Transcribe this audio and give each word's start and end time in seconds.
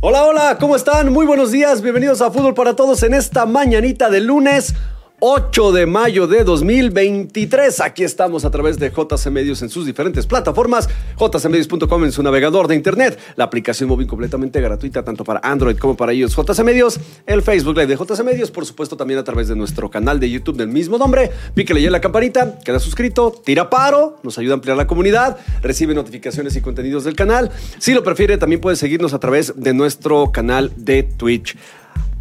Hola, 0.00 0.26
hola, 0.26 0.58
¿cómo 0.60 0.76
están? 0.76 1.12
Muy 1.12 1.26
buenos 1.26 1.50
días, 1.50 1.82
bienvenidos 1.82 2.22
a 2.22 2.30
Fútbol 2.30 2.54
para 2.54 2.76
Todos 2.76 3.02
en 3.02 3.14
esta 3.14 3.46
mañanita 3.46 4.08
de 4.08 4.20
lunes 4.20 4.72
8 5.20 5.72
de 5.72 5.86
mayo 5.86 6.28
de 6.28 6.44
2023. 6.44 7.80
Aquí 7.80 8.04
estamos 8.04 8.44
a 8.44 8.52
través 8.52 8.78
de 8.78 8.90
JC 8.90 9.30
Medios 9.32 9.62
en 9.62 9.68
sus 9.68 9.84
diferentes 9.84 10.26
plataformas, 10.26 10.88
jcmedios.com 11.16 12.04
en 12.04 12.12
su 12.12 12.22
navegador 12.22 12.68
de 12.68 12.76
internet, 12.76 13.18
la 13.34 13.44
aplicación 13.44 13.88
móvil 13.88 14.06
completamente 14.06 14.60
gratuita 14.60 15.04
tanto 15.04 15.24
para 15.24 15.40
Android 15.42 15.76
como 15.76 15.96
para 15.96 16.14
iOS 16.14 16.36
JC 16.36 16.62
Medios, 16.62 17.00
el 17.26 17.42
Facebook 17.42 17.76
Live 17.76 17.88
de 17.88 17.96
JC 17.96 18.22
Medios, 18.22 18.52
por 18.52 18.64
supuesto 18.64 18.96
también 18.96 19.18
a 19.18 19.24
través 19.24 19.48
de 19.48 19.56
nuestro 19.56 19.90
canal 19.90 20.20
de 20.20 20.30
YouTube 20.30 20.56
del 20.56 20.68
mismo 20.68 20.98
nombre. 20.98 21.32
Píquele 21.52 21.82
ya 21.82 21.90
la 21.90 22.00
campanita, 22.00 22.60
queda 22.64 22.78
suscrito, 22.78 23.34
tira 23.44 23.68
paro, 23.68 24.18
nos 24.22 24.38
ayuda 24.38 24.52
a 24.52 24.54
ampliar 24.54 24.76
la 24.76 24.86
comunidad, 24.86 25.36
recibe 25.62 25.94
notificaciones 25.94 26.54
y 26.54 26.60
contenidos 26.60 27.02
del 27.02 27.16
canal. 27.16 27.50
Si 27.78 27.92
lo 27.92 28.04
prefiere, 28.04 28.38
también 28.38 28.60
puede 28.60 28.76
seguirnos 28.76 29.14
a 29.14 29.18
través 29.18 29.52
de 29.56 29.74
nuestro 29.74 30.30
canal 30.30 30.72
de 30.76 31.02
Twitch. 31.02 31.56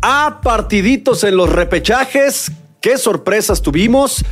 A 0.02 0.41
partiditos 0.41 1.23
en 1.23 1.38
los 1.38 1.49
repechajes 1.49 2.52
qué 2.81 2.98
sorpresas 2.98 3.62
tuvimos. 3.62 4.23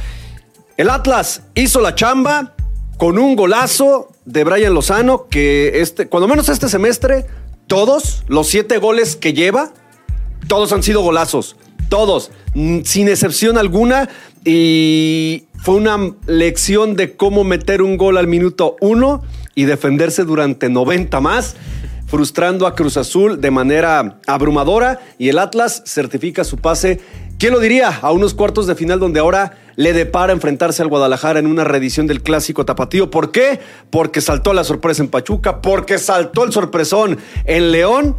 El 0.77 0.89
Atlas 0.89 1.43
hizo 1.55 1.79
la 1.81 1.95
chamba 1.95 2.55
con 2.97 3.17
un 3.17 3.35
golazo 3.35 4.09
de 4.25 4.43
Brian 4.43 4.73
Lozano, 4.73 5.27
que 5.27 5.81
este, 5.81 6.07
cuando 6.07 6.27
menos 6.27 6.49
este 6.49 6.69
semestre, 6.69 7.25
todos 7.67 8.23
los 8.27 8.47
siete 8.47 8.77
goles 8.77 9.15
que 9.15 9.33
lleva, 9.33 9.71
todos 10.47 10.71
han 10.73 10.83
sido 10.83 11.01
golazos. 11.01 11.55
Todos, 11.89 12.31
mm, 12.53 12.81
sin 12.83 13.07
excepción 13.09 13.57
alguna. 13.57 14.09
Y 14.43 15.45
fue 15.57 15.75
una 15.75 15.97
lección 16.27 16.95
de 16.95 17.15
cómo 17.15 17.43
meter 17.43 17.81
un 17.81 17.97
gol 17.97 18.17
al 18.17 18.27
minuto 18.27 18.75
uno 18.81 19.23
y 19.55 19.63
defenderse 19.63 20.23
durante 20.23 20.69
90 20.69 21.19
más 21.21 21.55
frustrando 22.07 22.67
a 22.67 22.75
Cruz 22.75 22.97
Azul 22.97 23.41
de 23.41 23.51
manera 23.51 24.19
abrumadora 24.27 24.99
y 25.17 25.29
el 25.29 25.39
Atlas 25.39 25.83
certifica 25.85 26.43
su 26.43 26.57
pase 26.57 26.99
¿Quién 27.37 27.51
lo 27.51 27.59
diría? 27.59 27.89
A 28.01 28.13
unos 28.13 28.33
cuartos 28.33 28.65
de 28.65 28.75
final 28.75 28.97
donde 28.97 29.19
ahora 29.19 29.57
le 29.75 29.91
depara 29.91 30.31
enfrentarse 30.31 30.81
al 30.81 30.87
Guadalajara 30.87 31.37
en 31.37 31.47
una 31.47 31.65
reedición 31.65 32.07
del 32.07 32.23
clásico 32.23 32.65
tapatío. 32.65 33.11
¿Por 33.11 33.31
qué? 33.31 33.59
Porque 33.89 34.21
saltó 34.21 34.53
la 34.53 34.63
sorpresa 34.63 35.03
en 35.03 35.09
Pachuca, 35.09 35.61
porque 35.61 35.97
saltó 35.97 36.45
el 36.45 36.53
sorpresón 36.53 37.17
en 37.43 37.71
León. 37.73 38.15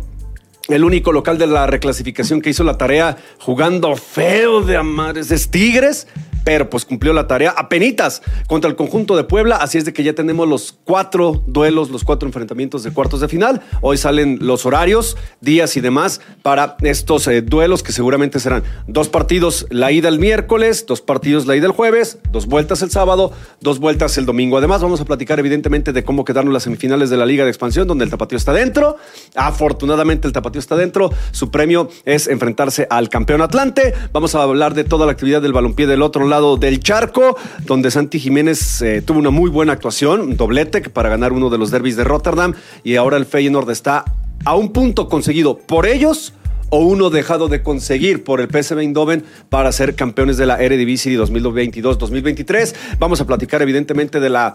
El 0.69 0.83
único 0.85 1.13
local 1.13 1.39
de 1.39 1.47
la 1.47 1.67
reclasificación 1.67 2.41
que 2.41 2.51
hizo 2.51 2.65
la 2.65 2.77
tarea 2.77 3.17
jugando 3.39 3.95
feo 3.97 4.63
de 4.63 4.77
amares 4.77 5.31
es 5.31 5.49
Tigres 5.49 6.09
pero 6.47 6.71
pues 6.71 6.85
cumplió 6.85 7.13
la 7.13 7.27
tarea 7.27 7.51
a 7.51 7.69
penitas 7.69 8.23
contra 8.47 8.71
el 8.71 8.77
conjunto 8.77 9.17
de 9.17 9.25
Puebla. 9.25 9.57
Así 9.57 9.79
es 9.79 9.85
de 9.85 9.93
que 9.93 10.05
ya 10.05 10.13
tenemos 10.13 10.47
los 10.47 10.79
cuatro 10.85 11.43
duelos, 11.49 11.91
los 11.91 12.05
cuatro 12.05 12.29
enfrentamientos 12.29 12.85
de 12.85 12.93
cuartos 12.93 13.19
de 13.19 13.27
final. 13.27 13.63
Hoy 13.81 13.97
salen 13.97 14.39
los 14.41 14.65
horarios, 14.65 15.17
días 15.41 15.77
y 15.77 15.81
demás 15.81 16.21
para 16.43 16.77
estos 16.83 17.27
eh, 17.27 17.43
duelos 17.43 17.83
que 17.83 17.91
seguramente 17.91 18.39
serán 18.39 18.63
dos 18.87 19.09
partidos 19.09 19.67
la 19.71 19.91
ida 19.91 20.09
el 20.09 20.21
miércoles, 20.21 20.87
dos 20.87 21.01
partidos 21.01 21.47
la 21.47 21.57
ida 21.57 21.67
el 21.67 21.73
jueves, 21.73 22.21
dos 22.31 22.47
vueltas 22.47 22.81
el 22.83 22.93
sábado, 22.93 23.33
dos 23.61 23.81
vueltas 23.81 24.17
el 24.17 24.25
domingo. 24.25 24.57
Además, 24.57 24.81
vamos 24.81 25.01
a 25.01 25.05
platicar 25.05 25.41
evidentemente 25.41 25.93
de 25.93 26.05
cómo 26.05 26.25
quedaron 26.25 26.53
las 26.53 26.63
semifinales 26.63 27.11
de 27.11 27.17
la 27.17 27.27
Liga 27.27 27.43
de 27.43 27.51
Expansión, 27.51 27.89
donde 27.89 28.05
el 28.05 28.11
Tapatío 28.13 28.39
está 28.39 28.53
dentro. 28.53 28.99
Afortunadamente, 29.35 30.29
el 30.29 30.33
Tapatío 30.33 30.56
está 30.59 30.77
dentro. 30.77 31.11
Su 31.33 31.51
premio 31.51 31.89
es 32.05 32.29
enfrentarse 32.29 32.87
al 32.91 33.09
campeón 33.09 33.43
Atlante. 33.43 33.95
Vamos 34.13 34.35
a 34.35 34.43
hablar 34.43 34.75
de 34.75 34.85
toda 34.85 35.07
la 35.07 35.13
actividad 35.13 35.43
del 35.43 35.53
balompié 35.53 35.87
del 35.87 36.03
otro 36.03 36.27
lado 36.27 36.57
del 36.57 36.81
charco, 36.81 37.37
donde 37.65 37.91
Santi 37.91 38.19
Jiménez 38.19 38.83
eh, 38.83 39.03
tuvo 39.03 39.19
una 39.19 39.31
muy 39.31 39.51
buena 39.51 39.73
actuación, 39.73 40.37
doblete 40.37 40.83
para 40.91 41.09
ganar 41.09 41.33
uno 41.33 41.51
de 41.51 41.59
los 41.59 41.71
derbis 41.71 41.97
de 41.97 42.05
Rotterdam 42.05 42.55
y 42.85 42.97
ahora 42.97 43.17
el 43.17 43.27
Feyenoord 43.27 43.71
está 43.71 44.05
a 44.45 44.55
un 44.55 44.73
punto 44.73 45.09
conseguido 45.09 45.59
por 45.59 45.87
ellos 45.87 46.33
o 46.71 46.81
uno 46.81 47.11
dejado 47.11 47.49
de 47.49 47.63
conseguir 47.63 48.25
por 48.25 48.41
el 48.41 48.49
PSV 48.49 48.81
Eindhoven 48.81 49.25
para 49.49 49.73
ser 49.73 49.95
campeones 49.95 50.37
de 50.37 50.47
la 50.47 50.61
Eredivisie 50.61 51.19
2022-2023. 51.19 52.75
Vamos 52.99 53.21
a 53.21 53.27
platicar 53.27 53.63
evidentemente 53.63 54.21
de 54.21 54.31
la 54.31 54.55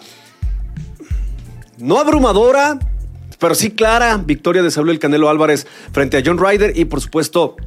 no 1.78 1.98
abrumadora, 1.98 2.78
pero 3.42 3.56
sí 3.56 3.72
clara 3.72 4.18
victoria 4.18 4.62
de 4.62 4.70
Saúl 4.70 4.92
El 4.92 5.00
Canelo 5.00 5.28
Álvarez 5.28 5.66
frente 5.92 6.16
a 6.16 6.22
John 6.24 6.38
Ryder 6.38 6.78
y 6.78 6.86
por 6.86 7.02
supuesto 7.02 7.58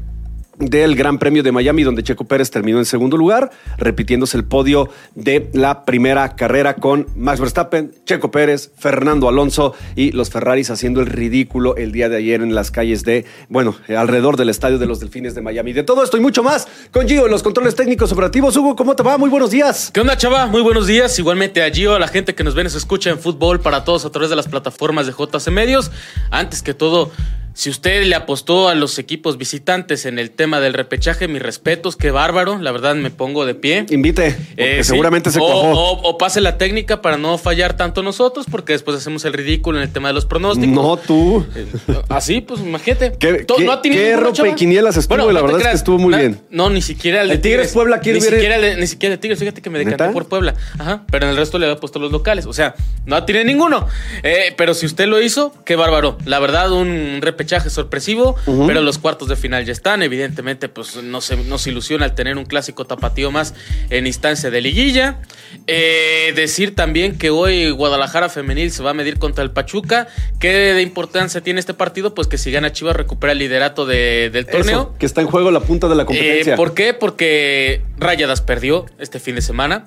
del 0.58 0.96
Gran 0.96 1.18
Premio 1.18 1.42
de 1.42 1.52
Miami, 1.52 1.82
donde 1.82 2.02
Checo 2.02 2.24
Pérez 2.24 2.50
terminó 2.50 2.78
en 2.78 2.84
segundo 2.84 3.16
lugar, 3.16 3.50
repitiéndose 3.78 4.36
el 4.36 4.44
podio 4.44 4.88
de 5.14 5.50
la 5.52 5.84
primera 5.84 6.36
carrera 6.36 6.74
con 6.74 7.06
Max 7.16 7.40
Verstappen, 7.40 7.92
Checo 8.04 8.30
Pérez, 8.30 8.72
Fernando 8.76 9.28
Alonso 9.28 9.74
y 9.96 10.12
los 10.12 10.30
Ferraris 10.30 10.70
haciendo 10.70 11.00
el 11.00 11.06
ridículo 11.06 11.76
el 11.76 11.92
día 11.92 12.08
de 12.08 12.16
ayer 12.16 12.42
en 12.42 12.54
las 12.54 12.70
calles 12.70 13.04
de, 13.04 13.24
bueno, 13.48 13.76
alrededor 13.88 14.36
del 14.36 14.48
estadio 14.48 14.78
de 14.78 14.86
los 14.86 15.00
Delfines 15.00 15.34
de 15.34 15.42
Miami. 15.42 15.72
De 15.72 15.82
todo 15.82 16.02
esto 16.02 16.16
y 16.16 16.20
mucho 16.20 16.42
más 16.42 16.68
con 16.90 17.08
Gio 17.08 17.26
en 17.26 17.30
los 17.30 17.42
controles 17.42 17.74
técnicos 17.74 18.12
operativos. 18.12 18.56
Hugo, 18.56 18.76
¿cómo 18.76 18.96
te 18.96 19.02
va? 19.02 19.18
Muy 19.18 19.30
buenos 19.30 19.50
días. 19.50 19.90
¿Qué 19.92 20.00
onda, 20.00 20.16
chava? 20.16 20.46
Muy 20.46 20.62
buenos 20.62 20.86
días. 20.86 21.18
Igualmente 21.18 21.62
a 21.62 21.70
Gio, 21.70 21.94
a 21.94 21.98
la 21.98 22.08
gente 22.08 22.34
que 22.34 22.44
nos 22.44 22.54
ve 22.54 22.64
nos 22.64 22.74
escucha 22.74 23.10
en 23.10 23.18
fútbol 23.18 23.60
para 23.60 23.84
todos 23.84 24.04
a 24.04 24.10
través 24.10 24.30
de 24.30 24.36
las 24.36 24.48
plataformas 24.48 25.06
de 25.06 25.12
JC 25.12 25.50
Medios. 25.50 25.90
Antes 26.30 26.62
que 26.62 26.74
todo, 26.74 27.10
si 27.54 27.70
usted 27.70 28.04
le 28.04 28.16
apostó 28.16 28.68
a 28.68 28.74
los 28.74 28.98
equipos 28.98 29.38
visitantes 29.38 30.06
en 30.06 30.18
el 30.18 30.32
tema 30.32 30.58
del 30.58 30.74
repechaje, 30.74 31.28
mis 31.28 31.40
respetos, 31.40 31.94
qué 31.94 32.10
bárbaro, 32.10 32.58
la 32.58 32.72
verdad 32.72 32.96
me 32.96 33.10
pongo 33.10 33.46
de 33.46 33.54
pie. 33.54 33.86
Invite, 33.90 34.32
porque 34.32 34.80
eh, 34.80 34.84
seguramente 34.84 35.30
se 35.30 35.38
o, 35.38 35.44
O, 35.44 36.18
pase 36.18 36.40
la 36.40 36.58
técnica 36.58 37.00
para 37.00 37.16
no 37.16 37.38
fallar 37.38 37.76
tanto 37.76 38.02
nosotros, 38.02 38.46
porque 38.50 38.72
después 38.72 38.96
hacemos 38.96 39.24
el 39.24 39.34
ridículo 39.34 39.78
en 39.78 39.84
el 39.84 39.92
tema 39.92 40.08
de 40.08 40.14
los 40.14 40.26
pronósticos. 40.26 40.68
No, 40.68 40.96
tú. 40.96 41.46
Eh, 41.54 41.66
así, 42.08 42.40
pues 42.40 42.60
imagínate. 42.60 43.12
¿Qué, 43.20 43.46
no 43.48 43.82
qué 43.82 44.16
ropa 44.16 44.48
y 44.48 44.54
quinielas 44.54 44.96
estuvo? 44.96 45.30
la 45.30 45.40
verdad 45.40 45.60
es 45.60 45.66
que 45.68 45.74
estuvo 45.74 45.98
muy 45.98 46.14
bien. 46.14 46.40
No, 46.50 46.70
ni 46.70 46.82
siquiera 46.82 47.22
el 47.22 47.28
de 47.28 47.38
Tigres. 47.38 47.72
Puebla 47.72 48.00
quiere 48.00 48.18
ni 48.18 48.24
Siquiera 48.24 48.58
ni 48.76 48.86
siquiera 48.88 49.14
el 49.14 49.18
de 49.18 49.22
Tigres, 49.22 49.38
fíjate 49.38 49.62
que 49.62 49.70
me 49.70 49.78
decanté 49.78 50.08
por 50.08 50.26
Puebla. 50.26 50.54
Ajá, 50.76 51.04
pero 51.08 51.26
en 51.26 51.30
el 51.30 51.36
resto 51.36 51.60
le 51.60 51.66
había 51.66 51.78
puesto 51.78 52.00
los 52.00 52.10
locales. 52.10 52.46
O 52.46 52.52
sea, 52.52 52.74
no 53.06 53.24
tiene 53.24 53.44
ninguno. 53.44 53.86
Eh, 54.24 54.54
pero 54.56 54.74
si 54.74 54.86
usted 54.86 55.06
lo 55.06 55.22
hizo, 55.22 55.54
qué 55.64 55.76
bárbaro. 55.76 56.18
La 56.24 56.40
verdad, 56.40 56.72
un 56.72 57.20
repechaje 57.20 57.43
sorpresivo 57.70 58.36
pero 58.66 58.82
los 58.82 58.98
cuartos 58.98 59.28
de 59.28 59.36
final 59.36 59.64
ya 59.64 59.72
están. 59.72 60.02
Evidentemente, 60.02 60.68
pues 60.68 61.02
nos, 61.02 61.36
nos 61.46 61.66
ilusiona 61.66 62.06
el 62.06 62.14
tener 62.14 62.36
un 62.36 62.44
clásico 62.44 62.84
tapatío 62.84 63.30
más 63.30 63.54
en 63.90 64.06
instancia 64.06 64.50
de 64.50 64.60
liguilla. 64.60 65.20
Eh, 65.66 66.32
decir 66.34 66.74
también 66.74 67.18
que 67.18 67.30
hoy 67.30 67.70
Guadalajara 67.70 68.28
Femenil 68.28 68.70
se 68.70 68.82
va 68.82 68.90
a 68.90 68.94
medir 68.94 69.18
contra 69.18 69.44
el 69.44 69.50
Pachuca. 69.50 70.08
¿Qué 70.38 70.52
de 70.74 70.82
importancia 70.82 71.40
tiene 71.40 71.60
este 71.60 71.74
partido? 71.74 72.14
Pues 72.14 72.28
que 72.28 72.38
si 72.38 72.50
gana 72.50 72.72
Chivas 72.72 72.96
recupera 72.96 73.32
el 73.32 73.38
liderato 73.38 73.86
del 73.86 74.46
torneo. 74.46 74.94
que 74.98 75.06
está 75.06 75.20
en 75.20 75.28
juego 75.28 75.50
la 75.50 75.60
punta 75.60 75.88
de 75.88 75.94
la 75.94 76.04
competencia. 76.04 76.54
Eh, 76.54 76.56
¿Por 76.56 76.74
qué? 76.74 76.94
Porque 76.94 77.82
Rayadas 77.98 78.40
perdió 78.40 78.86
este 78.98 79.20
fin 79.20 79.34
de 79.34 79.42
semana. 79.42 79.86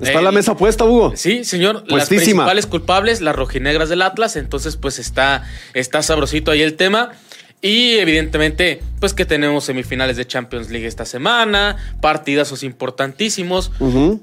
Está 0.00 0.22
la 0.22 0.32
mesa 0.32 0.56
puesta, 0.56 0.84
Hugo. 0.84 1.12
Sí, 1.16 1.44
señor. 1.44 1.84
Las 1.88 2.08
principales 2.08 2.66
culpables, 2.66 3.20
las 3.20 3.34
rojinegras 3.34 3.88
del 3.88 4.02
Atlas. 4.02 4.36
Entonces, 4.36 4.76
pues 4.76 4.98
está, 4.98 5.44
está 5.74 6.02
sabrosito 6.02 6.50
ahí 6.50 6.62
el 6.62 6.74
tema. 6.74 7.12
Y 7.60 7.96
evidentemente, 7.96 8.80
pues 9.00 9.14
que 9.14 9.24
tenemos 9.24 9.64
semifinales 9.64 10.16
de 10.16 10.24
Champions 10.24 10.70
League 10.70 10.86
esta 10.86 11.04
semana, 11.04 11.76
partidazos 12.00 12.62
importantísimos. 12.62 13.72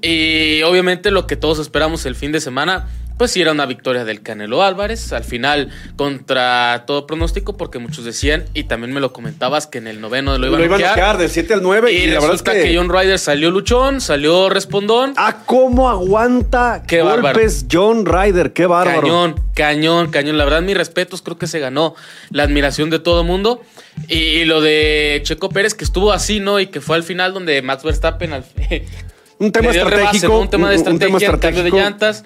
Y 0.00 0.62
obviamente 0.62 1.10
lo 1.10 1.26
que 1.26 1.36
todos 1.36 1.58
esperamos 1.58 2.06
el 2.06 2.14
fin 2.14 2.32
de 2.32 2.40
semana, 2.40 2.88
pues 3.16 3.30
sí 3.30 3.40
era 3.40 3.52
una 3.52 3.66
victoria 3.66 4.04
del 4.04 4.22
Canelo 4.22 4.62
Álvarez, 4.62 5.12
al 5.12 5.24
final 5.24 5.70
contra 5.96 6.84
todo 6.86 7.06
pronóstico, 7.06 7.56
porque 7.56 7.78
muchos 7.78 8.04
decían, 8.04 8.44
y 8.54 8.64
también 8.64 8.92
me 8.92 9.00
lo 9.00 9.12
comentabas, 9.12 9.66
que 9.66 9.78
en 9.78 9.86
el 9.86 10.00
noveno 10.00 10.36
lo 10.38 10.46
iban, 10.46 10.60
lo 10.60 10.66
iban 10.66 10.84
a 10.84 10.94
quedar 10.94 11.18
del 11.18 11.30
7 11.30 11.54
al 11.54 11.62
9. 11.62 11.92
Y, 11.92 12.06
la 12.08 12.20
verdad 12.20 12.34
es 12.34 12.42
que... 12.42 12.76
John 12.76 12.90
Ryder 12.90 13.18
salió 13.18 13.50
luchón, 13.50 14.00
salió 14.00 14.48
respondón. 14.50 15.14
Ah, 15.16 15.42
cómo 15.46 15.88
aguanta 15.88 16.82
qué 16.86 17.02
golpes 17.02 17.66
John 17.70 18.04
Ryder, 18.04 18.52
qué 18.52 18.66
bárbaro. 18.66 19.00
Cañón, 19.00 19.40
cañón, 19.54 20.10
cañón. 20.10 20.38
La 20.38 20.44
verdad, 20.44 20.62
mis 20.62 20.76
respetos, 20.76 21.22
creo 21.22 21.38
que 21.38 21.46
se 21.46 21.58
ganó 21.58 21.94
la 22.30 22.42
admiración 22.42 22.90
de 22.90 22.98
todo 22.98 23.24
mundo. 23.24 23.62
Y, 24.08 24.44
lo 24.44 24.60
de 24.60 25.20
Checo 25.24 25.48
Pérez, 25.48 25.74
que 25.74 25.84
estuvo 25.84 26.12
así, 26.12 26.40
¿no? 26.40 26.60
Y 26.60 26.66
que 26.66 26.80
fue 26.80 26.96
al 26.96 27.02
final 27.02 27.32
donde 27.32 27.62
Max 27.62 27.82
Verstappen 27.82 28.32
al... 28.32 28.44
un 29.38 29.52
tema 29.52 29.70
estratégico. 29.72 30.38
un 30.38 30.50
tema 30.50 30.70
de 30.70 30.76
estrategia, 30.76 31.30
un, 31.30 31.38
cambio 31.38 31.62
de 31.62 31.70
llantas. 31.70 32.24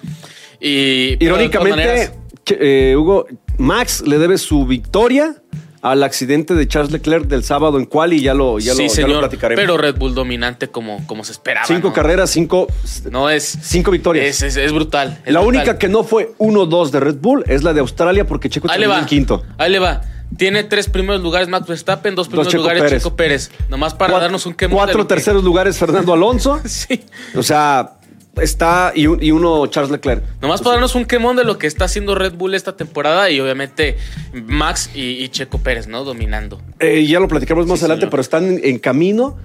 Y, 0.61 1.17
Irónicamente, 1.23 2.11
eh, 2.47 2.95
Hugo, 2.95 3.25
Max 3.57 4.03
le 4.05 4.19
debe 4.19 4.37
su 4.37 4.65
victoria 4.65 5.35
al 5.81 6.03
accidente 6.03 6.53
de 6.53 6.67
Charles 6.67 6.91
Leclerc 6.91 7.25
del 7.25 7.43
sábado 7.43 7.79
en 7.79 7.85
quali 7.85 8.21
ya 8.21 8.33
lo, 8.33 8.59
ya 8.59 8.75
sí, 8.75 8.83
lo, 8.83 8.89
señor, 8.89 9.19
platicaremos. 9.19 9.61
Pero 9.61 9.77
Red 9.77 9.95
Bull 9.95 10.13
dominante 10.13 10.67
como, 10.67 11.05
como 11.07 11.23
se 11.23 11.31
esperaba. 11.31 11.65
Cinco 11.65 11.91
carreras, 11.91 12.29
cinco. 12.29 12.67
No 13.09 13.29
es. 13.29 13.57
Cinco 13.61 13.91
victorias. 13.91 14.41
Es, 14.41 14.71
brutal. 14.71 15.19
la 15.25 15.41
única 15.41 15.77
que 15.77 15.89
no 15.89 16.03
fue 16.03 16.33
1-2 16.37 16.91
de 16.91 16.99
Red 16.99 17.15
Bull 17.15 17.43
es 17.47 17.63
la 17.63 17.73
de 17.73 17.79
Australia 17.79 18.25
porque 18.27 18.49
Checo 18.49 18.67
terminó 18.67 18.97
en 18.97 19.05
quinto. 19.05 19.43
Ahí 19.57 19.71
le 19.71 19.79
va. 19.79 20.01
Tiene 20.37 20.63
tres 20.63 20.87
primeros 20.87 21.21
lugares 21.21 21.49
Max 21.49 21.67
Verstappen, 21.67 22.15
dos 22.15 22.29
primeros 22.29 22.53
lugares 22.53 22.81
Pérez. 22.83 23.03
Checo 23.03 23.15
Pérez. 23.15 23.51
Nomás 23.67 23.93
para 23.93 24.17
darnos 24.17 24.45
un 24.45 24.53
quemo. 24.53 24.75
Cuatro 24.77 25.05
terceros 25.05 25.43
lugares 25.43 25.77
Fernando 25.77 26.13
Alonso. 26.13 26.61
sí. 26.65 27.03
O 27.35 27.43
sea, 27.43 27.97
está 28.39 28.93
y, 28.95 29.05
uno 29.07 29.67
Charles 29.67 29.91
Leclerc. 29.91 30.23
Nomás 30.41 30.61
para 30.61 30.73
darnos 30.73 30.95
un 30.95 31.05
quemón 31.05 31.35
de 31.35 31.43
lo 31.43 31.57
que 31.57 31.67
está 31.67 31.85
haciendo 31.85 32.15
Red 32.15 32.33
Bull 32.33 32.55
esta 32.55 32.75
temporada 32.75 33.29
y 33.29 33.39
obviamente 33.39 33.97
Max 34.33 34.89
y, 34.93 35.27
Checo 35.29 35.57
Pérez, 35.57 35.87
¿no? 35.87 36.03
Dominando. 36.03 36.61
Eh, 36.79 37.05
ya 37.05 37.19
lo 37.19 37.27
platicamos 37.27 37.67
más 37.67 37.79
adelante, 37.81 38.07
pero 38.07 38.21
están 38.21 38.59
en, 38.63 38.79
camino 38.79 39.37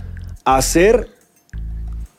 a 0.45 0.57
hacer 0.57 1.11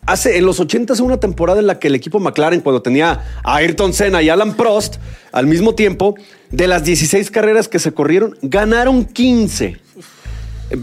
hace 0.06 0.38
en 0.38 0.46
los 0.46 0.60
80 0.60 1.02
una 1.04 1.20
temporada 1.20 1.60
en 1.60 1.68
la 1.68 1.80
que 1.80 1.88
el 1.88 1.96
equipo 1.96 2.20
McLaren, 2.20 2.62
cuando 2.62 2.82
tenía 2.82 3.26
a 3.44 3.56
Ayrton 3.56 3.94
Senna 3.94 4.22
y 4.22 4.30
Alan 4.30 4.56
Prost 4.56 4.98
al 5.34 5.48
mismo 5.48 5.76
tiempo, 5.76 6.16
de 6.50 6.68
las 6.68 6.84
16 6.86 7.30
carreras 7.30 7.68
que 7.68 7.80
se 7.80 7.92
corrieron, 7.92 8.38
ganaron 8.42 9.04
15. 9.06 9.78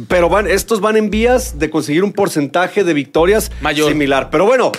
Pero 0.08 0.28
van, 0.28 0.46
estos 0.46 0.80
van 0.80 0.96
en 0.96 1.10
vías 1.10 1.58
de 1.58 1.70
conseguir 1.70 2.04
un 2.04 2.12
porcentaje 2.12 2.84
de 2.84 2.94
victorias 2.94 3.50
similar. 3.74 4.30
Pero 4.30 4.46
bueno, 4.46 4.72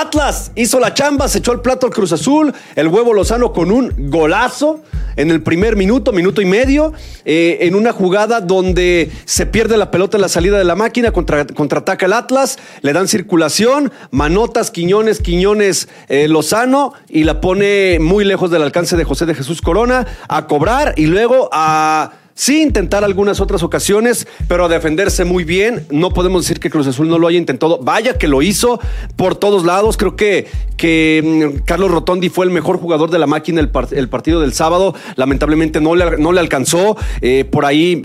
Atlas 0.00 0.50
hizo 0.54 0.80
la 0.80 0.92
chamba, 0.92 1.28
se 1.28 1.38
echó 1.38 1.52
el 1.52 1.60
plato 1.60 1.86
al 1.86 1.92
Cruz 1.92 2.12
Azul, 2.12 2.52
el 2.74 2.88
huevo 2.88 3.12
Lozano 3.12 3.52
con 3.52 3.70
un 3.70 3.92
golazo 4.10 4.82
en 5.16 5.30
el 5.30 5.42
primer 5.42 5.76
minuto, 5.76 6.12
minuto 6.12 6.42
y 6.42 6.44
medio, 6.44 6.92
eh, 7.24 7.58
en 7.60 7.74
una 7.74 7.92
jugada 7.92 8.40
donde 8.40 9.10
se 9.24 9.46
pierde 9.46 9.76
la 9.76 9.90
pelota 9.90 10.16
en 10.16 10.22
la 10.22 10.28
salida 10.28 10.58
de 10.58 10.64
la 10.64 10.74
máquina, 10.74 11.12
contra, 11.12 11.46
contraataca 11.46 12.06
el 12.06 12.12
Atlas, 12.12 12.58
le 12.82 12.92
dan 12.92 13.06
circulación, 13.06 13.92
manotas, 14.10 14.70
Quiñones, 14.70 15.20
Quiñones, 15.20 15.88
eh, 16.08 16.26
Lozano, 16.28 16.94
y 17.08 17.24
la 17.24 17.40
pone 17.40 17.98
muy 18.00 18.24
lejos 18.24 18.50
del 18.50 18.62
alcance 18.62 18.96
de 18.96 19.04
José 19.04 19.26
de 19.26 19.34
Jesús 19.34 19.62
Corona 19.62 20.06
a 20.28 20.46
cobrar 20.46 20.94
y 20.96 21.06
luego 21.06 21.48
a 21.52 22.12
Sí, 22.36 22.62
intentar 22.62 23.04
algunas 23.04 23.40
otras 23.40 23.62
ocasiones, 23.62 24.26
pero 24.48 24.64
a 24.64 24.68
defenderse 24.68 25.24
muy 25.24 25.44
bien. 25.44 25.86
No 25.90 26.10
podemos 26.10 26.42
decir 26.42 26.58
que 26.58 26.68
Cruz 26.68 26.88
Azul 26.88 27.08
no 27.08 27.16
lo 27.16 27.28
haya 27.28 27.38
intentado. 27.38 27.78
Vaya 27.78 28.18
que 28.18 28.26
lo 28.26 28.42
hizo 28.42 28.80
por 29.14 29.36
todos 29.36 29.64
lados. 29.64 29.96
Creo 29.96 30.16
que, 30.16 30.48
que 30.76 31.22
mm, 31.24 31.62
Carlos 31.64 31.92
Rotondi 31.92 32.30
fue 32.30 32.44
el 32.46 32.50
mejor 32.50 32.78
jugador 32.78 33.10
de 33.10 33.20
la 33.20 33.28
máquina 33.28 33.60
el, 33.60 33.68
partido 34.08 34.40
del 34.40 34.52
sábado. 34.52 34.96
Lamentablemente 35.14 35.80
no 35.80 35.94
le, 35.94 36.18
no 36.18 36.32
le 36.32 36.40
alcanzó. 36.40 36.96
Eh, 37.20 37.44
por 37.44 37.64
ahí 37.64 38.02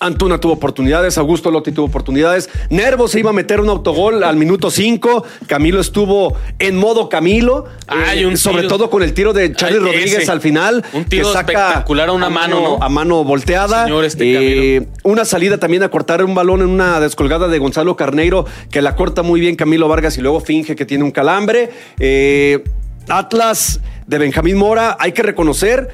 Antuna 0.00 0.38
tuvo 0.38 0.52
oportunidades, 0.54 1.18
Augusto 1.18 1.50
Lotti 1.50 1.72
tuvo 1.72 1.86
oportunidades, 1.86 2.50
Nervo 2.70 3.08
se 3.08 3.20
iba 3.20 3.30
a 3.30 3.32
meter 3.32 3.60
un 3.60 3.68
autogol 3.68 4.22
al 4.24 4.36
minuto 4.36 4.70
5, 4.70 5.24
Camilo 5.46 5.80
estuvo 5.80 6.36
en 6.58 6.76
modo 6.76 7.08
Camilo, 7.08 7.66
eh, 8.14 8.36
sobre 8.36 8.64
todo 8.64 8.90
con 8.90 9.02
el 9.02 9.14
tiro 9.14 9.32
de 9.32 9.52
Charlie 9.52 9.78
Rodríguez 9.78 10.28
al 10.28 10.40
final, 10.40 10.84
un 10.92 11.04
tiro 11.04 11.28
que 11.28 11.32
saca 11.32 11.52
espectacular 11.52 12.08
a 12.08 12.12
una 12.12 12.30
mano, 12.30 12.78
a 12.80 12.88
mano 12.88 13.24
volteada, 13.24 13.86
este 14.04 14.76
eh, 14.76 14.88
una 15.04 15.24
salida 15.24 15.58
también 15.58 15.82
a 15.82 15.88
cortar 15.88 16.24
un 16.24 16.34
balón 16.34 16.60
en 16.60 16.68
una 16.68 17.00
descolgada 17.00 17.48
de 17.48 17.58
Gonzalo 17.58 17.96
Carneiro 17.96 18.44
que 18.70 18.82
la 18.82 18.96
corta 18.96 19.22
muy 19.22 19.40
bien 19.40 19.56
Camilo 19.56 19.88
Vargas 19.88 20.18
y 20.18 20.20
luego 20.20 20.40
finge 20.40 20.76
que 20.76 20.84
tiene 20.84 21.04
un 21.04 21.10
calambre. 21.10 21.70
Eh, 21.98 22.64
Atlas 23.08 23.80
de 24.06 24.18
Benjamín 24.18 24.56
Mora, 24.56 24.96
hay 24.98 25.12
que 25.12 25.22
reconocer, 25.22 25.88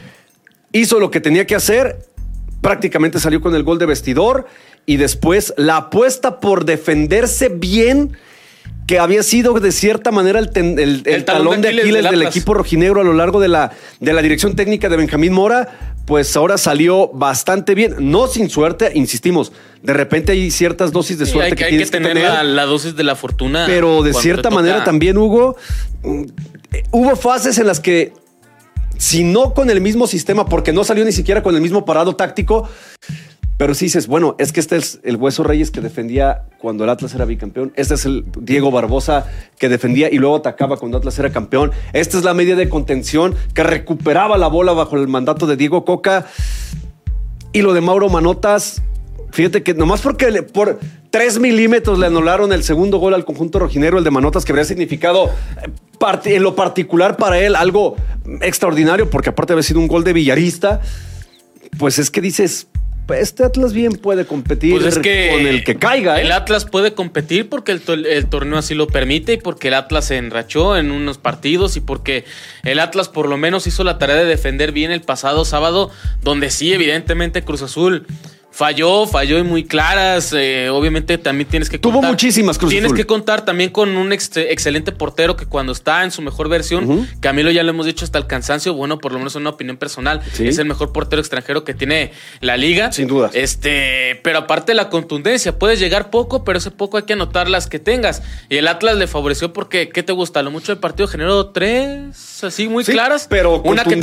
hizo 0.73 1.00
lo 1.00 1.11
que 1.11 1.20
tenía 1.20 1.46
que 1.46 1.55
hacer 1.55 2.10
prácticamente 2.61 3.21
salió 3.21 3.41
con 3.41 3.55
el 3.55 3.62
gol 3.62 3.79
de 3.79 3.87
vestidor 3.87 4.47
y 4.87 4.97
después 4.97 5.55
la 5.57 5.77
apuesta 5.77 6.41
por 6.41 6.65
defenderse 6.65 7.49
bien 7.49 8.17
que 8.87 8.99
había 8.99 9.23
sido 9.23 9.55
de 9.55 9.71
cierta 9.71 10.11
manera 10.11 10.41
el, 10.41 10.51
talón, 11.25 11.61
de 11.61 11.69
Aquiles, 11.69 12.11
del, 12.11 12.23
equipo 12.23 12.55
rojinegro 12.55 13.01
a 13.01 13.05
lo 13.05 13.12
largo 13.12 13.39
de 13.39 13.47
la, 13.47 13.71
de 14.01 14.12
la 14.12 14.21
dirección 14.21 14.57
técnica 14.57 14.89
de 14.89 14.97
Benjamín 14.97 15.33
Mora, 15.33 15.95
pues 16.07 16.37
ahora 16.37 16.59
salió 16.59 17.07
bastante 17.07 17.77
bien. 17.77 17.95
No 18.01 18.27
sin 18.27 18.51
suerte, 18.51 18.91
insistimos, 18.95 19.53
de 19.81 19.93
repente 19.93 20.33
hay 20.33 20.51
ciertas 20.51 20.91
dosis 20.91 21.19
de 21.19 21.27
suerte 21.27 21.55
que, 21.55 21.65
hay 21.67 21.79
que 21.79 21.87
tener, 21.87 22.17
La, 22.45 22.65
dosis 22.65 22.97
de 22.97 23.05
la 23.05 23.15
fortuna. 23.15 23.65
Pero 23.65 24.03
de 24.03 24.13
cierta 24.13 24.51
manera 24.51 24.83
también, 24.83 25.17
Hugo, 25.19 25.55
mm, 26.03 26.25
hubo 26.91 27.15
fases 27.15 27.59
en 27.59 27.69
las 27.69 27.79
que 27.79 28.13
si 29.00 29.25
no 29.25 29.55
con 29.55 29.70
el 29.70 29.81
mismo 29.81 30.06
sistema, 30.06 30.44
porque 30.44 30.75
no 30.75 30.85
salió 30.85 31.06
ni 31.06 31.12
siquiera 31.12 31.43
con 31.43 31.55
el 31.55 31.62
mismo 31.62 31.87
parado 31.87 32.17
táctico. 32.17 32.69
Pero 33.56 33.75
sí 33.75 33.87
dices, 33.87 34.06
bueno, 34.06 34.37
es 34.38 34.52
que 34.52 34.61
este 34.61 34.76
es 34.76 35.00
el 35.05 35.17
Hueso 35.17 35.43
Reyes 35.43 35.70
que 35.70 35.81
defendía 35.81 36.44
cuando 36.58 36.85
el 36.85 36.91
Atlas 36.91 37.14
era 37.14 37.25
bicampeón. 37.25 37.73
Este 37.76 37.94
es 37.94 38.05
el 38.05 38.26
Diego 38.41 38.70
Barbosa 38.70 39.26
que 39.58 39.70
defendía 39.70 40.11
y 40.11 40.19
luego 40.19 40.37
atacaba 40.37 40.76
cuando 40.76 40.99
Atlas 40.99 41.19
era 41.19 41.32
campeón. 41.32 41.73
Esta 41.94 42.19
es 42.19 42.25
la 42.25 42.35
media 42.35 42.56
de 42.56 42.69
contención 42.69 43.35
que 43.55 43.62
recuperaba 43.62 44.37
la 44.37 44.49
bola 44.49 44.73
bajo 44.73 44.97
el 44.97 45.08
mandato 45.08 45.46
de 45.46 45.56
Diego 45.56 45.87
Coca. 45.87 46.26
Y 47.55 47.62
lo 47.62 47.73
de 47.73 47.81
Mauro 47.81 48.11
Manotas, 48.11 48.82
fíjate 49.32 49.62
que 49.62 49.75
nomás 49.75 50.00
porque 50.00 50.43
por 50.43 50.79
tres 51.11 51.38
milímetros 51.38 51.99
le 51.99 52.06
anularon 52.06 52.53
el 52.53 52.62
segundo 52.62 52.99
gol 52.99 53.15
al 53.15 53.25
conjunto 53.25 53.59
rojinero, 53.59 53.99
el 53.99 54.05
de 54.05 54.11
Manotas, 54.11 54.44
que 54.44 54.53
habría 54.53 54.65
significado 54.65 55.31
en 56.25 56.43
lo 56.43 56.55
particular 56.55 57.17
para 57.17 57.38
él 57.38 57.56
algo 57.56 57.97
extraordinario, 58.41 59.11
porque 59.11 59.31
aparte 59.31 59.53
había 59.53 59.62
sido 59.62 59.81
un 59.81 59.88
gol 59.88 60.05
de 60.05 60.12
villarista, 60.12 60.81
pues 61.79 61.99
es 61.99 62.11
que 62.11 62.21
dices, 62.21 62.69
este 63.15 63.44
Atlas 63.44 63.73
bien 63.73 63.93
puede 63.93 64.25
competir 64.25 64.81
pues 64.81 64.97
con 64.97 65.06
el 65.06 65.65
que 65.65 65.77
caiga. 65.77 66.19
¿eh? 66.19 66.23
El 66.23 66.32
Atlas 66.32 66.65
puede 66.65 66.94
competir 66.94 67.49
porque 67.49 67.73
el, 67.73 68.27
torneo 68.27 68.59
así 68.59 68.75
lo 68.75 68.87
permite 68.87 69.35
y 69.35 69.37
porque 69.37 69.69
el 69.69 69.75
Atlas 69.75 70.06
se 70.06 70.17
enrachó 70.17 70.77
en 70.77 70.91
unos 70.91 71.19
partidos 71.19 71.77
y 71.77 71.81
porque 71.81 72.25
el 72.62 72.79
Atlas 72.79 73.09
por 73.09 73.29
lo 73.29 73.37
menos 73.37 73.67
hizo 73.67 73.85
la 73.85 73.99
tarea 73.99 74.17
de 74.17 74.25
defender 74.25 74.73
bien 74.73 74.91
el 74.91 75.03
pasado 75.03 75.44
sábado, 75.44 75.91
donde 76.23 76.50
sí, 76.50 76.73
evidentemente 76.73 77.43
Cruz 77.43 77.62
Azul 77.62 78.06
Falló, 78.52 79.06
falló 79.06 79.38
y 79.38 79.43
muy 79.43 79.64
claras. 79.64 80.32
Eh, 80.37 80.69
obviamente 80.70 81.19
también 81.19 81.49
tienes 81.49 81.70
que 81.70 81.79
Tuvo 81.79 82.02
muchísimas 82.02 82.58
cruces. 82.58 82.79
Tienes 82.79 82.93
que 82.93 83.06
contar 83.06 83.44
también 83.44 83.70
con 83.70 83.97
un 83.97 84.12
excelente 84.12 84.93
portero 84.93 85.37
que 85.37 85.47
cuando 85.47 85.73
está 85.73 86.05
en 86.05 86.11
su 86.11 86.20
mejor 86.20 86.49
versión, 86.49 87.08
Camilo 87.20 87.50
ya 87.50 87.62
lo 87.62 87.70
hemos 87.70 87.87
dicho 87.87 88.05
hasta 88.05 88.19
el 88.19 88.26
cansancio, 88.26 88.75
bueno, 88.75 88.99
por 88.99 89.12
lo 89.12 89.19
menos 89.19 89.37
en 89.37 89.43
una 89.43 89.50
opinión 89.50 89.76
personal, 89.76 90.20
es 90.38 90.58
el 90.58 90.67
mejor 90.67 90.93
portero 90.93 91.20
extranjero 91.20 91.64
que 91.64 91.75
tiene 91.75 92.12
la 92.41 92.56
liga. 92.56 92.93
Sin 92.93 93.06
duda. 93.06 93.31
Este, 93.32 94.20
pero 94.23 94.41
aparte 94.41 94.73
de 94.73 94.76
la 94.76 94.91
contundencia, 94.91 95.58
puedes 95.58 95.79
llegar 95.79 96.11
poco, 96.11 96.44
pero 96.44 96.58
ese 96.58 96.70
poco 96.70 96.96
hay 96.96 97.05
que 97.05 97.12
anotar 97.12 97.49
las 97.49 97.67
que 97.67 97.79
tengas. 97.79 98.23
Y 98.49 98.56
el 98.56 98.69
Atlas 98.69 98.96
le 98.96 99.06
favoreció 99.06 99.53
porque, 99.53 99.88
¿qué 99.88 100.03
te 100.03 100.12
gusta? 100.12 100.43
Lo 100.43 100.50
mucho 100.50 100.73
del 100.73 100.81
partido 100.81 101.06
generó 101.06 101.50
tres, 101.50 102.30
así 102.45 102.69
muy 102.69 102.85
claras. 102.85 103.27
Pero 103.29 103.61
una 103.63 103.85
que, 103.85 103.97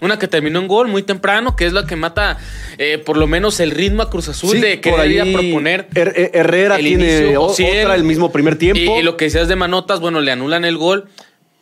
una, 0.00 0.18
que 0.18 0.28
terminó 0.28 0.60
en 0.60 0.68
gol 0.68 0.88
muy 0.88 1.02
temprano, 1.02 1.56
que 1.56 1.66
es 1.66 1.72
la 1.72 1.86
que 1.86 1.96
mata 1.96 2.38
eh, 2.78 2.98
por 2.98 3.16
lo 3.16 3.26
menos 3.26 3.60
el 3.60 3.70
ritmo 3.70 4.02
a 4.02 4.10
Cruz 4.10 4.28
Azul 4.28 4.60
de 4.60 4.80
querer 4.80 5.20
a 5.20 5.24
proponer. 5.24 5.88
Herrera 5.94 6.76
tiene 6.78 7.36
otra 7.36 7.94
el 7.94 8.04
mismo 8.04 8.32
primer 8.32 8.56
tiempo. 8.56 8.98
Y, 8.98 9.02
lo 9.02 9.16
que 9.16 9.26
decías 9.26 9.48
de 9.48 9.56
Manotas, 9.56 10.00
bueno, 10.00 10.20
le 10.20 10.32
anulan 10.32 10.64
el 10.64 10.76
gol. 10.76 11.08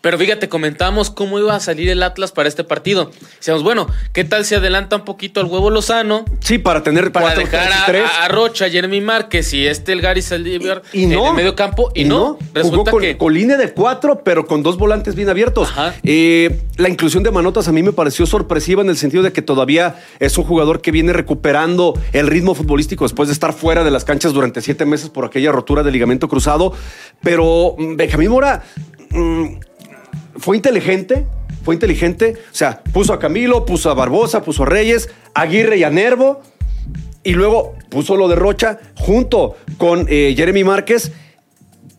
Pero 0.01 0.17
fíjate, 0.17 0.49
comentamos 0.49 1.11
cómo 1.11 1.41
iba 1.41 1.55
a 1.57 1.61
salir 1.61 1.89
el 1.89 2.03
Atlas 2.05 2.31
para 2.31 2.49
este 2.49 2.63
partido. 2.63 3.11
Decíamos, 3.37 3.65
bueno, 3.65 3.89
¿qué 4.13 4.23
tal 4.23 4.45
si 4.45 4.55
adelanta 4.55 4.95
un 4.95 5.05
poquito 5.05 5.41
al 5.41 5.47
huevo 5.47 5.71
Lozano? 5.71 6.25
Sí, 6.39 6.59
para 6.59 6.85
tener 6.85 7.11
para 7.11 7.35
dejar 7.35 7.73
a, 7.97 8.29
Rocha, 8.29 8.67
a 8.67 8.71
Jeremy 8.71 9.01
Márquez 9.01 9.53
y 9.55 9.67
este 9.67 9.93
el 9.93 10.01
Gary 10.01 10.23
Saldívar 10.23 10.83
en 10.93 11.13
el 11.13 11.35
medio 11.35 11.57
campo. 11.57 11.91
Y, 11.97 12.05
no, 12.05 12.39
resulta 12.55 12.93
con, 12.93 13.03
que. 13.03 13.17
Con 13.17 13.35
línea 13.35 13.57
de 13.57 13.73
cuatro, 13.73 14.23
pero 14.23 14.47
con 14.47 14.63
dos 14.63 14.79
volantes 14.79 15.17
bien 15.17 15.29
abiertos. 15.29 15.69
Eh, 16.05 16.61
la 16.77 16.89
inclusión 16.89 17.25
de 17.25 17.33
Manotas 17.33 17.67
a 17.67 17.73
mí 17.73 17.83
me 17.83 17.93
pareció 17.93 18.25
sorpresiva 18.25 18.83
en 18.83 18.91
el 18.91 18.97
sentido 18.97 19.25
de 19.25 19.33
que 19.33 19.43
todavía 19.43 19.97
es 20.21 20.39
un 20.39 20.45
jugador 20.45 20.81
que 20.81 20.93
viene 20.93 21.13
recuperando 21.13 21.99
el 22.13 22.29
ritmo 22.29 22.55
futbolístico 22.55 23.05
después 23.05 23.29
de 23.29 23.33
estar 23.33 23.53
fuera 23.53 23.83
de 23.83 23.91
las 23.91 24.05
canchas 24.05 24.33
durante 24.33 24.61
siete 24.61 24.85
meses 24.85 25.11
por 25.11 25.25
aquella 25.25 25.51
rotura 25.51 25.83
de 25.83 25.91
ligamento 25.91 26.29
cruzado. 26.29 26.73
Pero 27.21 27.75
mm, 27.77 27.97
Benjamín 27.97 28.31
Mora. 28.31 28.63
Fue 30.39 30.57
inteligente, 30.57 31.27
fue 31.65 31.75
inteligente. 31.75 32.35
O 32.51 32.55
sea, 32.55 32.83
puso 32.93 33.13
a 33.13 33.19
Camilo, 33.19 33.65
puso 33.65 33.91
a 33.91 33.95
Barbosa, 33.95 34.43
puso 34.43 34.63
a 34.63 34.67
Reyes, 34.67 35.11
Aguirre 35.35 35.79
y 35.79 35.85
a 35.85 35.91
Nervo. 35.91 36.41
Y 37.25 37.33
luego 37.33 37.75
puso 37.91 38.17
lo 38.17 38.29
de 38.29 38.37
Rocha 38.37 38.79
junto 38.97 39.57
con 39.77 40.07
eh, 40.09 40.35
Jeremy 40.37 40.65
Márquez 40.65 41.13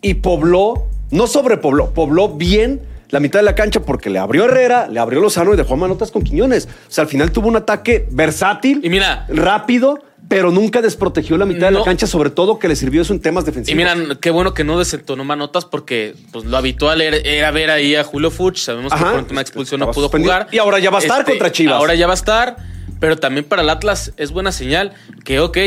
y 0.02 0.16
pobló, 0.16 0.88
no 1.12 1.28
sobrepobló, 1.28 1.94
pobló 1.94 2.30
bien 2.30 2.82
la 3.10 3.20
mitad 3.20 3.40
de 3.40 3.44
la 3.44 3.56
cancha 3.56 3.82
porque 3.82 4.10
le 4.10 4.20
abrió 4.20 4.46
Herrera, 4.46 4.88
le 4.88 5.00
abrió 5.00 5.20
Lozano 5.20 5.54
y 5.54 5.58
dejó 5.58 5.74
a 5.74 5.78
Manotas 5.78 6.12
con 6.12 6.22
Quiñones. 6.22 6.66
O 6.66 6.92
sea, 6.92 7.04
al 7.04 7.10
final 7.10 7.32
tuvo 7.32 7.48
un 7.48 7.56
ataque 7.56 8.08
versátil, 8.12 8.82
y 8.84 8.90
mira, 8.90 9.26
rápido, 9.30 10.04
pero 10.30 10.52
nunca 10.52 10.82
desprotegió 10.82 11.38
la 11.38 11.46
mitad 11.46 11.68
de 11.68 11.72
la 11.72 11.84
cancha, 11.84 12.06
sobre 12.06 12.30
todo 12.30 12.60
que 12.60 12.68
le 12.68 12.76
sirvió 12.76 13.02
eso 13.02 13.14
en 13.14 13.20
temas 13.20 13.46
defensivos. 13.46 13.74
Y 13.74 13.76
mira, 13.76 13.96
qué 14.22 14.30
bueno 14.30 14.54
que 14.54 14.64
no 14.64 14.78
desentonó 14.78 15.24
Manotas 15.24 15.66
porque 15.66 16.16
pues, 16.32 16.46
lo 16.46 16.56
habitual 16.56 17.02
era, 17.02 17.50
ver 17.50 17.72
ahí 17.72 17.96
a 17.96 18.04
Julio 18.04 18.30
Fuch. 18.30 18.58
Sabemos 18.58 18.94
que 18.94 19.00
por 19.00 19.26
una 19.32 19.42
expulsión 19.42 19.80
no 19.80 19.92
pudo 19.92 20.08
jugar. 20.08 20.48
Y 20.52 20.60
ahora 20.60 20.78
ya 20.78 20.92
va 20.92 21.00
a 21.00 21.02
estar 21.02 21.22
este, 21.22 21.32
contra 21.32 21.52
Chivas. 21.52 21.76
Ahora 21.76 21.96
ya 21.96 22.06
va 22.06 22.14
a 22.14 22.16
estar, 22.16 22.58
pero 23.00 23.18
también 23.18 23.44
para 23.44 23.64
el 23.64 23.70
Atlas 23.72 24.14
es 24.18 24.32
buena 24.32 24.52
señal 24.52 24.94
que, 25.26 25.40
ok, 25.40 25.58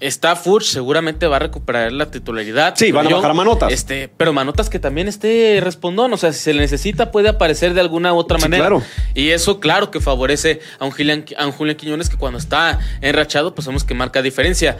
Está 0.00 0.36
Furch, 0.36 0.66
seguramente 0.66 1.26
va 1.26 1.36
a 1.36 1.38
recuperar 1.40 1.92
la 1.92 2.10
titularidad. 2.10 2.74
Sí, 2.76 2.92
van 2.92 3.06
a 3.06 3.10
bajar 3.10 3.32
a 3.32 3.34
Manotas. 3.34 3.72
Este, 3.72 4.08
pero 4.16 4.32
Manotas 4.32 4.70
que 4.70 4.78
también 4.78 5.08
esté 5.08 5.60
respondón. 5.60 6.12
O 6.12 6.16
sea, 6.16 6.32
si 6.32 6.40
se 6.40 6.54
le 6.54 6.60
necesita, 6.60 7.10
puede 7.10 7.28
aparecer 7.28 7.74
de 7.74 7.80
alguna 7.80 8.14
u 8.14 8.16
otra 8.16 8.38
manera. 8.38 8.62
Claro. 8.62 8.82
Y 9.14 9.30
eso, 9.30 9.60
claro, 9.60 9.90
que 9.90 10.00
favorece 10.00 10.60
a 10.78 10.84
un, 10.84 10.92
Julián, 10.92 11.24
a 11.36 11.46
un 11.46 11.52
Julián 11.52 11.76
Quiñones 11.76 12.08
que 12.08 12.16
cuando 12.16 12.38
está 12.38 12.78
enrachado, 13.00 13.54
pues 13.54 13.64
sabemos 13.64 13.84
que 13.84 13.94
marca 13.94 14.22
diferencia. 14.22 14.78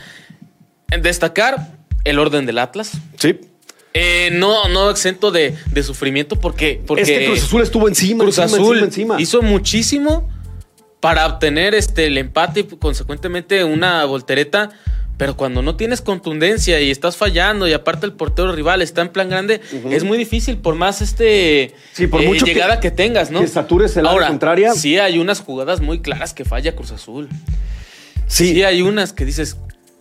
En 0.90 1.02
destacar 1.02 1.78
el 2.04 2.18
orden 2.18 2.46
del 2.46 2.58
Atlas. 2.58 2.92
Sí. 3.18 3.40
Eh, 3.94 4.30
no, 4.32 4.68
no 4.68 4.90
exento 4.90 5.30
de, 5.30 5.56
sufrimiento 5.82 6.37
porque, 6.37 6.80
porque. 6.87 7.02
Es 7.02 7.08
que 7.08 7.26
Cruz 7.26 7.42
Azul 7.42 7.62
estuvo 7.62 7.88
encima, 7.88 8.22
Cruz 8.22 8.38
encima, 8.38 8.62
Azul 8.62 8.78
encima, 8.84 9.20
hizo 9.20 9.42
muchísimo 9.42 10.28
para 11.00 11.26
obtener 11.26 11.75
este, 11.75 12.06
el 12.06 12.18
empate 12.18 12.60
y 12.60 12.64
consecuentemente 12.64 13.64
una 13.64 14.04
voltereta. 14.04 14.70
Pero 15.18 15.37
cuando 15.37 15.62
no 15.62 15.75
tienes 15.75 16.00
contundencia 16.00 16.80
y 16.80 16.92
estás 16.92 17.16
fallando 17.16 17.66
y 17.66 17.72
aparte 17.72 18.06
el 18.06 18.12
portero 18.12 18.52
rival 18.52 18.82
está 18.82 19.02
en 19.02 19.08
plan 19.08 19.28
grande, 19.28 19.60
es 19.90 20.04
muy 20.04 20.16
difícil 20.16 20.58
por 20.58 20.76
más 20.76 21.02
este 21.02 21.75
sí, 21.92 22.06
por 22.06 22.22
eh, 22.22 22.38
llegada 22.38 22.78
que, 22.78 22.92
tengas, 22.92 23.32
¿no? 23.32 23.40
Que 23.40 23.48
satures 23.48 23.96
el 23.96 24.06
Ahora, 24.06 24.28
contraria. 24.28 24.72
Sí, 24.75 24.96
hay 24.96 25.18
unas 25.18 25.40
jugadas 25.40 25.80
muy 25.80 26.00
claras 26.00 26.32
que 26.34 26.44
falla 26.44 26.76
Cruz 26.76 26.92
Azul. 26.92 27.28
Sí. 28.28 28.54
sí 28.54 28.62
hay 28.62 28.80
unas 28.80 29.12
que 29.12 29.25
dices, 29.25 29.56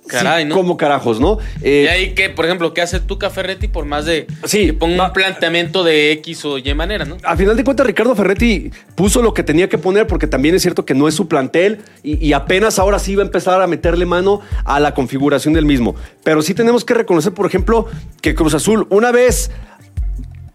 Caray, 0.08 0.46
¿no? 0.46 0.56
Como 0.56 0.78
carajos, 0.78 1.20
¿no? 1.20 1.38
Eh, 1.62 1.84
y 1.86 1.88
ahí 1.88 2.16
que, 2.16 2.30
por 2.30 2.46
ejemplo, 2.46 2.74
¿qué 2.74 2.82
hace 2.82 3.00
Tuca 3.00 3.30
Ferretti 3.30 3.68
por 3.68 3.86
más 3.86 4.06
de 4.06 4.28
sí, 4.46 4.68
que 4.68 4.74
ponga 4.74 5.08
un 5.08 5.14
planteamiento 5.14 5.84
de 5.84 6.12
X 6.14 6.46
o 6.46 6.58
Y 6.58 6.74
manera, 6.74 7.06
¿no? 7.06 7.18
A 7.24 7.36
final 7.36 7.56
de 7.56 7.64
cuentas, 7.64 7.86
Ricardo 7.86 8.16
Ferretti 8.16 8.72
puso 8.96 9.22
lo 9.22 9.34
que 9.34 9.44
tenía 9.44 9.70
que 9.70 9.78
poner 9.78 10.08
porque 10.08 10.28
también 10.28 10.56
es 10.56 10.62
cierto 10.62 10.86
que 10.86 10.94
no 10.94 11.08
es 11.08 11.14
su 11.14 11.28
plantel 11.28 11.80
y, 12.04 12.26
y, 12.26 12.34
apenas 12.34 12.80
ahora 12.80 13.00
sí 13.00 13.16
va 13.16 13.24
a 13.24 13.26
empezar 13.26 13.62
a 13.62 13.68
meterle 13.68 14.06
mano 14.06 14.42
a 14.66 14.80
la 14.80 14.94
configuración 14.94 15.54
del 15.54 15.66
mismo. 15.66 15.96
Pero 16.24 16.42
sí 16.42 16.54
tenemos 16.54 16.86
que 16.86 16.94
reconocer, 16.94 17.34
por 17.34 17.46
ejemplo, 17.46 17.88
que 18.22 18.36
Cruz 18.36 18.54
Azul, 18.54 18.88
una 18.90 19.12
vez 19.12 19.52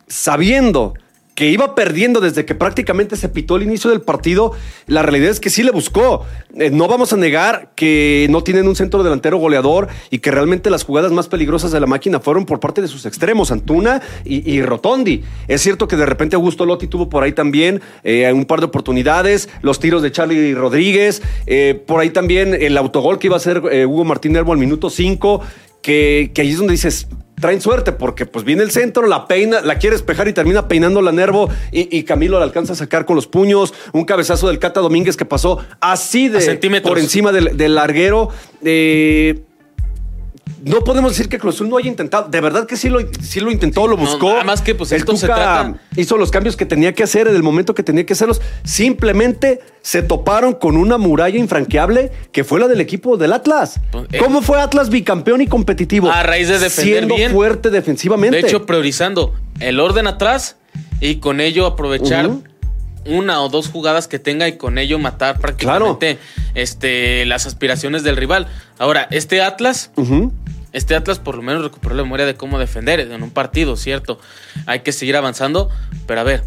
sabiendo 0.08 0.94
que 1.34 1.48
iba 1.50 1.74
perdiendo 1.74 2.20
desde 2.20 2.44
que 2.44 2.54
prácticamente 2.54 3.16
se 3.16 3.28
pitó 3.28 3.56
el 3.56 3.62
inicio 3.62 3.90
del 3.90 4.02
partido, 4.02 4.52
la 4.86 5.02
realidad 5.02 5.30
es 5.30 5.40
que 5.40 5.50
sí 5.50 5.62
le 5.62 5.70
buscó. 5.70 6.26
Eh, 6.58 6.70
no 6.70 6.88
vamos 6.88 7.12
a 7.12 7.16
negar 7.16 7.70
que 7.74 8.26
no 8.30 8.42
tienen 8.42 8.68
un 8.68 8.76
centro 8.76 9.02
delantero 9.02 9.38
goleador 9.38 9.88
y 10.10 10.18
que 10.18 10.30
realmente 10.30 10.68
las 10.68 10.84
jugadas 10.84 11.10
más 11.10 11.28
peligrosas 11.28 11.72
de 11.72 11.80
la 11.80 11.86
máquina 11.86 12.20
fueron 12.20 12.44
por 12.44 12.60
parte 12.60 12.82
de 12.82 12.88
sus 12.88 13.06
extremos, 13.06 13.50
Antuna 13.50 14.02
y, 14.24 14.60
Rotondi. 14.62 15.22
Es 15.48 15.62
cierto 15.62 15.88
que 15.88 15.96
de 15.96 16.06
repente 16.06 16.36
Augusto 16.36 16.66
Lotti 16.66 16.86
tuvo 16.86 17.08
por 17.08 17.22
ahí 17.22 17.32
también 17.32 17.80
eh, 18.04 18.30
un 18.32 18.44
par 18.44 18.60
de 18.60 18.66
oportunidades, 18.66 19.48
los 19.62 19.80
tiros 19.80 20.02
de 20.02 20.12
Charlie 20.12 20.54
Rodríguez, 20.54 21.22
eh, 21.46 21.80
por 21.86 22.00
ahí 22.00 22.10
también 22.10 22.54
el 22.54 22.76
autogol 22.76 23.18
que 23.18 23.28
iba 23.28 23.36
a 23.36 23.38
hacer 23.38 23.58
Hugo 23.58 24.04
Martín 24.04 24.32
Nervo 24.32 24.52
al 24.52 24.58
minuto 24.58 24.90
5, 24.90 25.40
que, 25.80 26.30
que 26.34 26.42
ahí 26.42 26.50
es 26.50 26.58
donde 26.58 26.72
dices, 26.72 27.08
traen 27.42 27.60
suerte 27.60 27.92
porque 27.92 28.24
pues 28.24 28.46
viene 28.46 28.62
el 28.62 28.70
centro, 28.70 29.06
la 29.06 29.26
peina, 29.26 29.60
la 29.60 29.76
quiere 29.78 29.96
espejar 29.96 30.28
y 30.28 30.32
termina 30.32 30.68
peinando 30.68 31.02
la 31.02 31.12
nervo 31.12 31.50
y, 31.70 32.02
Camilo 32.04 32.38
la 32.38 32.44
alcanza 32.44 32.72
a 32.72 32.76
sacar 32.76 33.04
con 33.04 33.16
los 33.16 33.26
puños. 33.26 33.74
Un 33.92 34.06
cabezazo 34.06 34.48
del 34.48 34.58
Cata 34.58 34.80
Domínguez 34.80 35.18
que 35.18 35.26
pasó 35.26 35.58
así 35.80 36.28
de 36.28 36.80
por 36.80 36.98
encima 36.98 37.32
del, 37.32 37.56
del 37.58 37.74
larguero. 37.74 38.30
Eh, 38.64 39.42
no 40.64 40.84
podemos 40.84 41.12
decir 41.12 41.28
que 41.28 41.38
Cruz 41.38 41.60
no 41.60 41.76
haya 41.76 41.88
intentado. 41.88 42.28
De 42.28 42.40
verdad 42.40 42.66
que 42.66 42.76
sí 42.76 42.88
lo, 42.88 43.00
sí 43.20 43.40
lo 43.40 43.50
intentó, 43.50 43.86
lo 43.86 43.96
buscó. 43.96 44.30
nada 44.30 44.44
más 44.44 44.62
que 44.62 44.74
pues 44.74 44.92
el 44.92 44.98
esto 44.98 45.16
se 45.16 45.26
trata... 45.26 45.74
hizo 45.96 46.16
los 46.16 46.30
cambios 46.30 46.56
que 46.56 46.66
tenía 46.66 46.92
que 46.92 47.02
hacer 47.02 47.28
en 47.28 47.34
el 47.34 47.42
momento 47.42 47.74
que 47.74 47.82
tenía 47.82 48.06
que 48.06 48.12
hacerlos. 48.12 48.40
Simplemente 48.64 49.60
se 49.82 50.02
toparon 50.02 50.54
con 50.54 50.76
una 50.76 50.98
muralla 50.98 51.38
infranqueable 51.38 52.12
que 52.30 52.44
fue 52.44 52.60
la 52.60 52.68
del 52.68 52.80
equipo 52.80 53.16
del 53.16 53.32
Atlas. 53.32 53.80
Pues, 53.90 54.06
eh, 54.12 54.18
¿Cómo 54.18 54.42
fue 54.42 54.60
Atlas 54.60 54.88
bicampeón 54.90 55.40
y 55.40 55.46
competitivo? 55.46 56.10
A 56.10 56.22
raíz 56.22 56.48
de 56.48 56.58
defender 56.58 57.06
siendo 57.06 57.32
fuerte 57.32 57.70
defensivamente. 57.70 58.36
De 58.36 58.46
hecho, 58.46 58.66
priorizando 58.66 59.34
el 59.60 59.80
orden 59.80 60.06
atrás 60.06 60.56
y 61.00 61.16
con 61.16 61.40
ello 61.40 61.66
aprovechar 61.66 62.30
una 63.04 63.42
o 63.42 63.48
dos 63.48 63.68
jugadas 63.68 64.08
que 64.08 64.18
tenga 64.18 64.48
y 64.48 64.56
con 64.56 64.78
ello 64.78 64.98
matar 64.98 65.40
prácticamente 65.40 66.18
este, 66.54 67.26
las 67.26 67.46
aspiraciones 67.46 68.02
del 68.02 68.16
rival. 68.16 68.46
Ahora, 68.78 69.08
este 69.10 69.42
Atlas, 69.42 69.90
este 70.72 70.94
Atlas 70.94 71.18
por 71.18 71.36
lo 71.36 71.42
menos 71.42 71.62
recuperó 71.62 71.94
la 71.94 72.02
memoria 72.02 72.26
de 72.26 72.34
cómo 72.34 72.58
defender 72.58 73.00
en 73.00 73.22
un 73.22 73.30
partido, 73.30 73.76
¿cierto? 73.76 74.18
Hay 74.66 74.80
que 74.80 74.92
seguir 74.92 75.16
avanzando, 75.16 75.68
pero 76.06 76.20
a 76.20 76.24
ver, 76.24 76.44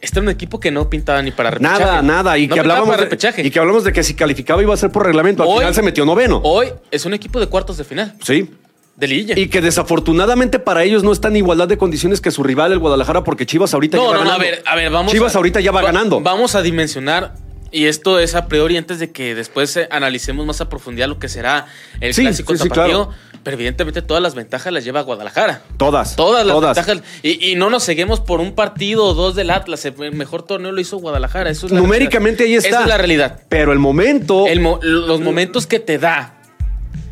este 0.00 0.18
era 0.18 0.24
un 0.24 0.30
equipo 0.30 0.60
que 0.60 0.70
no 0.70 0.88
pintaba 0.90 1.22
ni 1.22 1.30
para 1.30 1.50
repechaje. 1.50 1.80
Nada, 1.80 2.02
nada. 2.02 2.38
Y, 2.38 2.48
que 2.48 2.60
hablábamos 2.60 2.96
de, 2.96 3.42
y 3.42 3.50
que 3.50 3.58
hablamos 3.58 3.84
de 3.84 3.92
que 3.92 4.02
si 4.02 4.14
calificaba 4.14 4.62
iba 4.62 4.74
a 4.74 4.76
ser 4.76 4.90
por 4.90 5.04
reglamento. 5.04 5.42
Al 5.42 5.58
final 5.58 5.74
se 5.74 5.82
metió 5.82 6.04
noveno. 6.04 6.40
Hoy 6.44 6.68
es 6.90 7.04
un 7.06 7.14
equipo 7.14 7.40
de 7.40 7.46
cuartos 7.46 7.76
de 7.76 7.84
final. 7.84 8.14
Sí. 8.22 8.50
De 8.96 9.06
Lilla. 9.06 9.38
Y 9.38 9.48
que 9.48 9.60
desafortunadamente 9.60 10.58
para 10.58 10.84
ellos 10.84 11.02
no 11.02 11.12
está 11.12 11.28
en 11.28 11.36
igualdad 11.36 11.68
de 11.68 11.76
condiciones 11.76 12.20
que 12.20 12.30
su 12.30 12.42
rival, 12.42 12.72
el 12.72 12.78
Guadalajara, 12.78 13.24
porque 13.24 13.44
Chivas 13.44 13.74
ahorita 13.74 13.98
ya 13.98 14.04
va 14.04 14.10
ganando. 14.12 14.30
No, 14.30 14.36
a 14.36 14.38
ver, 14.38 14.62
a 14.64 14.76
ver, 14.76 14.90
vamos. 14.90 15.12
Chivas 15.12 15.36
ahorita 15.36 15.60
ya 15.60 15.72
va, 15.72 15.82
ganando. 15.82 16.20
Vamos 16.20 16.54
a 16.54 16.62
dimensionar 16.62 17.34
y 17.70 17.86
esto 17.86 18.18
es 18.18 18.34
a 18.34 18.46
priori 18.46 18.76
antes 18.76 18.98
de 18.98 19.10
que 19.10 19.34
después 19.34 19.76
eh, 19.76 19.88
analicemos 19.90 20.46
más 20.46 20.60
a 20.60 20.68
profundidad 20.68 21.08
lo 21.08 21.18
que 21.18 21.28
será 21.28 21.66
el 22.00 22.14
clásico 22.14 22.56
sí, 22.56 22.68
Pero 22.68 23.10
evidentemente 23.44 24.02
todas 24.02 24.22
las 24.22 24.34
ventajas 24.34 24.72
las 24.72 24.84
lleva 24.84 25.02
Guadalajara. 25.02 25.62
Todas. 25.76 26.16
Todas 26.16 26.46
las 26.46 26.60
ventajas. 26.60 27.02
Y, 27.22 27.54
no 27.56 27.70
nos 27.70 27.84
seguimos 27.84 28.20
por 28.20 28.40
un 28.40 28.54
partido 28.54 29.04
o 29.04 29.14
dos 29.14 29.34
del 29.36 29.50
Atlas. 29.50 29.84
El 29.84 30.12
mejor 30.12 30.42
torneo 30.42 30.72
lo 30.72 30.80
hizo 30.80 30.98
Guadalajara. 30.98 31.50
Eso 31.50 31.68
Numéricamente 31.68 32.44
ahí 32.44 32.54
está. 32.54 32.68
Esa 32.68 32.80
es 32.82 32.88
la 32.88 32.98
realidad. 32.98 33.40
Pero 33.48 33.72
el 33.72 33.78
momento. 33.78 34.46
los 34.82 35.20
momentos 35.20 35.66
que 35.66 35.78
te 35.78 35.98
da 35.98 36.34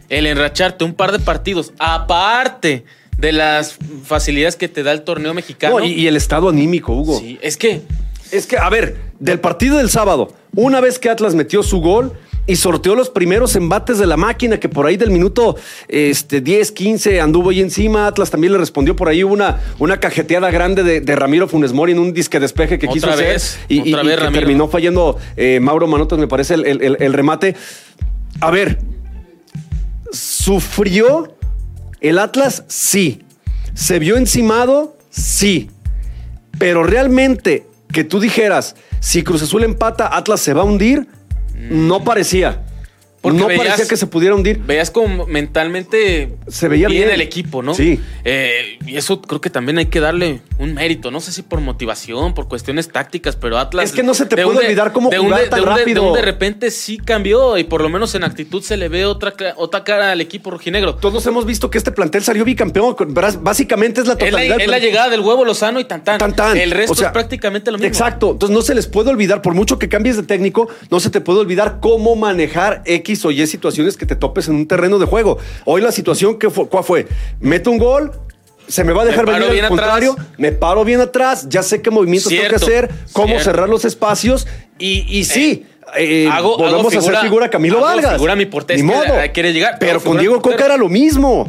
el 0.08 0.26
enracharte 0.26 0.84
un 0.84 0.94
par 0.94 1.12
de 1.12 1.18
partidos, 1.18 1.72
aparte 1.78 2.84
de 3.16 3.32
las 3.32 3.76
facilidades 4.04 4.56
que 4.56 4.68
te 4.68 4.82
da 4.82 4.92
el 4.92 5.02
torneo 5.02 5.34
mexicano. 5.34 5.84
y, 5.84 6.06
el 6.06 6.16
estado 6.16 6.48
anímico, 6.48 6.92
Hugo. 6.92 7.18
Sí, 7.18 7.38
es 7.42 7.56
que. 7.56 7.82
Es 8.34 8.46
que, 8.46 8.58
a 8.58 8.68
ver, 8.68 8.96
del 9.20 9.40
partido 9.40 9.78
del 9.78 9.88
sábado, 9.88 10.32
una 10.54 10.80
vez 10.80 10.98
que 10.98 11.08
Atlas 11.08 11.34
metió 11.34 11.62
su 11.62 11.80
gol 11.80 12.12
y 12.46 12.56
sorteó 12.56 12.94
los 12.94 13.08
primeros 13.08 13.56
embates 13.56 13.98
de 13.98 14.06
la 14.06 14.16
máquina, 14.16 14.60
que 14.60 14.68
por 14.68 14.86
ahí 14.86 14.96
del 14.96 15.10
minuto 15.10 15.56
este, 15.88 16.40
10, 16.40 16.72
15 16.72 17.20
anduvo 17.20 17.50
ahí 17.50 17.60
encima. 17.60 18.06
Atlas 18.06 18.30
también 18.30 18.52
le 18.52 18.58
respondió 18.58 18.96
por 18.96 19.08
ahí 19.08 19.22
una, 19.22 19.62
una 19.78 19.98
cajeteada 20.00 20.50
grande 20.50 21.00
de, 21.00 21.16
Ramiro 21.16 21.48
Funes 21.48 21.72
Mori 21.72 21.92
en 21.92 22.00
un 22.00 22.12
disque 22.12 22.40
despeje 22.40 22.78
que 22.78 22.88
quiso 22.88 23.08
hacer. 23.08 23.40
Y, 23.68 23.92
terminó 23.92 24.68
fallando 24.68 25.16
eh, 25.36 25.60
Mauro 25.60 25.86
Manotas, 25.86 26.18
me 26.18 26.28
parece, 26.28 26.54
el 26.54 27.12
remate. 27.12 27.54
A 28.40 28.50
ver, 28.50 28.78
¿Sufrió 30.14 31.36
el 32.00 32.18
Atlas? 32.18 32.64
Sí. 32.68 33.22
¿Se 33.74 33.98
vio 33.98 34.16
encimado? 34.16 34.96
Sí. 35.10 35.70
Pero 36.58 36.84
realmente 36.84 37.66
que 37.94 38.04
tú 38.04 38.20
dijeras, 38.20 38.76
si 39.00 39.22
Cruz 39.22 39.42
Azul 39.42 39.64
empata, 39.64 40.14
Atlas 40.14 40.40
se 40.40 40.52
va 40.52 40.60
a 40.60 40.64
hundir, 40.64 41.08
no 41.54 42.04
parecía 42.04 42.62
no 43.32 43.46
parecía 43.46 43.86
que 43.86 43.96
se 43.96 44.06
pudiera 44.06 44.34
hundir. 44.34 44.58
Veías 44.58 44.90
como 44.90 45.26
mentalmente 45.26 46.36
se 46.46 46.68
veía 46.68 46.88
bien, 46.88 47.10
el 47.10 47.20
equipo, 47.20 47.62
¿no? 47.62 47.74
Sí. 47.74 48.00
Eh, 48.24 48.78
y 48.86 48.96
eso 48.96 49.22
creo 49.22 49.40
que 49.40 49.50
también 49.50 49.78
hay 49.78 49.86
que 49.86 50.00
darle 50.00 50.40
un 50.58 50.74
mérito. 50.74 51.10
No 51.10 51.20
sé 51.20 51.32
si 51.32 51.42
por 51.42 51.60
motivación, 51.60 52.34
por 52.34 52.48
cuestiones 52.48 52.90
tácticas, 52.90 53.36
pero 53.36 53.58
Atlas. 53.58 53.86
Es 53.86 53.92
que 53.92 54.02
no 54.02 54.14
se 54.14 54.26
te 54.26 54.42
puede 54.42 54.58
olvidar 54.58 54.92
cómo 54.92 55.10
de 55.10 55.18
jugar 55.18 55.48
tan 55.48 55.62
rápido. 55.64 56.12
De, 56.14 56.22
repente 56.22 56.70
sí 56.70 56.98
cambió 56.98 57.58
y 57.58 57.64
por 57.64 57.80
lo 57.80 57.88
menos 57.88 58.14
en 58.14 58.24
actitud 58.24 58.62
se 58.62 58.76
le 58.76 58.88
ve 58.88 59.04
otra, 59.04 59.34
otra 59.56 59.84
cara 59.84 60.12
al 60.12 60.20
equipo 60.20 60.50
rojinegro. 60.50 60.96
Todos 60.96 61.26
hemos 61.26 61.46
visto 61.46 61.70
que 61.70 61.78
este 61.78 61.92
plantel 61.92 62.22
salió 62.22 62.44
bicampeón. 62.44 62.96
Básicamente 63.40 64.00
es 64.00 64.06
la 64.06 64.16
totalidad. 64.16 64.60
Es 64.60 64.68
la, 64.68 64.78
llegada 64.78 65.08
del 65.08 65.20
huevo 65.20 65.44
Lozano 65.44 65.80
y 65.80 65.84
tan 65.84 66.04
tan. 66.04 66.18
El 66.56 66.70
resto 66.70 67.04
es 67.04 67.10
prácticamente 67.10 67.70
lo 67.70 67.78
mismo. 67.78 67.88
Exacto. 67.88 68.32
Entonces 68.32 68.54
no 68.54 68.62
se 68.62 68.74
les 68.74 68.86
puede 68.86 69.10
olvidar, 69.10 69.42
por 69.42 69.54
mucho 69.54 69.78
que 69.78 69.88
cambies 69.88 70.16
de 70.16 70.22
técnico, 70.22 70.68
no 70.90 71.00
se 71.00 71.10
te 71.10 71.20
puede 71.20 71.40
olvidar 71.40 71.78
cómo 71.80 72.16
manejar 72.16 72.82
X 72.84 73.13
o 73.24 73.30
Y 73.30 73.46
situaciones 73.46 73.96
que 73.96 74.06
te 74.06 74.16
topes 74.16 74.48
en 74.48 74.54
un 74.54 74.66
terreno 74.66 74.98
de 74.98 75.06
juego. 75.06 75.38
Hoy 75.64 75.82
la 75.82 75.92
situación, 75.92 76.38
que 76.38 76.50
fue, 76.50 76.68
¿cuál 76.68 76.84
fue? 76.84 77.06
Meto 77.40 77.70
un 77.70 77.78
gol, 77.78 78.12
se 78.66 78.84
me 78.84 78.92
va 78.92 79.02
a 79.02 79.04
dejar 79.04 79.26
venir 79.26 79.62
al 79.62 79.68
contrario, 79.68 80.16
me 80.38 80.52
paro 80.52 80.84
bien 80.84 81.00
atrás, 81.00 81.46
ya 81.48 81.62
sé 81.62 81.82
qué 81.82 81.90
movimientos 81.90 82.30
tengo 82.30 82.48
que 82.48 82.56
hacer, 82.56 82.90
cómo 83.12 83.38
cerrar 83.40 83.68
los 83.68 83.84
espacios 83.84 84.46
y, 84.78 85.04
y 85.08 85.24
sí. 85.24 85.66
Eh, 85.96 86.24
eh, 86.24 86.28
hago, 86.32 86.56
volvemos 86.56 86.94
a 86.94 86.98
hacer 86.98 87.16
figura 87.18 87.50
Camilo 87.50 87.80
Vargas. 87.80 88.14
Figura 88.14 88.34
mi 88.34 88.46
portero. 88.46 88.82
quiere 89.32 89.52
llegar. 89.52 89.76
Pero 89.78 90.00
con 90.00 90.18
Diego 90.18 90.40
Coca 90.40 90.64
era 90.64 90.76
lo 90.76 90.88
mismo 90.88 91.48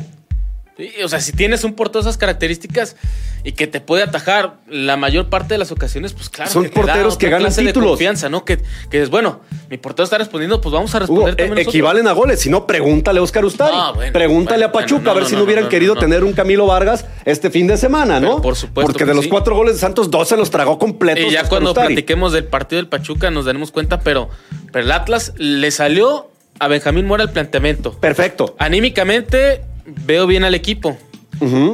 o 1.04 1.08
sea, 1.08 1.22
si 1.22 1.32
tienes 1.32 1.64
un 1.64 1.74
portero 1.74 2.04
de 2.04 2.10
esas 2.10 2.18
características 2.18 2.98
y 3.46 3.54
que 3.54 3.66
te 3.66 3.80
puede 3.80 4.04
atajar 4.04 4.56
la 4.68 4.98
mayor 4.98 5.30
parte 5.30 5.54
de 5.54 5.58
las 5.58 5.72
ocasiones, 5.72 6.12
pues 6.14 6.30
claro. 6.30 6.52
Son 6.52 6.68
porteros 6.70 7.18
que 7.18 7.30
ganan 7.30 7.54
títulos. 7.54 7.74
De 7.74 7.90
confianza, 7.90 8.28
¿no? 8.28 8.44
Que, 8.44 8.60
que 8.90 9.02
es 9.02 9.10
bueno, 9.10 9.42
mi 9.70 9.78
portero 9.78 10.04
está 10.04 10.18
respondiendo, 10.18 10.60
pues 10.60 10.74
vamos 10.74 10.94
a 10.94 11.00
responder 11.00 11.36
también. 11.36 11.60
Eh, 11.60 11.62
equivalen 11.62 12.08
a 12.08 12.12
goles. 12.12 12.42
Si 12.42 12.50
no, 12.50 12.68
pregúntale 12.68 13.20
a 13.20 13.24
Oscar 13.24 13.46
Ustari. 13.46 13.76
pregúntale 14.12 14.66
a 14.66 14.72
Pachuca 14.72 15.12
a 15.12 15.14
ver 15.14 15.26
si 15.26 15.36
no, 15.36 15.44
hubieran 15.44 15.70
querido 15.70 15.96
tener 15.96 16.24
un 16.24 16.34
Camilo 16.34 16.66
Vargas 16.66 17.06
este 17.24 17.50
fin 17.50 17.68
de 17.68 17.78
semana, 17.78 18.20
¿no? 18.20 18.42
por 18.42 18.56
supuesto. 18.56 18.92
Porque 18.92 19.06
de 19.06 19.14
los 19.14 19.28
cuatro 19.28 19.56
goles 19.56 19.76
de 19.76 19.80
Santos, 19.80 20.12
dos 20.12 20.28
se 20.28 20.36
los 20.36 20.50
tragó 20.50 20.78
completos. 20.78 21.26
Y 21.26 21.32
ya 21.32 21.48
cuando 21.48 21.74
platiquemos 21.74 22.34
del 22.34 22.46
partido 22.46 22.82
del 22.82 22.90
Pachuca 22.90 23.32
nos 23.32 23.46
daremos 23.46 23.72
cuenta, 23.72 24.02
pero, 24.02 24.30
pero 24.74 24.84
el 24.84 24.92
Atlas 24.92 25.34
le 25.38 25.72
salió 25.72 26.32
a 26.60 26.68
Benjamín 26.68 27.06
Mora 27.06 27.24
el 27.24 27.30
planteamiento. 27.30 27.94
Perfecto. 27.94 28.56
Anímicamente 28.58 29.62
veo 29.86 30.28
bien 30.28 30.44
al 30.44 30.56
equipo. 30.56 30.98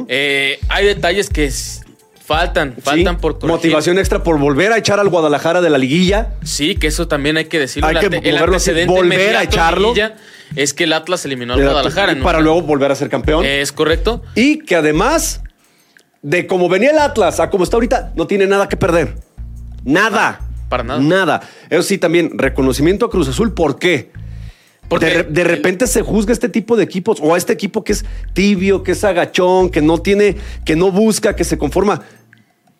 Eh, 0.08 0.58
hay 0.68 0.86
detalles 0.86 1.28
que 1.28 1.50
faltan, 2.24 2.74
faltan 2.82 3.18
por 3.18 3.34
corregir. 3.34 3.56
Motivación 3.56 3.98
extra 3.98 4.22
por 4.22 4.38
volver 4.38 4.72
a 4.72 4.78
echar 4.78 4.98
al 4.98 5.08
Guadalajara 5.08 5.60
de 5.60 5.70
la 5.70 5.78
liguilla. 5.78 6.34
Sí, 6.42 6.74
que 6.76 6.88
eso 6.88 7.08
también 7.08 7.36
hay 7.36 7.46
que 7.46 7.58
decirlo. 7.58 7.88
Hay 7.88 7.96
que 7.96 8.08
volver 8.86 9.36
a 9.36 9.42
echarlo. 9.42 9.94
Es 10.56 10.74
que 10.74 10.84
el 10.84 10.92
Atlas 10.92 11.24
eliminó 11.24 11.54
al 11.54 11.62
Guadalajara. 11.62 12.16
para 12.22 12.40
luego 12.40 12.62
volver 12.62 12.90
a 12.90 12.94
ser 12.94 13.08
campeón. 13.08 13.44
Es 13.44 13.72
correcto. 13.72 14.22
Y 14.34 14.58
que 14.58 14.76
además 14.76 15.42
de 16.22 16.46
cómo 16.46 16.68
venía 16.68 16.90
el 16.90 16.98
Atlas 16.98 17.40
a 17.40 17.50
como 17.50 17.64
está 17.64 17.76
ahorita, 17.76 18.12
no 18.16 18.26
tiene 18.26 18.46
nada 18.46 18.68
que 18.68 18.76
perder. 18.76 19.16
Nada. 19.84 20.40
Para 20.68 20.84
nada. 20.84 21.00
Nada. 21.00 21.40
Eso 21.68 21.82
sí, 21.82 21.98
también, 21.98 22.38
reconocimiento 22.38 23.06
a 23.06 23.10
Cruz 23.10 23.28
Azul. 23.28 23.52
¿Por 23.52 23.78
qué? 23.78 24.10
De, 24.98 25.22
de 25.24 25.44
repente 25.44 25.86
se 25.86 26.02
juzga 26.02 26.32
este 26.32 26.48
tipo 26.48 26.76
de 26.76 26.84
equipos 26.84 27.18
o 27.20 27.34
a 27.34 27.38
este 27.38 27.52
equipo 27.52 27.84
que 27.84 27.92
es 27.92 28.04
tibio, 28.32 28.82
que 28.82 28.92
es 28.92 29.04
agachón, 29.04 29.70
que 29.70 29.82
no 29.82 29.98
tiene, 29.98 30.36
que 30.64 30.76
no 30.76 30.90
busca, 30.90 31.34
que 31.36 31.44
se 31.44 31.58
conforma. 31.58 32.02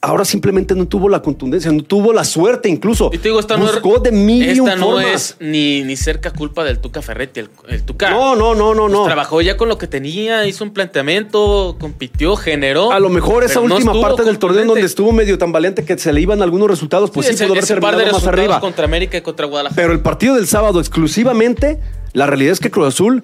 Ahora 0.05 0.25
simplemente 0.25 0.75
no 0.75 0.89
tuvo 0.89 1.09
la 1.09 1.23
contundencia, 1.23 1.71
no 1.71 1.85
tuvo 1.85 2.13
la 2.13 2.25
suerte 2.25 2.69
incluso. 2.69 3.09
Y 3.13 3.19
te 3.19 3.29
digo, 3.29 3.39
esta 3.39 3.55
Buscó 3.55 3.89
no, 3.91 3.97
es, 3.99 4.03
de 4.03 4.11
mil 4.11 4.45
y 4.45 4.51
esta 4.51 4.75
no 4.75 4.87
formas. 4.87 5.07
es 5.15 5.37
ni, 5.39 5.85
ni 5.85 5.95
cerca 5.97 6.33
culpa 6.33 6.65
del 6.65 6.81
Tuca 6.81 7.03
Ferretti. 7.03 7.39
El, 7.39 7.51
el 7.69 7.85
Tuca 7.85 8.11
No, 8.11 8.35
no, 8.35 8.53
no, 8.57 8.75
no, 8.75 8.83
pues, 8.83 8.93
no. 8.95 9.05
trabajó 9.05 9.41
ya 9.43 9.57
con 9.57 9.69
lo 9.69 9.79
que 9.79 9.87
tenía, 9.87 10.45
hizo 10.45 10.65
un 10.65 10.73
planteamiento, 10.73 11.77
compitió, 11.79 12.35
generó. 12.35 12.91
A 12.91 12.99
lo 12.99 13.11
mejor 13.11 13.45
esa 13.45 13.61
no 13.61 13.77
última 13.77 13.93
parte 14.01 14.25
del 14.25 14.41
torneo 14.41 14.65
donde 14.65 14.81
estuvo 14.83 15.13
medio 15.13 15.39
tan 15.39 15.53
valiente 15.53 15.85
que 15.85 15.97
se 15.97 16.13
le 16.13 16.21
iban 16.21 16.43
algunos 16.43 16.69
resultados, 16.69 17.13
pues 17.13 17.29
sí, 17.29 17.35
ese- 17.35 17.45
pudo 17.45 17.53
haber 17.53 17.63
ese 17.65 17.77
par 17.77 17.97
de 17.97 18.11
más 18.11 18.27
arriba. 18.27 18.59
contra 18.59 18.85
América 18.85 19.19
y 19.19 19.21
contra 19.21 19.47
Guadalajara. 19.47 19.81
Pero 19.81 19.93
el 19.93 20.01
partido 20.01 20.35
del 20.35 20.49
sábado 20.49 20.81
exclusivamente, 20.81 21.79
la 22.13 22.27
realidad 22.27 22.53
es 22.55 22.59
que 22.59 22.73
Cruz 22.73 22.89
Azul 22.89 23.23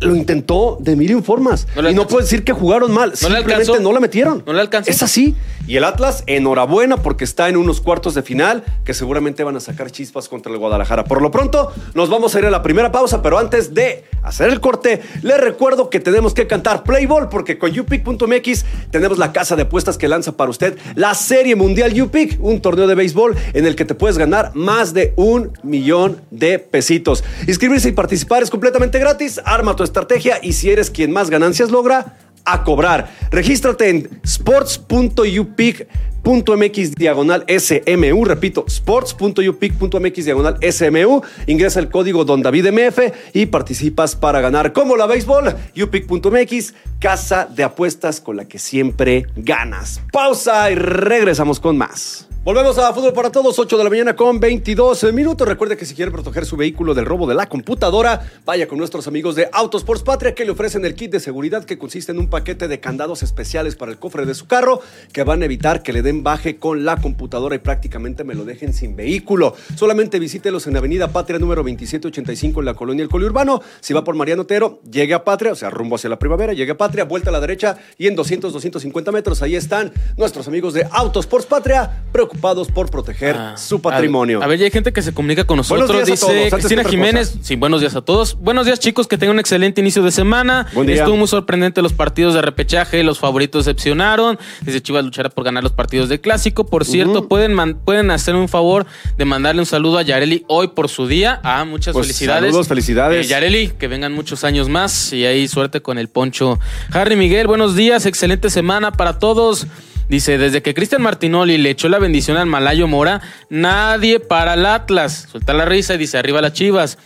lo 0.00 0.16
intentó 0.16 0.78
de 0.80 0.96
mil 0.96 1.10
y 1.10 1.14
un 1.14 1.22
formas. 1.22 1.66
No 1.76 1.82
le 1.82 1.90
y 1.92 1.94
no 1.94 2.06
puedo 2.06 2.22
decir 2.22 2.44
que 2.44 2.52
jugaron 2.52 2.90
mal, 2.92 3.10
le 3.10 3.16
simplemente 3.16 3.54
alcanzó. 3.54 3.80
no 3.80 3.92
la 3.92 4.00
metieron. 4.00 4.42
No 4.46 4.52
le 4.52 4.60
alcanzó. 4.60 4.90
Es 4.90 5.02
así. 5.02 5.36
Y 5.66 5.76
el 5.76 5.84
Atlas, 5.84 6.24
enhorabuena 6.26 6.96
porque 6.96 7.22
está 7.22 7.48
en 7.48 7.56
unos 7.56 7.80
cuartos 7.80 8.14
de 8.14 8.22
final 8.22 8.64
que 8.84 8.94
seguramente 8.94 9.44
van 9.44 9.56
a 9.56 9.60
sacar 9.60 9.90
chispas 9.90 10.28
contra 10.28 10.50
el 10.50 10.58
Guadalajara. 10.58 11.04
Por 11.04 11.22
lo 11.22 11.30
pronto, 11.30 11.72
nos 11.94 12.08
vamos 12.08 12.34
a 12.34 12.38
ir 12.40 12.46
a 12.46 12.50
la 12.50 12.62
primera 12.62 12.90
pausa, 12.90 13.22
pero 13.22 13.38
antes 13.38 13.72
de 13.72 14.04
hacer 14.22 14.48
el 14.48 14.60
corte, 14.60 15.00
les 15.22 15.38
recuerdo 15.38 15.88
que 15.90 16.00
tenemos 16.00 16.34
que 16.34 16.46
cantar 16.46 16.82
Playball 16.82 17.28
porque 17.28 17.58
con 17.58 17.78
upick.mx 17.78 18.64
tenemos 18.90 19.18
la 19.18 19.32
casa 19.32 19.54
de 19.54 19.62
apuestas 19.62 19.96
que 19.96 20.08
lanza 20.08 20.32
para 20.32 20.50
usted 20.50 20.76
la 20.96 21.14
Serie 21.14 21.54
Mundial 21.54 22.00
UPIC, 22.00 22.38
un 22.40 22.60
torneo 22.60 22.86
de 22.86 22.94
béisbol 22.94 23.36
en 23.52 23.66
el 23.66 23.76
que 23.76 23.84
te 23.84 23.94
puedes 23.94 24.18
ganar 24.18 24.52
más 24.54 24.92
de 24.92 25.12
un 25.16 25.52
millón 25.62 26.22
de 26.30 26.58
pesitos. 26.58 27.22
Inscribirse 27.46 27.90
y 27.90 27.92
participar 27.92 28.42
es 28.42 28.50
completamente 28.50 28.98
gratis. 28.98 29.40
Arma 29.44 29.76
tu 29.76 29.84
estrategia 29.90 30.38
y 30.42 30.54
si 30.54 30.70
eres 30.70 30.90
quien 30.90 31.12
más 31.12 31.30
ganancias 31.30 31.70
logra, 31.70 32.16
a 32.44 32.64
cobrar. 32.64 33.10
Regístrate 33.30 33.88
en 33.90 34.20
sports.upic.mx 34.22 36.94
diagonal 36.94 37.44
SMU. 37.48 38.24
Repito, 38.24 38.64
sports.upic.mx 38.66 40.24
diagonal 40.24 40.56
SMU. 40.70 41.22
Ingresa 41.46 41.80
el 41.80 41.90
código 41.90 42.24
Don 42.24 42.40
David 42.42 42.72
MF 42.72 42.98
y 43.34 43.46
participas 43.46 44.14
para 44.16 44.40
ganar 44.40 44.72
como 44.72 44.96
la 44.96 45.06
béisbol. 45.06 45.54
upic.mx, 45.82 46.74
casa 46.98 47.46
de 47.46 47.64
apuestas 47.64 48.20
con 48.20 48.36
la 48.36 48.46
que 48.46 48.58
siempre 48.58 49.26
ganas. 49.36 50.00
Pausa 50.12 50.70
y 50.70 50.76
regresamos 50.76 51.60
con 51.60 51.76
más. 51.76 52.29
Volvemos 52.42 52.78
a 52.78 52.94
Fútbol 52.94 53.12
para 53.12 53.30
Todos, 53.30 53.58
8 53.58 53.76
de 53.76 53.84
la 53.84 53.90
mañana 53.90 54.16
con 54.16 54.40
22 54.40 55.12
minutos. 55.12 55.46
Recuerde 55.46 55.76
que 55.76 55.84
si 55.84 55.94
quiere 55.94 56.10
proteger 56.10 56.46
su 56.46 56.56
vehículo 56.56 56.94
del 56.94 57.04
robo 57.04 57.26
de 57.26 57.34
la 57.34 57.50
computadora, 57.50 58.26
vaya 58.46 58.66
con 58.66 58.78
nuestros 58.78 59.06
amigos 59.06 59.34
de 59.34 59.50
Autosports 59.52 60.02
Patria 60.02 60.34
que 60.34 60.46
le 60.46 60.52
ofrecen 60.52 60.86
el 60.86 60.94
kit 60.94 61.12
de 61.12 61.20
seguridad 61.20 61.66
que 61.66 61.76
consiste 61.76 62.12
en 62.12 62.18
un 62.18 62.30
paquete 62.30 62.66
de 62.66 62.80
candados 62.80 63.22
especiales 63.22 63.76
para 63.76 63.92
el 63.92 63.98
cofre 63.98 64.24
de 64.24 64.32
su 64.32 64.46
carro 64.46 64.80
que 65.12 65.22
van 65.22 65.42
a 65.42 65.44
evitar 65.44 65.82
que 65.82 65.92
le 65.92 66.00
den 66.00 66.22
baje 66.22 66.56
con 66.56 66.86
la 66.86 66.96
computadora 66.96 67.56
y 67.56 67.58
prácticamente 67.58 68.24
me 68.24 68.34
lo 68.34 68.46
dejen 68.46 68.72
sin 68.72 68.96
vehículo. 68.96 69.54
Solamente 69.76 70.18
visítelos 70.18 70.66
en 70.66 70.78
Avenida 70.78 71.12
Patria 71.12 71.38
número 71.38 71.62
2785 71.62 72.60
en 72.60 72.64
la 72.64 72.72
colonia 72.72 73.02
El 73.02 73.10
Coliurbano. 73.10 73.60
Si 73.80 73.92
va 73.92 74.02
por 74.02 74.14
Mariano 74.14 74.42
Otero, 74.42 74.80
llegue 74.90 75.12
a 75.12 75.24
Patria, 75.24 75.52
o 75.52 75.56
sea, 75.56 75.68
rumbo 75.68 75.96
hacia 75.96 76.08
la 76.08 76.18
primavera, 76.18 76.54
llegue 76.54 76.72
a 76.72 76.78
Patria, 76.78 77.04
vuelta 77.04 77.28
a 77.28 77.34
la 77.34 77.40
derecha 77.40 77.76
y 77.98 78.06
en 78.06 78.16
200, 78.16 78.50
250 78.50 79.12
metros 79.12 79.42
ahí 79.42 79.56
están 79.56 79.92
nuestros 80.16 80.48
amigos 80.48 80.72
de 80.72 80.88
Autosports 80.90 81.44
Patria 81.44 82.04
preocupados 82.30 82.68
por 82.68 82.90
proteger 82.90 83.36
Ah, 83.36 83.56
su 83.56 83.80
patrimonio. 83.82 84.40
A, 84.40 84.44
a 84.44 84.48
ver, 84.48 84.58
ya 84.58 84.64
hay 84.64 84.70
gente 84.70 84.92
que 84.92 85.02
se 85.02 85.12
comunica 85.12 85.44
con 85.44 85.56
nosotros. 85.56 86.06
Dice 86.06 86.48
Cristina 86.50 86.84
Jiménez. 86.84 87.30
cosa. 87.30 87.40
Sí, 87.44 87.56
buenos 87.56 87.80
días 87.80 87.96
a 87.96 88.02
todos. 88.02 88.38
Buenos 88.38 88.66
días, 88.66 88.78
chicos. 88.78 89.08
Que 89.08 89.18
tengan 89.18 89.34
un 89.36 89.40
excelente 89.40 89.80
inicio 89.80 90.02
de 90.02 90.10
semana. 90.12 90.66
Buen 90.72 90.86
día. 90.86 90.96
Estuvo 90.96 91.16
muy 91.16 91.26
sorprendente 91.26 91.82
los 91.82 91.92
partidos 91.92 92.34
de 92.34 92.42
repechaje. 92.42 93.02
Los 93.02 93.18
favoritos 93.18 93.64
decepcionaron. 93.64 94.38
Dice 94.62 94.80
Chivas 94.80 95.04
luchará 95.04 95.28
por 95.30 95.44
ganar 95.44 95.62
los 95.64 95.72
partidos 95.72 96.08
de 96.08 96.20
clásico. 96.20 96.66
Por 96.66 96.84
cierto, 96.84 97.26
pueden, 97.28 97.52
man- 97.52 97.78
pueden 97.84 98.10
hacer 98.10 98.34
un 98.36 98.48
favor 98.48 98.86
de 99.16 99.24
mandarle 99.24 99.60
un 99.62 99.66
saludo 99.66 99.98
a 99.98 100.02
Yareli 100.02 100.44
hoy 100.48 100.68
por 100.68 100.88
su 100.88 101.06
día. 101.08 101.40
Ah, 101.42 101.64
muchas 101.64 101.92
Pues, 101.94 102.06
felicidades. 102.06 102.50
saludos, 102.50 102.68
felicidades. 102.68 103.26
Eh, 103.26 103.28
Yareli, 103.28 103.68
que 103.78 103.88
vengan 103.88 104.12
muchos 104.12 104.44
años 104.44 104.68
más 104.68 105.12
y 105.12 105.24
ahí 105.26 105.48
suerte 105.48 105.82
con 105.82 105.98
el 105.98 106.08
poncho. 106.08 106.58
Harry 106.92 107.16
Miguel, 107.16 107.46
buenos 107.48 107.74
días. 107.74 108.06
Excelente 108.06 108.50
semana 108.50 108.92
para 108.92 109.18
todos. 109.18 109.66
Dice, 110.10 110.38
desde 110.38 110.60
que 110.60 110.74
Cristian 110.74 111.02
Martinoli 111.02 111.56
le 111.56 111.70
echó 111.70 111.88
la 111.88 112.00
bendición 112.00 112.36
al 112.36 112.46
Malayo 112.46 112.88
Mora, 112.88 113.20
nadie 113.48 114.18
para 114.18 114.54
el 114.54 114.66
Atlas. 114.66 115.28
Suelta 115.30 115.54
la 115.54 115.64
risa 115.64 115.94
y 115.94 115.98
dice, 115.98 116.18
arriba 116.18 116.42
las 116.42 116.52
chivas. 116.52 116.98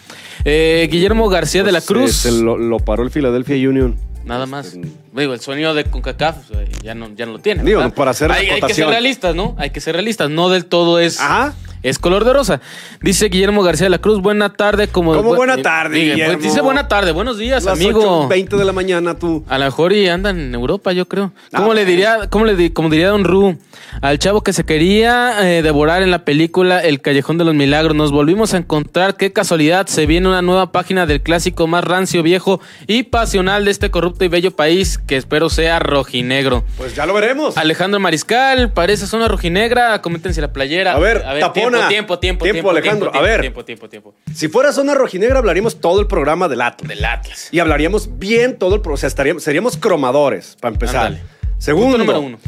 Eh, 0.47 0.89
Guillermo 0.91 1.29
García 1.29 1.63
de 1.65 1.71
la 1.73 1.81
Pues, 1.81 1.87
Cruz. 1.87 2.13
se 2.17 2.33
lo, 2.33 2.57
lo 2.57 2.79
paró 2.79 3.03
el 3.03 3.11
Philadelphia 3.11 3.57
Union. 3.69 3.97
Nada 4.25 4.47
más. 4.47 4.69
Este, 4.75 4.89
Digo, 5.17 5.33
el 5.33 5.41
sueño 5.41 5.75
de 5.75 5.85
CONCACAF 5.85 6.37
eh, 6.55 6.69
ya 6.83 6.95
no, 6.95 7.09
ya 7.15 7.25
no 7.27 7.33
lo 7.33 7.39
tiene. 7.39 7.63
Digo, 7.63 7.79
¿verdad? 7.81 7.95
para 7.95 8.11
hacer 8.11 8.33
hay, 8.33 8.49
hay 8.51 8.61
que 8.61 8.75
ser 8.75 8.89
realistas, 8.89 9.35
¿no? 9.35 9.55
Hay 9.59 9.71
que 9.71 9.81
ser 9.81 9.95
realistas. 9.95 10.29
No 10.31 10.49
del 10.49 10.65
todo 10.67 10.99
es, 10.99 11.21
Ajá. 11.21 11.55
es 11.85 11.99
color 12.01 12.25
de 12.25 12.33
rosa. 12.33 12.61
Dice 13.01 13.27
Guillermo 13.29 13.63
García 13.63 13.85
de 13.87 13.91
la 13.91 13.99
Cruz, 13.99 14.21
buena 14.21 14.53
tarde. 14.55 14.89
Como 14.89 15.15
¿Cómo 15.15 15.33
bu- 15.35 15.37
buena 15.37 15.63
tarde, 15.63 15.99
Diga, 15.99 16.15
Guillermo? 16.15 16.43
Dice 16.43 16.61
buena 16.63 16.89
tarde, 16.89 17.13
buenos 17.13 17.39
días, 17.39 17.63
Las 17.65 17.75
amigo. 17.79 18.27
8:20 18.29 18.57
de 18.57 18.65
la 18.65 18.73
mañana 18.73 19.15
tú. 19.17 19.45
A 19.49 19.59
lo 19.59 19.65
mejor 19.67 19.93
y 19.93 20.09
andan 20.09 20.39
en 20.41 20.55
Europa, 20.55 20.93
yo 20.93 21.07
creo. 21.07 21.33
Ah, 21.53 21.59
¿Cómo 21.59 21.75
le 21.75 21.85
diría, 21.85 22.29
cómo 22.29 22.45
le 22.45 22.57
di- 22.57 22.71
como 22.71 22.89
diría 22.91 23.09
Don 23.11 23.23
Ru, 23.25 23.57
al 24.01 24.19
chavo 24.19 24.41
que 24.43 24.53
se 24.53 24.65
quería 24.65 25.49
eh, 25.49 25.63
devorar 25.63 26.03
en 26.03 26.11
la 26.11 26.25
película 26.25 26.81
El 26.81 27.01
Callejón 27.01 27.39
de 27.39 27.45
los 27.45 27.55
Milagros? 27.55 27.95
Nos 27.95 28.11
volvimos 28.11 28.53
a 28.55 28.57
encontrar, 28.57 29.17
qué 29.17 29.33
casualidad, 29.33 29.87
se 29.87 30.07
viene 30.07 30.27
una 30.29 30.43
nueva 30.43 30.73
página 30.73 31.07
del 31.07 31.21
clásico 31.23 31.67
más 31.69 31.85
rancio, 31.85 32.23
viejo 32.23 32.61
y 32.89 33.05
pasional 33.05 33.65
de 33.67 33.71
este 33.71 33.91
corrupto 33.91 34.25
y 34.25 34.29
bello 34.29 34.51
país, 34.57 34.99
que 35.07 35.17
espero 35.17 35.51
sea 35.51 35.79
rojinegro. 35.79 36.65
Pues 36.77 36.95
ya 36.95 37.05
lo 37.07 37.15
veremos. 37.15 37.57
Alejandro 37.57 38.01
Mariscal, 38.01 38.73
parece 38.73 39.07
zona 39.07 39.29
rojinegra, 39.29 40.01
coméntense 40.03 40.41
la 40.41 40.53
playera. 40.53 40.93
A 40.95 40.99
ver, 40.99 41.23
tapona. 41.41 41.89
Tiempo, 41.89 42.19
tiempo, 42.19 42.19
tiempo, 42.19 42.45
Tiempo, 42.45 42.71
Alejandro. 42.71 43.11
tiempo, 43.11 43.19
A 43.19 43.23
ver. 43.29 43.41
Tiempo, 43.41 43.65
tiempo, 43.65 43.89
tiempo. 43.89 44.15
Si 44.35 44.49
fuera 44.49 44.73
zona 44.73 44.95
rojinegra, 44.95 45.39
hablaríamos 45.39 45.81
todo 45.81 46.01
el 46.01 46.07
programa 46.07 46.49
del 46.49 46.63
Atlas. 46.63 46.89
Del 46.89 47.05
Atlas. 47.05 47.49
Y 47.53 47.59
hablaríamos 47.59 48.19
bien 48.19 48.59
todo 48.59 48.75
el 48.77 48.81
programa. 48.81 48.95
O 48.95 48.99
sea, 48.99 49.09
estaríamos, 49.09 49.43
seríamos 49.43 49.77
cromadores, 49.77 50.57
para 50.61 50.73
empezar. 50.75 51.07
Ándale. 51.07 51.23
Segundo, 51.59 51.97
Punto 51.99 51.99
número 52.13 52.21
uno. 52.21 52.39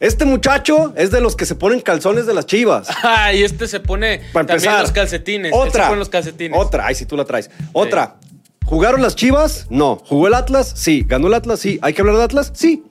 Este 0.00 0.24
muchacho 0.24 0.94
es 0.96 1.10
de 1.10 1.20
los 1.20 1.36
que 1.36 1.44
se 1.44 1.54
ponen 1.54 1.80
calzones 1.82 2.24
de 2.26 2.32
las 2.32 2.46
chivas. 2.46 2.88
Ay, 3.02 3.42
este 3.42 3.68
se 3.68 3.80
pone 3.80 4.22
Para 4.32 4.46
también 4.46 4.72
los 4.80 4.92
calcetines. 4.92 5.52
Él 5.52 5.58
se 5.62 5.68
Otra. 5.68 5.86
pone 5.88 5.98
los 5.98 6.08
calcetines. 6.08 6.58
Otra. 6.58 6.86
Ay, 6.86 6.94
si 6.94 7.04
tú 7.04 7.18
la 7.18 7.26
traes. 7.26 7.50
Otra. 7.74 8.16
¿Jugaron 8.70 9.02
las 9.02 9.16
chivas? 9.16 9.66
No. 9.68 10.00
¿Jugó 10.06 10.28
el 10.28 10.34
Atlas? 10.34 10.72
Sí. 10.76 11.02
¿Ganó 11.04 11.26
el 11.26 11.34
Atlas? 11.34 11.58
Sí. 11.58 11.80
¿Hay 11.82 11.92
que 11.92 12.02
hablar 12.02 12.18
de 12.18 12.22
Atlas? 12.22 12.52
Sí. 12.54 12.84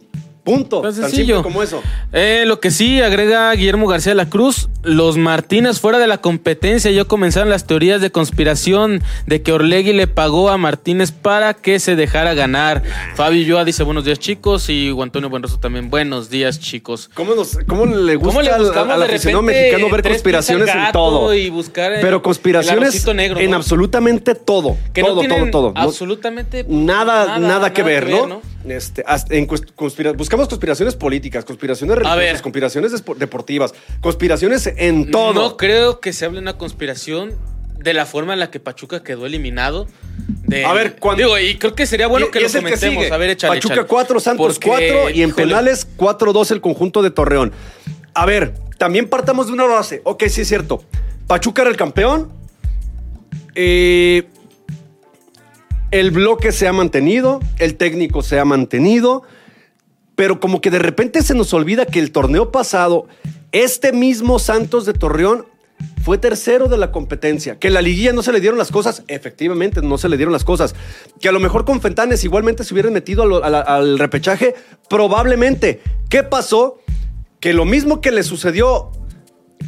Punto. 0.50 0.82
Tan 0.82 0.94
Tan 0.94 1.04
sencillo. 1.04 1.44
como 1.44 1.62
eso. 1.62 1.82
Eh, 2.14 2.44
lo 2.48 2.60
que 2.60 2.72
sí 2.72 3.02
agrega 3.02 3.52
Guillermo 3.54 3.88
García 3.88 4.12
de 4.12 4.16
la 4.16 4.30
Cruz, 4.30 4.68
los 4.84 5.18
Martínez 5.18 5.80
fuera 5.80 6.00
de 6.00 6.08
la 6.08 6.18
competencia. 6.20 6.90
Ya 6.92 7.06
comenzaron 7.06 7.50
las 7.50 7.68
teorías 7.68 8.02
de 8.02 8.12
conspiración 8.12 9.04
de 9.28 9.42
que 9.42 9.52
Orlegui 9.52 9.94
le 9.94 10.08
pagó 10.08 10.50
a 10.50 10.58
Martínez 10.58 11.12
para 11.12 11.54
que 11.54 11.80
se 11.80 11.96
dejara 11.96 12.34
ganar. 12.34 12.82
Fabio 13.16 13.44
Yoa 13.44 13.66
dice 13.66 13.84
buenos 13.84 14.06
días 14.06 14.18
chicos 14.20 14.70
y 14.70 14.90
Antonio 15.02 15.30
Buenroso 15.30 15.60
también 15.60 15.90
buenos 15.90 16.30
días 16.30 16.60
chicos. 16.60 17.10
¿Cómo, 17.14 17.36
nos, 17.36 17.58
cómo 17.68 17.86
le 17.86 18.16
gusta 18.16 18.30
¿Cómo 18.30 18.42
le 18.42 18.50
al- 18.50 18.92
al 18.92 19.04
aficionado 19.04 19.42
mexicano 19.44 19.90
ver 19.90 20.02
conspiraciones 20.04 20.70
en 20.70 20.92
todo? 20.92 21.34
y 21.34 21.50
buscar 21.50 21.94
el- 21.94 22.02
Pero 22.02 22.22
conspiraciones 22.22 23.06
negro, 23.14 23.40
en 23.40 23.52
¿no? 23.52 23.58
absolutamente 23.58 24.36
todo. 24.36 24.78
Que 24.94 25.04
todo, 25.04 25.22
no 25.24 25.28
todo, 25.36 25.52
todo. 25.52 25.74
No- 25.76 25.82
absolutamente 25.82 26.66
nada, 26.68 27.38
nada, 27.40 27.74
que 27.74 27.84
ver, 27.84 28.08
¿no? 28.10 28.42
Este, 28.68 29.04
hasta 29.08 29.36
en 29.36 29.48
conspira- 29.48 30.12
buscamos 30.14 30.39
conspiraciones 30.48 30.96
políticas, 30.96 31.44
conspiraciones 31.46 31.96
religiosas, 31.98 32.18
ver. 32.34 32.42
conspiraciones 32.42 33.04
deportivas, 33.18 33.74
conspiraciones 34.02 34.68
en 34.78 35.12
todo. 35.12 35.34
No 35.34 35.58
creo 35.58 36.00
que 36.00 36.14
se 36.14 36.26
hable 36.26 36.40
una 36.40 36.58
conspiración 36.58 37.34
de 37.78 37.94
la 37.94 38.06
forma 38.06 38.34
en 38.34 38.40
la 38.40 38.52
que 38.52 38.60
Pachuca 38.60 39.04
quedó 39.04 39.26
eliminado. 39.26 39.88
De, 40.48 40.66
A 40.66 40.74
ver, 40.74 40.96
cuando- 40.98 41.24
Digo, 41.24 41.38
y 41.40 41.58
creo 41.58 41.76
que 41.76 41.86
sería 41.86 42.08
bueno 42.08 42.28
Y- 42.28 42.32
que 42.32 42.40
y 42.40 42.44
lo 42.44 42.50
comentemos. 42.50 43.04
sigue. 43.04 43.14
a 43.14 43.18
ver, 43.18 43.30
échale, 43.32 43.56
Pachuca 43.56 43.74
échale. 43.76 43.88
4, 43.88 44.20
Santos 44.20 44.60
Porque, 44.60 44.68
4 44.70 45.10
y 45.12 45.22
en 45.22 45.30
híjole, 45.30 45.46
penales 45.46 45.88
4-2 45.96 46.52
el 46.52 46.60
conjunto 46.62 47.02
de 47.02 47.12
Torreón. 47.12 47.52
A 48.14 48.26
ver, 48.26 48.54
también 48.78 49.08
partamos 49.08 49.48
de 49.48 49.54
una 49.54 49.66
base. 49.66 50.02
Ok, 50.04 50.24
sí 50.28 50.42
es 50.42 50.48
cierto. 50.48 50.84
Pachuca 51.28 51.62
era 51.62 51.72
el 51.72 51.78
campeón. 51.78 52.32
Eh, 53.56 54.24
el 55.92 56.12
bloque 56.12 56.52
se 56.52 56.68
ha 56.68 56.74
mantenido, 56.74 57.40
el 57.58 57.76
técnico 57.76 58.22
se 58.22 58.40
ha 58.40 58.46
mantenido, 58.46 59.24
pero 60.20 60.42
como 60.42 60.60
que 60.60 60.70
de 60.70 60.80
repente 60.80 61.22
se 61.22 61.34
nos 61.34 61.54
olvida 61.54 61.86
que 61.86 61.98
el 61.98 62.12
torneo 62.12 62.52
pasado, 62.52 63.08
este 63.54 63.94
mismo 63.94 64.38
Santos 64.38 64.86
de 64.86 64.92
Torreón 64.92 65.46
fue 66.04 66.18
tercero 66.18 66.68
de 66.68 66.78
la 66.78 66.92
competencia. 66.92 67.58
Que 67.58 67.70
la 67.70 67.82
liguilla 67.82 68.12
no 68.12 68.22
se 68.22 68.34
le 68.34 68.42
dieron 68.42 68.60
las 68.60 68.70
cosas, 68.70 69.04
efectivamente, 69.08 69.82
no 69.82 69.98
se 69.98 70.10
le 70.10 70.18
dieron 70.18 70.34
las 70.34 70.44
cosas. 70.44 70.76
Que 71.22 71.30
a 71.30 71.32
lo 71.32 71.40
mejor 71.40 71.64
con 71.64 71.80
Fentanes 71.80 72.26
igualmente 72.26 72.66
se 72.66 72.74
hubieran 72.74 72.92
metido 72.92 73.24
al 73.42 73.98
repechaje, 73.98 74.56
probablemente. 74.90 75.82
¿Qué 76.10 76.24
pasó? 76.24 76.82
Que 77.40 77.54
lo 77.54 77.64
mismo 77.64 78.02
que 78.02 78.12
le 78.12 78.24
sucedió 78.24 78.92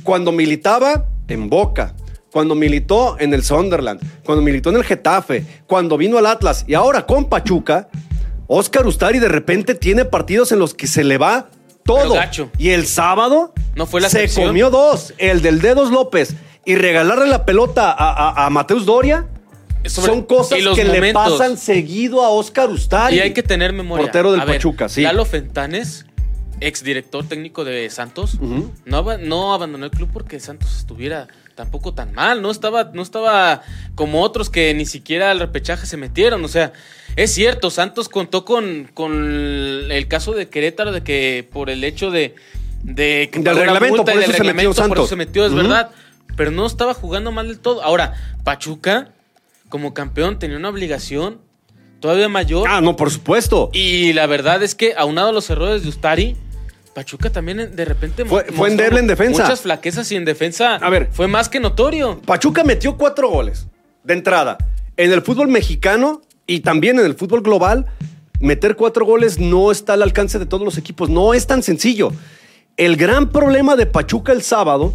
cuando 0.03 0.33
militaba 0.33 1.05
en 1.29 1.49
Boca, 1.49 1.95
cuando 2.29 2.55
militó 2.55 3.15
en 3.21 3.33
el 3.33 3.45
Sunderland, 3.45 4.01
cuando 4.25 4.43
militó 4.43 4.69
en 4.71 4.75
el 4.75 4.83
Getafe, 4.83 5.45
cuando 5.65 5.95
vino 5.95 6.17
al 6.17 6.25
Atlas 6.25 6.65
y 6.67 6.73
ahora 6.73 7.05
con 7.05 7.29
Pachuca, 7.29 7.87
Oscar 8.53 8.85
Ustari 8.85 9.19
de 9.19 9.29
repente 9.29 9.75
tiene 9.75 10.03
partidos 10.03 10.51
en 10.51 10.59
los 10.59 10.73
que 10.73 10.85
se 10.85 11.05
le 11.05 11.17
va 11.17 11.49
todo. 11.85 12.19
Y 12.57 12.71
el 12.71 12.85
sábado 12.85 13.53
no 13.75 13.85
fue 13.85 14.01
la 14.01 14.09
se 14.09 14.29
comió 14.33 14.69
dos, 14.69 15.13
el 15.19 15.41
del 15.41 15.61
Dedos 15.61 15.89
López 15.89 16.35
y 16.65 16.75
regalarle 16.75 17.27
la 17.27 17.45
pelota 17.45 17.95
a, 17.97 18.49
Mateus 18.49 18.85
Doria. 18.85 19.25
son 19.85 20.23
cosas 20.23 20.59
que 20.75 20.83
le 20.83 21.13
pasan 21.13 21.57
seguido 21.57 22.25
a 22.25 22.29
Oscar 22.29 22.69
Ustari. 22.69 23.15
Y 23.15 23.19
hay 23.21 23.33
que 23.33 23.41
tener 23.41 23.71
memoria. 23.71 24.07
Portero 24.07 24.33
del 24.33 24.43
Pachuca, 24.43 24.89
sí. 24.89 25.01
Lalo 25.01 25.23
Fentanes 25.23 26.05
ex 26.61 26.83
director 26.83 27.25
técnico 27.27 27.63
de 27.63 27.89
Santos, 27.89 28.37
no, 28.39 29.17
no 29.17 29.53
abandonó 29.53 29.85
el 29.85 29.91
club 29.91 30.09
porque 30.13 30.39
Santos 30.39 30.77
estuviera 30.77 31.27
tampoco 31.55 31.93
tan 31.93 32.13
mal, 32.13 32.41
no 32.41 32.51
estaba, 32.51 32.91
no 32.93 33.01
estaba 33.01 33.63
como 33.95 34.21
otros 34.21 34.49
que 34.49 34.73
ni 34.73 34.85
siquiera 34.85 35.31
al 35.31 35.39
repechaje 35.39 35.87
se 35.87 35.97
metieron, 35.97 36.43
o 36.45 36.47
sea, 36.47 36.71
es 37.15 37.33
cierto, 37.33 37.69
Santos 37.69 38.09
contó 38.09 38.45
con, 38.45 38.89
con 38.93 39.91
el 39.91 40.07
caso 40.07 40.33
de 40.33 40.47
Querétaro 40.47 40.91
de 40.91 41.03
que 41.03 41.47
por 41.51 41.69
el 41.69 41.83
hecho 41.83 42.11
de, 42.11 42.35
de 42.83 43.29
que 43.31 43.39
del 43.39 43.55
reglamento, 43.55 44.05
por 44.05 44.17
eso, 44.17 44.31
se 44.31 44.43
metió 44.43 44.73
Santos. 44.73 44.89
por 44.89 44.97
eso 44.99 45.07
se 45.07 45.15
metió, 45.15 45.45
es 45.45 45.53
verdad, 45.53 45.91
pero 46.35 46.51
no 46.51 46.65
estaba 46.65 46.93
jugando 46.93 47.31
mal 47.31 47.47
del 47.47 47.59
todo. 47.59 47.83
Ahora, 47.83 48.13
Pachuca 48.43 49.09
como 49.69 49.93
campeón 49.93 50.39
tenía 50.39 50.57
una 50.57 50.69
obligación 50.69 51.39
todavía 51.99 52.29
mayor. 52.29 52.67
Ah, 52.69 52.81
no, 52.81 52.95
por 52.95 53.11
supuesto. 53.11 53.69
Y 53.73 54.13
la 54.13 54.27
verdad 54.27 54.61
es 54.63 54.75
que 54.75 54.93
aunado 54.97 55.29
a 55.29 55.31
los 55.31 55.49
errores 55.49 55.83
de 55.83 55.89
Ustari, 55.89 56.35
Pachuca 56.93 57.31
también 57.31 57.75
de 57.75 57.85
repente 57.85 58.25
fue, 58.25 58.43
fue 58.45 58.69
endeble 58.69 58.99
en 58.99 59.07
defensa. 59.07 59.43
Muchas 59.43 59.61
flaquezas 59.61 60.11
y 60.11 60.15
en 60.15 60.25
defensa. 60.25 60.75
A 60.75 60.89
ver, 60.89 61.09
fue 61.11 61.27
más 61.27 61.47
que 61.47 61.59
notorio. 61.59 62.21
Pachuca 62.25 62.63
metió 62.63 62.97
cuatro 62.97 63.29
goles 63.29 63.67
de 64.03 64.13
entrada. 64.13 64.57
En 64.97 65.11
el 65.11 65.21
fútbol 65.21 65.47
mexicano 65.47 66.21
y 66.51 66.59
también 66.59 66.99
en 66.99 67.05
el 67.05 67.15
fútbol 67.15 67.41
global, 67.41 67.85
meter 68.41 68.75
cuatro 68.75 69.05
goles 69.05 69.39
no 69.39 69.71
está 69.71 69.93
al 69.93 70.01
alcance 70.01 70.37
de 70.37 70.45
todos 70.45 70.65
los 70.65 70.77
equipos. 70.77 71.09
No 71.09 71.33
es 71.33 71.47
tan 71.47 71.63
sencillo. 71.63 72.11
El 72.75 72.97
gran 72.97 73.29
problema 73.29 73.77
de 73.77 73.85
Pachuca 73.85 74.33
el 74.33 74.41
sábado 74.41 74.93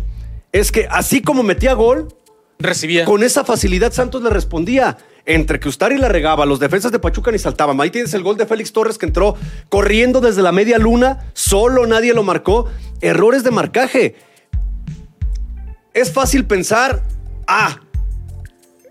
es 0.52 0.70
que 0.70 0.86
así 0.90 1.22
como 1.22 1.42
metía 1.42 1.72
gol, 1.72 2.08
recibía. 2.58 3.06
Con 3.06 3.22
esa 3.22 3.42
facilidad 3.42 3.92
Santos 3.92 4.22
le 4.22 4.28
respondía 4.28 4.98
entre 5.24 5.58
que 5.58 5.70
Ustari 5.70 5.96
la 5.96 6.08
regaba, 6.08 6.44
los 6.44 6.60
defensas 6.60 6.92
de 6.92 6.98
Pachuca 6.98 7.32
ni 7.32 7.38
saltaban. 7.38 7.80
Ahí 7.80 7.88
tienes 7.88 8.12
el 8.12 8.22
gol 8.22 8.36
de 8.36 8.44
Félix 8.44 8.74
Torres 8.74 8.98
que 8.98 9.06
entró 9.06 9.34
corriendo 9.70 10.20
desde 10.20 10.42
la 10.42 10.52
media 10.52 10.76
luna, 10.76 11.30
solo 11.32 11.86
nadie 11.86 12.12
lo 12.12 12.22
marcó. 12.22 12.68
Errores 13.00 13.44
de 13.44 13.50
marcaje. 13.50 14.16
Es 15.94 16.12
fácil 16.12 16.44
pensar, 16.44 17.02
ah, 17.46 17.80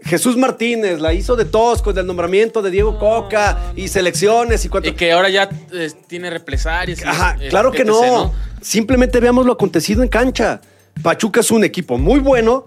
Jesús 0.05 0.37
Martínez 0.37 0.99
la 0.99 1.13
hizo 1.13 1.35
de 1.35 1.45
tosco 1.45 1.91
del 1.91 2.05
nombramiento 2.05 2.61
de 2.61 2.69
Diego 2.69 2.99
Coca 2.99 3.71
y 3.75 3.87
selecciones 3.87 4.63
y 4.63 4.69
cuánto. 4.69 4.89
Y 4.89 4.93
que 4.93 5.11
ahora 5.11 5.29
ya 5.29 5.49
eh, 5.73 5.91
tiene 6.07 6.29
represalias. 6.29 7.03
Ajá, 7.03 7.35
claro 7.49 7.71
que 7.71 7.83
no. 7.83 8.31
Simplemente 8.61 9.19
veamos 9.19 9.45
lo 9.45 9.53
acontecido 9.53 10.03
en 10.03 10.09
cancha. 10.09 10.61
Pachuca 11.01 11.39
es 11.39 11.49
un 11.51 11.63
equipo 11.63 11.97
muy 11.97 12.19
bueno, 12.19 12.63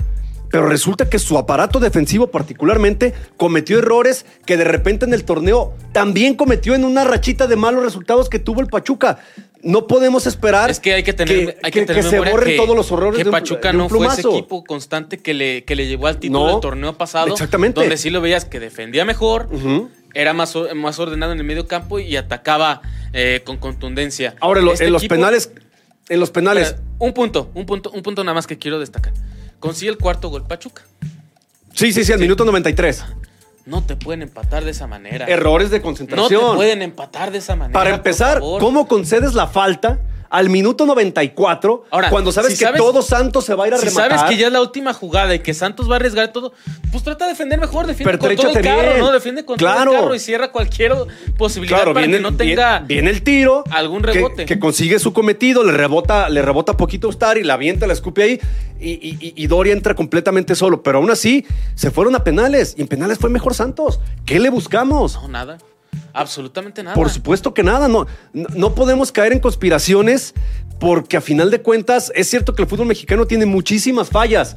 pero 0.51 0.67
resulta 0.67 1.09
que 1.09 1.19
su 1.19 1.37
aparato 1.39 1.81
defensivo 1.81 2.29
particularmente 2.29 3.15
cometió 3.37 3.79
errores 3.79 4.25
que 4.47 4.57
de 4.57 4.65
repente 4.65 5.05
en 5.05 5.15
el 5.15 5.25
torneo 5.25 5.75
también 5.93 6.35
cometió 6.35 6.75
en 6.75 6.85
una 6.85 7.05
rachita 7.05 7.47
de 7.47 7.57
malos 7.57 7.83
resultados 7.83 8.29
que 8.29 8.39
tuvo 8.39 8.61
el 8.61 8.69
Pachuca. 8.69 9.19
No 9.61 9.89
podemos 9.89 10.27
esperar 10.27 10.71
es 10.71 10.79
que, 10.79 10.95
hay 10.95 11.03
que, 11.03 11.13
tener, 11.13 11.57
que, 11.61 12.03
se 12.03 12.21
borren 12.21 12.57
todos 12.57 12.77
los 12.77 12.91
errores 12.93 13.25
que 13.25 13.31
Pachuca 13.31 13.73
no 13.73 13.89
fue 13.89 14.07
ese 14.07 14.21
equipo 14.21 14.63
constante 14.65 15.19
que 15.19 15.35
le, 15.35 15.65
que 15.65 15.75
le 15.75 15.87
llevó 15.89 16.07
al 16.07 16.19
título 16.19 16.47
del 16.47 16.61
torneo 16.61 16.97
pasado. 16.97 17.33
Exactamente. 17.33 17.81
Donde 17.81 17.97
sí 17.97 18.11
lo 18.11 18.21
veías 18.21 18.45
que 18.45 18.61
defendía 18.61 19.05
mejor, 19.05 19.49
era 20.15 20.33
más, 20.33 20.55
más 20.75 20.99
ordenado 20.99 21.33
en 21.33 21.39
el 21.39 21.45
medio 21.45 21.67
campo 21.67 21.99
y 21.99 22.17
atacaba 22.17 22.83
eh, 23.13 23.43
con 23.45 23.57
contundencia. 23.57 24.37
Ahora, 24.41 24.61
en 24.61 24.69
este 24.69 24.91
los 24.91 25.05
penales... 25.07 25.53
En 26.09 26.21
los 26.21 26.31
penales... 26.31 26.77
un 26.99 27.13
punto, 27.13 27.51
un 27.53 27.67
punto, 27.67 27.91
un 27.91 28.03
punto 28.03 28.25
nada 28.25 28.35
más 28.35 28.47
que 28.47 28.57
quiero 28.57 28.79
destacar 28.79 29.13
consigue 29.61 29.91
el 29.91 29.99
cuarto 29.99 30.29
gol 30.29 30.47
Pachuca. 30.47 30.83
Sí, 31.75 31.93
sí, 31.93 32.05
sí, 32.05 32.13
al 32.13 32.19
minuto 32.19 32.45
93. 32.45 33.05
No 33.67 33.85
te 33.85 33.97
pueden 33.97 34.23
empatar 34.23 34.65
de 34.65 34.71
esa 34.71 34.87
manera. 34.87 35.27
Errores 35.27 35.71
de 35.71 35.83
concentración. 35.83 36.43
No 36.43 36.51
te 36.51 36.57
pueden 36.57 36.83
empatar 36.83 37.31
de 37.31 37.39
esa 37.39 37.55
manera. 37.55 37.79
Para 37.79 37.95
empezar, 37.95 38.41
¿cómo 38.41 38.89
concedes 38.89 39.35
la 39.35 39.47
falta 39.47 40.01
al 40.31 40.51
minuto 40.51 40.87
94, 40.87 41.85
Ahora, 41.91 42.11
cuando 42.11 42.33
sabes 42.33 42.59
que 42.59 42.67
todo 42.77 43.03
Santos 43.03 43.45
se 43.45 43.55
va 43.55 43.65
a 43.65 43.69
ir 43.69 43.75
a 43.75 43.79
si 43.79 43.91
sabes 43.91 44.23
que 44.25 44.37
ya 44.37 44.47
es 44.47 44.53
la 44.53 44.61
última 44.61 44.93
jugada 44.93 45.35
y 45.35 45.41
que 45.41 45.55
Santos 45.55 45.89
va 45.89 45.95
a 45.95 45.97
arriesgar 45.97 46.33
todo, 46.33 46.53
pues 46.91 47.03
trata 47.03 47.27
de 47.27 47.33
defender 47.33 47.59
mejor, 47.59 47.87
defiende 47.87 48.19
con 48.19 48.37
todo 48.37 48.51
el 48.51 48.63
carro, 48.63 48.99
¿no? 48.99 49.13
Defiende 49.13 49.45
con 49.45 49.57
todo 49.57 49.69
el 49.69 49.91
carro 49.91 50.15
y 50.15 50.19
cierra 50.19 50.51
cualquier 50.51 50.95
posibilidad 51.37 51.85
para 51.85 52.07
que 52.07 52.21
no 52.21 52.35
tenga 52.37 52.81
viene, 52.81 53.11
el 53.11 53.23
tiro, 53.23 53.65
algún 53.71 54.03
rebote. 54.03 54.47
Que, 54.47 54.59
consigue 54.59 54.99
su 54.99 55.13
cometido, 55.13 55.65
le 55.65 55.73
rebota, 55.73 56.29
le 56.29 56.43
rebota 56.43 56.77
poquito 56.77 57.09
a 57.09 57.39
y 57.39 57.45
la 57.45 57.55
avienta, 57.55 57.87
la 57.87 57.93
escupe 57.93 58.23
ahí 58.23 58.41
y, 58.81 58.91
y, 58.91 59.33
y, 59.37 59.47
Doria 59.47 59.73
entra 59.73 59.95
completamente 59.95 60.55
solo. 60.55 60.83
Pero 60.83 60.99
aún 60.99 61.11
así, 61.11 61.45
se 61.75 61.91
fueron 61.91 62.15
a 62.15 62.25
penales 62.25 62.75
y 62.77 62.83
en 62.83 62.89
penales 62.89 63.19
fue 63.19 63.31
mejor 63.31 63.55
Santos. 63.55 64.01
¿Qué 64.25 64.39
le 64.39 64.51
buscamos? 64.51 65.15
No, 65.15 65.29
nada. 65.29 65.59
Absolutamente 66.13 66.83
nada. 66.83 66.95
Por 66.95 67.11
supuesto 67.11 67.55
que 67.55 67.63
nada. 67.63 67.89
No, 67.89 68.07
no 68.33 68.75
podemos 68.75 69.13
caer 69.13 69.33
en 69.33 69.41
conspiraciones 69.41 70.35
porque 70.81 71.17
a 71.17 71.21
final 71.21 71.51
de 71.51 71.61
cuentas 71.61 72.13
es 72.15 72.29
cierto 72.29 72.55
que 72.55 72.63
el 72.63 72.69
fútbol 72.69 72.87
mexicano 72.87 73.27
tiene 73.27 73.47
muchísimas 73.47 74.09
fallas. 74.09 74.57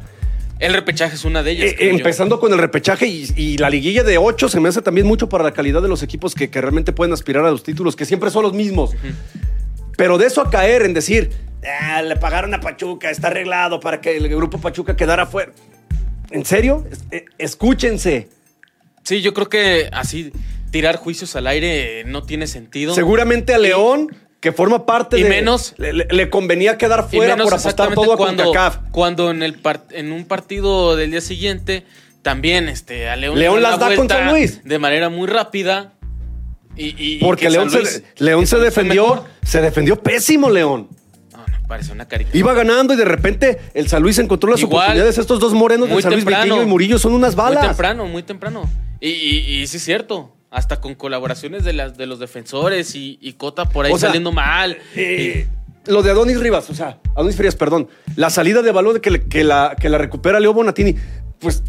El 0.62 0.74
repechaje 0.74 1.16
es 1.16 1.26
una 1.26 1.42
de 1.42 1.52
ellas. 1.52 1.72
Eh, 1.72 1.90
empezando 1.90 2.40
con 2.40 2.54
el 2.54 2.60
repechaje 2.60 3.08
y, 3.08 3.58
la 3.58 3.70
liguilla 3.70 4.04
de 4.04 4.20
ocho 4.20 4.48
se 4.48 4.60
me 4.60 4.70
hace 4.70 4.84
también 4.84 5.08
mucho 5.08 5.28
para 5.28 5.44
la 5.44 5.54
calidad 5.54 5.82
de 5.82 5.88
los 5.88 6.04
equipos 6.04 6.36
que, 6.36 6.48
realmente 6.48 6.94
pueden 6.94 7.12
aspirar 7.14 7.44
a 7.46 7.50
los 7.50 7.64
títulos, 7.64 7.96
que 7.96 8.06
siempre 8.06 8.30
son 8.30 8.44
los 8.44 8.54
mismos. 8.54 8.92
Pero 9.98 10.20
de 10.20 10.28
eso 10.28 10.40
a 10.42 10.52
caer 10.52 10.84
en 10.84 10.94
decir, 10.94 11.32
ah, 11.82 12.04
le 12.04 12.16
pagaron 12.16 12.54
a 12.54 12.60
Pachuca, 12.60 13.10
está 13.10 13.30
arreglado 13.30 13.80
para 13.80 14.02
que 14.02 14.16
el 14.16 14.30
grupo 14.30 14.60
Pachuca 14.60 14.96
quedara 14.96 15.26
fuera. 15.26 15.52
¿En 16.30 16.46
serio? 16.46 16.86
Eh, 17.10 17.26
escúchense. 17.40 18.30
Sí, 19.02 19.22
yo 19.24 19.34
creo 19.34 19.50
que 19.50 19.90
así 19.92 20.32
tirar 20.72 20.96
juicios 20.96 21.36
al 21.36 21.48
aire 21.48 22.04
no 22.06 22.24
tiene 22.24 22.48
sentido. 22.48 22.96
Seguramente 22.96 23.54
a 23.54 23.58
León, 23.58 24.16
que 24.40 24.52
forma 24.52 24.86
parte 24.86 25.20
y 25.20 25.24
de. 25.24 25.30
menos. 25.30 25.76
Le, 25.78 26.30
convenía 26.30 26.78
quedar 26.78 27.08
fuera 27.10 27.38
por 27.38 27.54
apostar 27.54 27.94
todo 27.94 28.14
a 28.14 28.18
cuando, 28.18 28.52
Cuando 28.92 29.30
en, 29.30 29.44
el 29.44 29.60
en 29.92 30.12
un 30.12 30.26
partido 30.26 30.96
del 30.96 31.12
día 31.12 31.22
siguiente, 31.22 31.86
también 32.24 32.68
este, 32.68 33.10
a 33.10 33.16
León. 33.16 33.38
León 33.38 33.62
las 33.62 33.80
da 33.80 33.96
contra 33.96 34.32
Luis. 34.32 34.64
De 34.64 34.80
manera 34.80 35.10
muy 35.10 35.28
rápida. 35.28 35.94
Y, 36.76 37.20
Porque 37.20 37.50
León, 37.50 37.70
se, 37.70 38.04
León 38.18 38.48
se 38.48 38.58
defendió. 38.58 39.26
Se 39.44 39.62
defendió 39.62 40.02
pésimo, 40.02 40.50
León. 40.50 40.88
Parece 41.68 41.92
una 41.94 42.08
caricatura. 42.08 42.38
Iba 42.38 42.54
ganando 42.54 42.94
y 42.94 42.98
de 42.98 43.06
repente 43.06 43.60
el 43.74 43.88
San 43.88 44.02
Luis 44.02 44.18
encontró 44.20 44.50
las 44.50 44.64
oportunidades. 44.64 45.18
Estos 45.18 45.40
dos 45.40 45.54
morenos 45.54 45.90
de 45.90 46.02
San 46.02 46.14
Luis 46.14 46.26
y 46.26 46.66
Murillo 46.66 46.98
son 46.98 47.14
unas 47.14 47.36
balas. 47.36 47.60
Muy 47.60 47.68
temprano, 47.70 48.06
muy 48.08 48.24
temprano. 48.24 48.70
Y, 49.00 49.10
y, 49.10 49.68
sí 49.68 49.78
es 49.78 49.84
cierto 49.84 50.34
hasta 50.52 50.82
con 50.82 50.96
colaboraciones 50.96 51.64
de, 51.64 51.72
las, 51.72 51.98
de 51.98 52.06
los 52.06 52.20
defensores 52.20 52.94
y, 52.94 53.36
Cota 53.38 53.70
por 53.70 53.86
ahí 53.86 53.98
saliendo 53.98 54.32
mal. 54.32 54.78
Eh, 54.96 55.48
lo 55.86 56.04
de 56.04 56.12
Adonis 56.12 56.40
Rivas, 56.40 56.70
o 56.70 56.76
sea, 56.76 57.00
Adonis 57.16 57.38
Frías, 57.38 57.56
perdón. 57.56 57.88
La 58.18 58.30
salida 58.30 58.62
de 58.62 58.72
balón 58.72 59.00
que, 59.00 59.24
que, 59.24 59.44
la, 59.44 59.76
que 59.80 59.90
la 59.90 59.98
recupera 59.98 60.40
Leo 60.40 60.54
Bonatini, 60.54 60.96
pues 61.40 61.64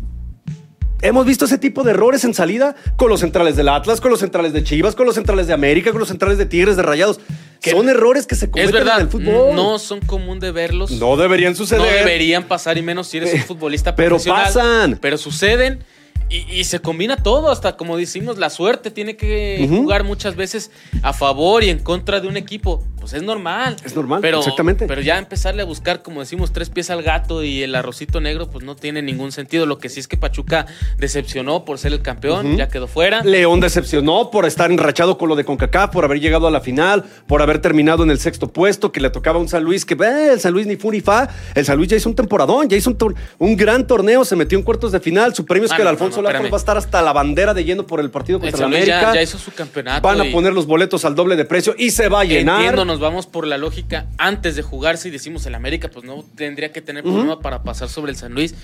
hemos 1.00 1.24
visto 1.24 1.44
ese 1.44 1.58
tipo 1.58 1.84
de 1.84 1.92
errores 1.92 2.24
en 2.24 2.34
salida 2.34 2.74
con 2.96 3.08
los 3.08 3.20
centrales 3.20 3.56
del 3.56 3.68
Atlas, 3.68 4.00
con 4.00 4.10
los 4.10 4.20
centrales 4.20 4.52
de 4.52 4.64
Chivas, 4.64 4.96
con 4.96 5.06
los 5.06 5.14
centrales 5.14 5.46
de 5.46 5.52
América, 5.52 5.92
con 5.92 6.00
los 6.00 6.08
centrales 6.08 6.36
de 6.36 6.46
Tigres, 6.46 6.76
de 6.76 6.82
Rayados. 6.82 7.20
Que 7.60 7.70
son 7.70 7.88
errores 7.88 8.26
que 8.26 8.34
se 8.34 8.50
cometen 8.50 8.74
en 8.88 9.00
el 9.00 9.08
fútbol. 9.08 9.54
No 9.54 9.78
son 9.78 10.00
común 10.00 10.40
de 10.40 10.50
verlos. 10.50 10.90
No 10.90 11.16
deberían 11.16 11.54
suceder. 11.54 11.80
No 11.80 11.88
deberían 11.88 12.42
pasar, 12.48 12.76
y 12.76 12.82
menos 12.82 13.06
si 13.06 13.18
eres 13.18 13.32
un 13.32 13.42
futbolista 13.42 13.94
pero 13.94 14.16
profesional. 14.16 14.50
Pero 14.52 14.64
pasan. 14.64 14.98
Pero 15.00 15.16
suceden 15.16 15.84
y, 16.32 16.64
se 16.64 16.80
combina 16.80 17.16
todo, 17.16 17.50
hasta 17.50 17.76
como 17.76 17.96
decimos, 17.96 18.38
la 18.38 18.48
suerte 18.48 18.90
tiene 18.90 19.16
que 19.16 19.66
jugar 19.68 20.04
muchas 20.04 20.34
veces 20.34 20.70
a 21.02 21.12
favor 21.12 21.62
y 21.62 21.68
en 21.68 21.78
contra 21.78 22.20
de 22.20 22.28
un 22.28 22.36
equipo. 22.38 22.82
Pues 23.02 23.14
es 23.14 23.22
normal. 23.24 23.74
Es 23.84 23.96
normal, 23.96 24.20
pero, 24.22 24.38
exactamente. 24.38 24.86
Pero 24.86 25.00
ya 25.00 25.18
empezarle 25.18 25.62
a 25.62 25.64
buscar, 25.64 26.02
como 26.02 26.20
decimos, 26.20 26.52
tres 26.52 26.70
pies 26.70 26.88
al 26.88 27.02
gato 27.02 27.42
y 27.42 27.64
el 27.64 27.74
arrocito 27.74 28.20
negro, 28.20 28.48
pues 28.48 28.64
no 28.64 28.76
tiene 28.76 29.02
ningún 29.02 29.32
sentido. 29.32 29.66
Lo 29.66 29.78
que 29.78 29.88
sí 29.88 29.98
es 29.98 30.06
que 30.06 30.16
Pachuca 30.16 30.66
decepcionó 30.98 31.64
por 31.64 31.78
ser 31.80 31.92
el 31.92 32.00
campeón, 32.00 32.56
ya 32.56 32.68
quedó 32.68 32.86
fuera. 32.86 33.22
León 33.24 33.58
decepcionó 33.58 34.30
por 34.30 34.46
estar 34.46 34.70
enrachado 34.70 35.18
con 35.18 35.28
lo 35.28 35.34
de 35.34 35.44
CONCACAF, 35.44 35.90
por 35.90 36.04
haber 36.04 36.20
llegado 36.20 36.46
a 36.46 36.50
la 36.52 36.60
final, 36.60 37.04
por 37.26 37.42
haber 37.42 37.58
terminado 37.58 38.04
en 38.04 38.10
el 38.12 38.20
sexto 38.20 38.52
puesto, 38.52 38.92
que 38.92 39.00
le 39.00 39.10
tocaba 39.10 39.38
a 39.38 39.42
un 39.42 39.48
San 39.48 39.64
Luis 39.64 39.84
que, 39.84 39.94
eh, 39.94 40.30
el 40.34 40.38
San 40.40 40.52
Luis 40.52 40.68
ni 40.68 40.76
fu 40.76 40.92
ni 40.92 41.00
fa. 41.00 41.28
El 41.56 41.64
San 41.64 41.76
Luis 41.76 41.90
ya 41.90 41.96
hizo 41.96 42.08
un 42.08 42.14
temporadón, 42.14 42.68
ya 42.68 42.76
hizo 42.76 42.90
un, 42.90 43.16
un 43.38 43.56
gran 43.56 43.84
torneo, 43.86 44.24
se 44.24 44.36
metió 44.36 44.56
en 44.56 44.64
cuartos 44.64 44.92
de 44.92 45.00
final. 45.00 45.34
Su 45.34 45.44
premio 45.44 45.66
es 45.66 45.72
Ah, 45.72 45.76
que 45.76 45.82
el 45.82 45.86
no, 45.86 45.90
Alfonso 45.90 46.16
no, 46.18 46.28
no, 46.28 46.28
Lázaro 46.34 46.50
va 46.50 46.56
a 46.56 46.60
estar 46.60 46.76
hasta 46.76 47.02
la 47.02 47.12
bandera 47.12 47.52
de 47.52 47.64
lleno 47.64 47.84
por 47.86 47.98
el 47.98 48.10
partido 48.10 48.36
El 48.38 48.42
contra 48.42 48.58
San 48.58 48.70
la 48.70 48.76
Luis 48.78 48.88
América. 48.90 49.14
ya 49.14 49.22
hizo 49.22 49.38
su 49.38 49.50
campeonato. 49.52 50.06
Van 50.06 50.20
a 50.20 50.30
poner 50.30 50.52
los 50.52 50.66
boletos 50.66 51.04
al 51.04 51.14
doble 51.14 51.34
de 51.36 51.44
precio 51.44 51.74
y 51.78 51.90
se 51.90 52.08
va 52.08 52.20
a 52.20 52.24
llenar. 52.24 52.60
Entiendo, 52.60 52.84
nos 52.92 53.00
vamos 53.00 53.26
por 53.26 53.46
la 53.46 53.56
lógica 53.58 54.06
antes 54.18 54.54
de 54.54 54.62
jugarse 54.62 55.08
y 55.08 55.10
decimos 55.10 55.44
el 55.46 55.54
América, 55.54 55.88
pues 55.92 56.04
no 56.04 56.24
tendría 56.36 56.72
que 56.72 56.82
tener 56.82 57.02
problema 57.02 57.40
para 57.40 57.62
pasar 57.62 57.88
sobre 57.88 58.12
el 58.12 58.18
San 58.18 58.32
Luis. 58.34 58.54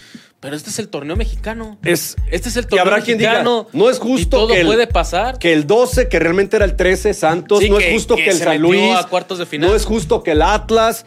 Pero 0.41 0.55
este 0.55 0.71
es 0.71 0.79
el 0.79 0.89
torneo 0.89 1.17
mexicano. 1.17 1.79
Es- 1.83 2.17
este 2.31 2.49
es 2.51 2.57
el 2.57 2.67
torneo 2.67 2.85
habrá 2.85 3.01
quien 3.03 3.19
diga, 3.19 3.31
mexicano. 3.31 3.67
no 3.73 3.91
es 3.91 3.99
justo 3.99 4.37
todo 4.37 4.49
que 4.55 4.61
el- 4.61 4.67
puede 4.67 4.87
pasar. 4.87 5.39
Que 5.39 5.53
el 5.53 5.67
12, 5.67 6.09
que 6.09 6.19
realmente 6.19 6.57
era 6.57 6.65
el 6.65 6.77
13, 6.77 7.15
Santos. 7.15 7.61
Sí, 7.61 7.71
no 7.71 7.79
que- 7.79 7.89
es 7.89 7.93
justo 7.95 8.15
que 8.17 8.25
que, 8.25 8.31
el 8.31 8.37
San 8.37 8.59
Luis. 8.61 8.95
a 8.95 9.05
cuartos 9.05 9.39
de 9.39 9.47
final. 9.47 9.71
No 9.71 9.75
es 9.77 9.85
justo 9.85 10.23
que 10.23 10.33
el 10.33 10.43
Atlas. 10.43 11.07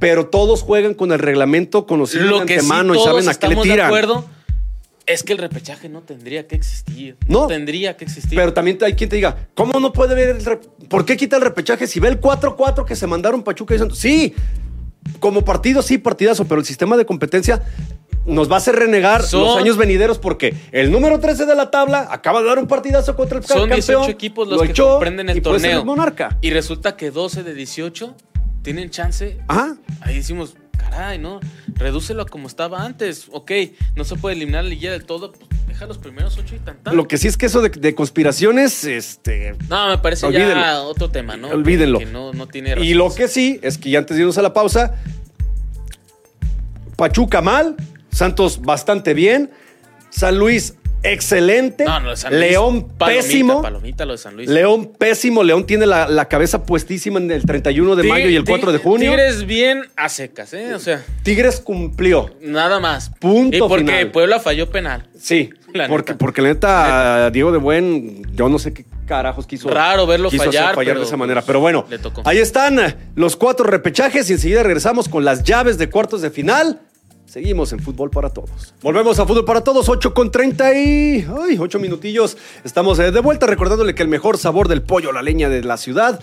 Pero 0.00 0.26
todos 0.26 0.62
juegan 0.62 0.94
con 0.94 1.10
el 1.10 1.18
reglamento 1.18 1.84
conocido 1.86 2.22
Lo 2.24 2.40
de 2.40 2.46
sí 2.46 2.54
antemano 2.54 2.94
y 2.94 2.98
saben 3.02 3.28
a 3.28 3.34
qué 3.34 3.48
le 3.48 3.56
de 3.56 3.62
tiran. 3.62 3.86
acuerdo 3.86 4.24
es 5.08 5.22
que 5.22 5.32
el 5.32 5.38
repechaje 5.38 5.88
no 5.88 6.02
tendría 6.02 6.46
que 6.46 6.54
existir. 6.54 7.16
No, 7.26 7.42
No. 7.42 7.46
tendría 7.48 7.96
que 7.96 8.04
existir. 8.04 8.38
Pero 8.38 8.52
también 8.52 8.78
hay 8.82 8.92
quien 8.94 9.08
te 9.10 9.16
diga, 9.16 9.48
¿cómo 9.54 9.80
no 9.80 9.92
puede 9.92 10.14
ver 10.14 10.28
el 10.28 10.44
rep- 10.44 10.68
¿Por 10.88 11.04
qué 11.04 11.16
quita 11.16 11.36
el 11.36 11.42
repechaje 11.42 11.86
si 11.86 11.98
ve 12.00 12.08
el 12.08 12.20
4-4 12.20 12.84
que 12.84 12.94
se 12.94 13.06
mandaron 13.06 13.42
Pachuca 13.42 13.74
y 13.74 13.78
Santos? 13.78 13.98
Sí, 13.98 14.34
como 15.20 15.44
partido, 15.44 15.82
sí, 15.82 15.98
partidazo, 15.98 16.44
pero 16.46 16.60
el 16.60 16.66
sistema 16.66 16.96
de 16.96 17.06
competencia 17.06 17.62
nos 18.26 18.50
va 18.50 18.56
a 18.56 18.58
hacer 18.58 18.76
renegar 18.76 19.22
Son- 19.22 19.40
los 19.42 19.56
años 19.56 19.76
venideros 19.78 20.18
porque 20.18 20.54
el 20.72 20.90
número 20.92 21.18
13 21.18 21.46
de 21.46 21.54
la 21.54 21.70
tabla 21.70 22.08
acaba 22.10 22.40
de 22.42 22.46
dar 22.48 22.58
un 22.58 22.66
partidazo 22.66 23.16
contra 23.16 23.38
el 23.38 23.44
Son 23.44 23.60
campeón. 23.68 23.76
18 24.02 24.10
equipos 24.10 24.46
los 24.48 24.58
lo 24.58 24.62
que 24.64 24.70
echó 24.72 24.90
comprenden 24.90 25.30
el 25.30 25.38
y 25.38 25.40
puede 25.40 25.60
ser 25.60 25.70
torneo. 25.70 25.84
monarca. 25.86 26.36
Y 26.42 26.50
resulta 26.50 26.96
que 26.96 27.10
12 27.10 27.42
de 27.42 27.54
18 27.54 28.14
tienen 28.62 28.90
chance. 28.90 29.38
Ajá. 29.48 29.76
Ahí 30.02 30.16
decimos, 30.16 30.54
caray, 30.90 31.18
¿no? 31.18 31.40
Redúcelo 31.74 32.22
a 32.22 32.26
como 32.26 32.46
estaba 32.48 32.84
antes. 32.84 33.26
Ok, 33.32 33.52
no 33.96 34.04
se 34.04 34.16
puede 34.16 34.36
eliminar 34.36 34.64
la 34.64 34.70
liguilla 34.70 34.92
del 34.92 35.04
todo. 35.04 35.32
Pues 35.32 35.48
deja 35.66 35.86
los 35.86 35.98
primeros 35.98 36.36
8 36.38 36.54
y 36.56 36.58
tan, 36.60 36.76
tan. 36.82 36.96
Lo 36.96 37.06
que 37.06 37.18
sí 37.18 37.28
es 37.28 37.36
que 37.36 37.46
eso 37.46 37.60
de, 37.60 37.68
de 37.70 37.94
conspiraciones, 37.94 38.84
este... 38.84 39.54
No, 39.68 39.88
me 39.88 39.98
parece 39.98 40.22
ya 40.22 40.28
Olvídenlo. 40.28 40.82
otro 40.88 41.10
tema, 41.10 41.36
¿no? 41.36 41.48
Olvídenlo. 41.48 41.98
Que 41.98 42.06
no, 42.06 42.32
no 42.32 42.46
tiene 42.46 42.70
Y 42.70 42.74
razón. 42.74 42.98
lo 42.98 43.14
que 43.14 43.28
sí 43.28 43.60
es 43.62 43.78
que 43.78 43.90
ya 43.90 43.98
antes 44.00 44.16
de 44.16 44.22
irnos 44.22 44.38
a 44.38 44.42
la 44.42 44.52
pausa, 44.52 44.94
Pachuca 46.96 47.40
mal, 47.42 47.76
Santos 48.10 48.60
bastante 48.62 49.14
bien, 49.14 49.50
San 50.10 50.38
Luis 50.38 50.74
excelente, 51.02 51.84
No, 51.84 52.00
Luis, 52.00 52.24
León 52.30 52.88
palomita, 52.96 53.06
pésimo. 53.06 53.62
Palomita 53.62 54.04
lo 54.04 54.12
de 54.12 54.18
San 54.18 54.36
Luis. 54.36 54.48
León 54.48 54.92
pésimo, 54.98 55.42
León 55.42 55.64
tiene 55.66 55.86
la, 55.86 56.08
la 56.08 56.26
cabeza 56.26 56.64
puestísima 56.64 57.18
en 57.18 57.30
el 57.30 57.42
31 57.44 57.96
de 57.96 58.02
Tig- 58.04 58.08
mayo 58.08 58.28
y 58.28 58.36
el 58.36 58.44
4 58.44 58.72
de 58.72 58.78
junio. 58.78 59.10
Tigres 59.10 59.46
bien 59.46 59.82
a 59.96 60.08
secas, 60.08 60.52
¿eh? 60.54 60.74
O 60.74 60.78
sea, 60.78 61.02
Tigres 61.22 61.60
cumplió. 61.60 62.30
nada 62.42 62.80
más. 62.80 63.10
Punto 63.18 63.56
Y 63.56 63.60
porque 63.60 63.84
final. 63.84 64.10
Puebla 64.10 64.40
falló 64.40 64.70
penal. 64.70 65.08
Sí, 65.18 65.50
La 65.74 65.86
porque, 65.88 66.12
neta. 66.12 66.18
porque 66.18 66.42
la 66.42 66.48
neta, 66.48 67.30
Diego 67.30 67.52
de 67.52 67.58
Buen, 67.58 68.22
yo 68.34 68.48
no 68.48 68.58
sé 68.58 68.72
qué 68.72 68.84
carajos 69.06 69.46
quiso. 69.46 69.68
Raro 69.68 70.06
verlo 70.06 70.30
quiso 70.30 70.44
fallar, 70.44 70.74
fallar 70.74 70.92
pero, 70.94 71.00
de 71.00 71.06
esa 71.06 71.16
manera. 71.16 71.42
Pero 71.42 71.60
bueno, 71.60 71.86
le 71.90 71.98
tocó. 71.98 72.22
ahí 72.24 72.38
están 72.38 72.96
los 73.16 73.36
cuatro 73.36 73.66
repechajes 73.66 74.28
y 74.30 74.34
enseguida 74.34 74.62
regresamos 74.62 75.08
con 75.08 75.24
las 75.24 75.42
llaves 75.44 75.76
de 75.78 75.88
cuartos 75.90 76.20
de 76.22 76.30
final. 76.30 76.80
Seguimos 77.28 77.74
en 77.74 77.80
Fútbol 77.80 78.10
para 78.10 78.30
Todos. 78.30 78.72
Volvemos 78.80 79.18
a 79.18 79.26
Fútbol 79.26 79.44
para 79.44 79.60
Todos, 79.60 79.86
8 79.90 80.14
con 80.14 80.30
30 80.30 80.74
y... 80.74 81.26
Ay, 81.38 81.58
8 81.58 81.78
minutillos. 81.78 82.38
Estamos 82.64 82.98
eh, 82.98 83.10
de 83.10 83.20
vuelta 83.20 83.46
recordándole 83.46 83.94
que 83.94 84.02
el 84.02 84.08
mejor 84.08 84.38
sabor 84.38 84.66
del 84.66 84.80
pollo, 84.80 85.12
la 85.12 85.22
leña 85.22 85.50
de 85.50 85.62
la 85.62 85.76
ciudad... 85.76 86.20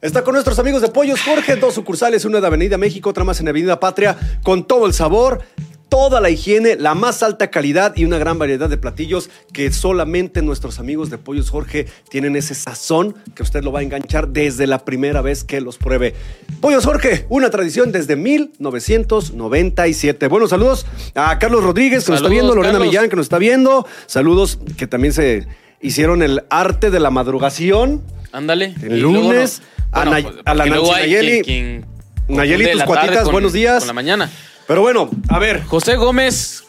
Está 0.00 0.22
con 0.22 0.34
nuestros 0.34 0.56
amigos 0.60 0.80
de 0.80 0.90
Pollos 0.90 1.20
Jorge, 1.20 1.56
dos 1.56 1.74
sucursales, 1.74 2.24
una 2.24 2.40
de 2.40 2.46
Avenida 2.46 2.78
México, 2.78 3.10
otra 3.10 3.24
más 3.24 3.40
en 3.40 3.48
Avenida 3.48 3.80
Patria, 3.80 4.16
con 4.44 4.64
todo 4.64 4.86
el 4.86 4.92
sabor, 4.92 5.40
toda 5.88 6.20
la 6.20 6.30
higiene, 6.30 6.76
la 6.76 6.94
más 6.94 7.22
alta 7.22 7.50
calidad 7.50 7.96
y 7.96 8.04
una 8.04 8.18
gran 8.18 8.38
variedad 8.38 8.68
de 8.68 8.76
platillos 8.76 9.30
que 9.52 9.72
solamente 9.72 10.42
nuestros 10.42 10.78
amigos 10.78 11.10
de 11.10 11.18
Pollos 11.18 11.50
Jorge 11.50 11.86
tienen 12.10 12.36
ese 12.36 12.54
sazón 12.54 13.14
que 13.34 13.42
usted 13.42 13.62
lo 13.64 13.72
va 13.72 13.80
a 13.80 13.82
enganchar 13.82 14.28
desde 14.28 14.66
la 14.66 14.84
primera 14.84 15.22
vez 15.22 15.44
que 15.44 15.60
los 15.60 15.78
pruebe. 15.78 16.14
Pollos 16.60 16.84
Jorge, 16.84 17.26
una 17.30 17.50
tradición 17.50 17.92
desde 17.92 18.16
1997. 18.16 20.28
Buenos 20.28 20.50
saludos 20.50 20.86
a 21.14 21.38
Carlos 21.38 21.62
Rodríguez 21.64 22.04
que 22.04 22.12
nos 22.12 22.20
está 22.20 22.28
viendo, 22.30 22.54
Lorena 22.54 22.72
Carlos. 22.74 22.88
Millán 22.88 23.08
que 23.10 23.16
nos 23.16 23.26
está 23.26 23.38
viendo, 23.38 23.86
saludos 24.06 24.58
que 24.76 24.86
también 24.86 25.12
se 25.12 25.46
hicieron 25.80 26.22
el 26.22 26.42
arte 26.50 26.90
de 26.90 27.00
la 27.00 27.10
madrugación. 27.10 28.02
Ándale. 28.32 28.74
El 28.82 29.00
luego 29.00 29.30
lunes, 29.32 29.62
a 29.92 30.04
Nay- 30.04 30.22
pues, 30.22 30.34
a 30.44 30.54
la 30.54 30.66
Nancy 30.66 30.90
Nayeli. 30.90 31.42
quien- 31.42 31.86
quien 32.24 32.36
Nayeli, 32.36 32.64
tus 32.64 32.72
tarde 32.80 32.86
cuatitas, 32.86 33.22
con- 33.24 33.32
buenos 33.32 33.52
días. 33.52 33.78
Con 33.80 33.86
la 33.88 33.92
mañana. 33.94 34.30
Pero 34.68 34.82
bueno, 34.82 35.10
a 35.28 35.38
ver, 35.40 35.64
José 35.64 35.96
Gómez. 35.96 36.62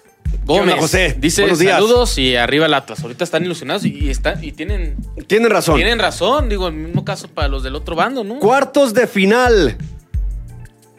Gómez. 0.46 0.62
onda, 0.64 0.78
José? 0.78 1.16
Dice 1.20 1.42
Buenos 1.42 1.60
días. 1.60 1.74
saludos 1.74 2.18
y 2.18 2.36
arriba 2.36 2.66
el 2.66 2.74
Atlas. 2.74 3.02
Ahorita 3.04 3.24
están 3.24 3.44
ilusionados 3.46 3.86
y, 3.86 4.10
están, 4.10 4.44
y 4.44 4.52
tienen, 4.54 4.96
tienen 5.28 5.52
razón. 5.52 5.76
tienen 5.76 6.00
razón. 6.00 6.50
Digo, 6.50 6.68
el 6.70 6.74
mismo 6.76 7.04
caso 7.06 7.28
para 7.28 7.48
los 7.50 7.62
del 7.62 7.76
otro 7.76 7.96
bando, 7.96 8.24
¿no? 8.24 8.40
Cuartos 8.40 8.94
de 8.96 9.06
final. 9.06 9.78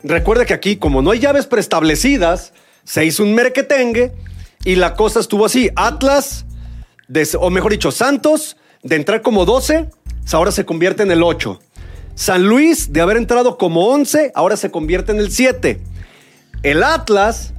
Recuerde 0.04 0.46
que 0.46 0.54
aquí, 0.54 0.76
como 0.76 1.02
no 1.02 1.10
hay 1.10 1.18
llaves 1.20 1.46
preestablecidas, 1.46 2.52
se 2.84 3.04
hizo 3.04 3.22
un 3.22 3.34
merquetengue 3.34 4.12
y 4.64 4.76
la 4.76 4.94
cosa 4.94 5.20
estuvo 5.20 5.46
así. 5.46 5.70
Atlas, 5.76 6.44
de- 7.08 7.28
o 7.40 7.50
mejor 7.50 7.72
dicho, 7.72 7.90
Santos, 7.90 8.56
de 8.82 8.96
entrar 8.96 9.22
como 9.22 9.44
12, 9.46 9.88
ahora 10.32 10.52
se 10.52 10.64
convierte 10.64 11.02
en 11.02 11.10
el 11.10 11.22
8. 11.22 11.58
San 12.14 12.44
Luis, 12.46 12.92
de 12.92 13.00
haber 13.00 13.16
entrado 13.16 13.56
como 13.56 13.86
11, 13.88 14.32
ahora 14.34 14.56
se 14.56 14.70
convierte 14.70 15.12
en 15.12 15.18
el 15.18 15.30
7. 15.30 15.80
El 16.62 16.82
Atlas, 16.82 17.54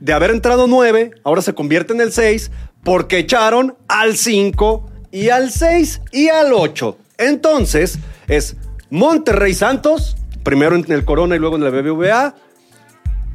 de 0.00 0.12
haber 0.12 0.30
entrado 0.30 0.66
9, 0.68 1.12
ahora 1.24 1.42
se 1.42 1.54
convierte 1.54 1.92
en 1.92 2.00
el 2.00 2.12
6 2.12 2.50
porque 2.84 3.18
echaron 3.18 3.76
al 3.88 4.16
5 4.16 4.88
y 5.10 5.30
al 5.30 5.50
6 5.50 6.02
y 6.12 6.28
al 6.28 6.52
8. 6.52 6.96
Entonces, 7.18 7.98
es 8.28 8.56
Monterrey 8.90 9.52
Santos, 9.52 10.16
primero 10.44 10.76
en 10.76 10.90
el 10.92 11.04
Corona 11.04 11.34
y 11.34 11.38
luego 11.40 11.56
en 11.56 11.64
el 11.64 11.72
BBVA. 11.72 12.34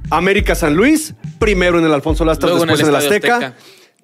América 0.10 0.56
San 0.56 0.76
Luis, 0.76 1.14
primero 1.40 1.78
en 1.78 1.86
el 1.86 1.94
Alfonso 1.94 2.24
Lastras, 2.24 2.54
en 2.54 2.60
después 2.60 2.80
en 2.80 2.88
el 2.88 2.96
Azteca. 2.96 3.36
Azteca. 3.36 3.56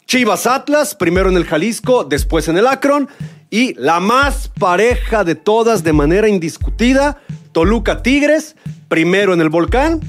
Chivas 0.05 0.45
Atlas, 0.45 0.95
primero 0.95 1.29
en 1.29 1.37
el 1.37 1.45
Jalisco, 1.45 2.03
después 2.03 2.47
en 2.49 2.57
el 2.57 2.67
Akron. 2.67 3.07
Y 3.49 3.73
la 3.75 4.01
más 4.01 4.49
pareja 4.59 5.23
de 5.23 5.35
todas 5.35 5.83
de 5.83 5.93
manera 5.93 6.27
indiscutida, 6.27 7.21
Toluca 7.53 8.03
Tigres, 8.03 8.57
primero 8.89 9.33
en 9.33 9.39
el 9.39 9.49
Volcán, 9.49 10.01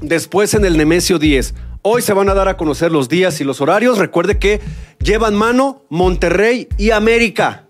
después 0.00 0.54
en 0.54 0.64
el 0.64 0.76
Nemesio 0.76 1.18
10. 1.18 1.54
Hoy 1.82 2.02
se 2.02 2.12
van 2.12 2.28
a 2.28 2.34
dar 2.34 2.48
a 2.48 2.56
conocer 2.56 2.90
los 2.90 3.08
días 3.08 3.40
y 3.40 3.44
los 3.44 3.60
horarios. 3.60 3.98
Recuerde 3.98 4.38
que 4.38 4.60
llevan 5.00 5.34
mano 5.34 5.82
Monterrey 5.88 6.68
y 6.78 6.90
América. 6.90 7.64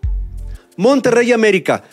Monterrey 0.77 1.29
y 1.29 1.33
América. 1.33 1.85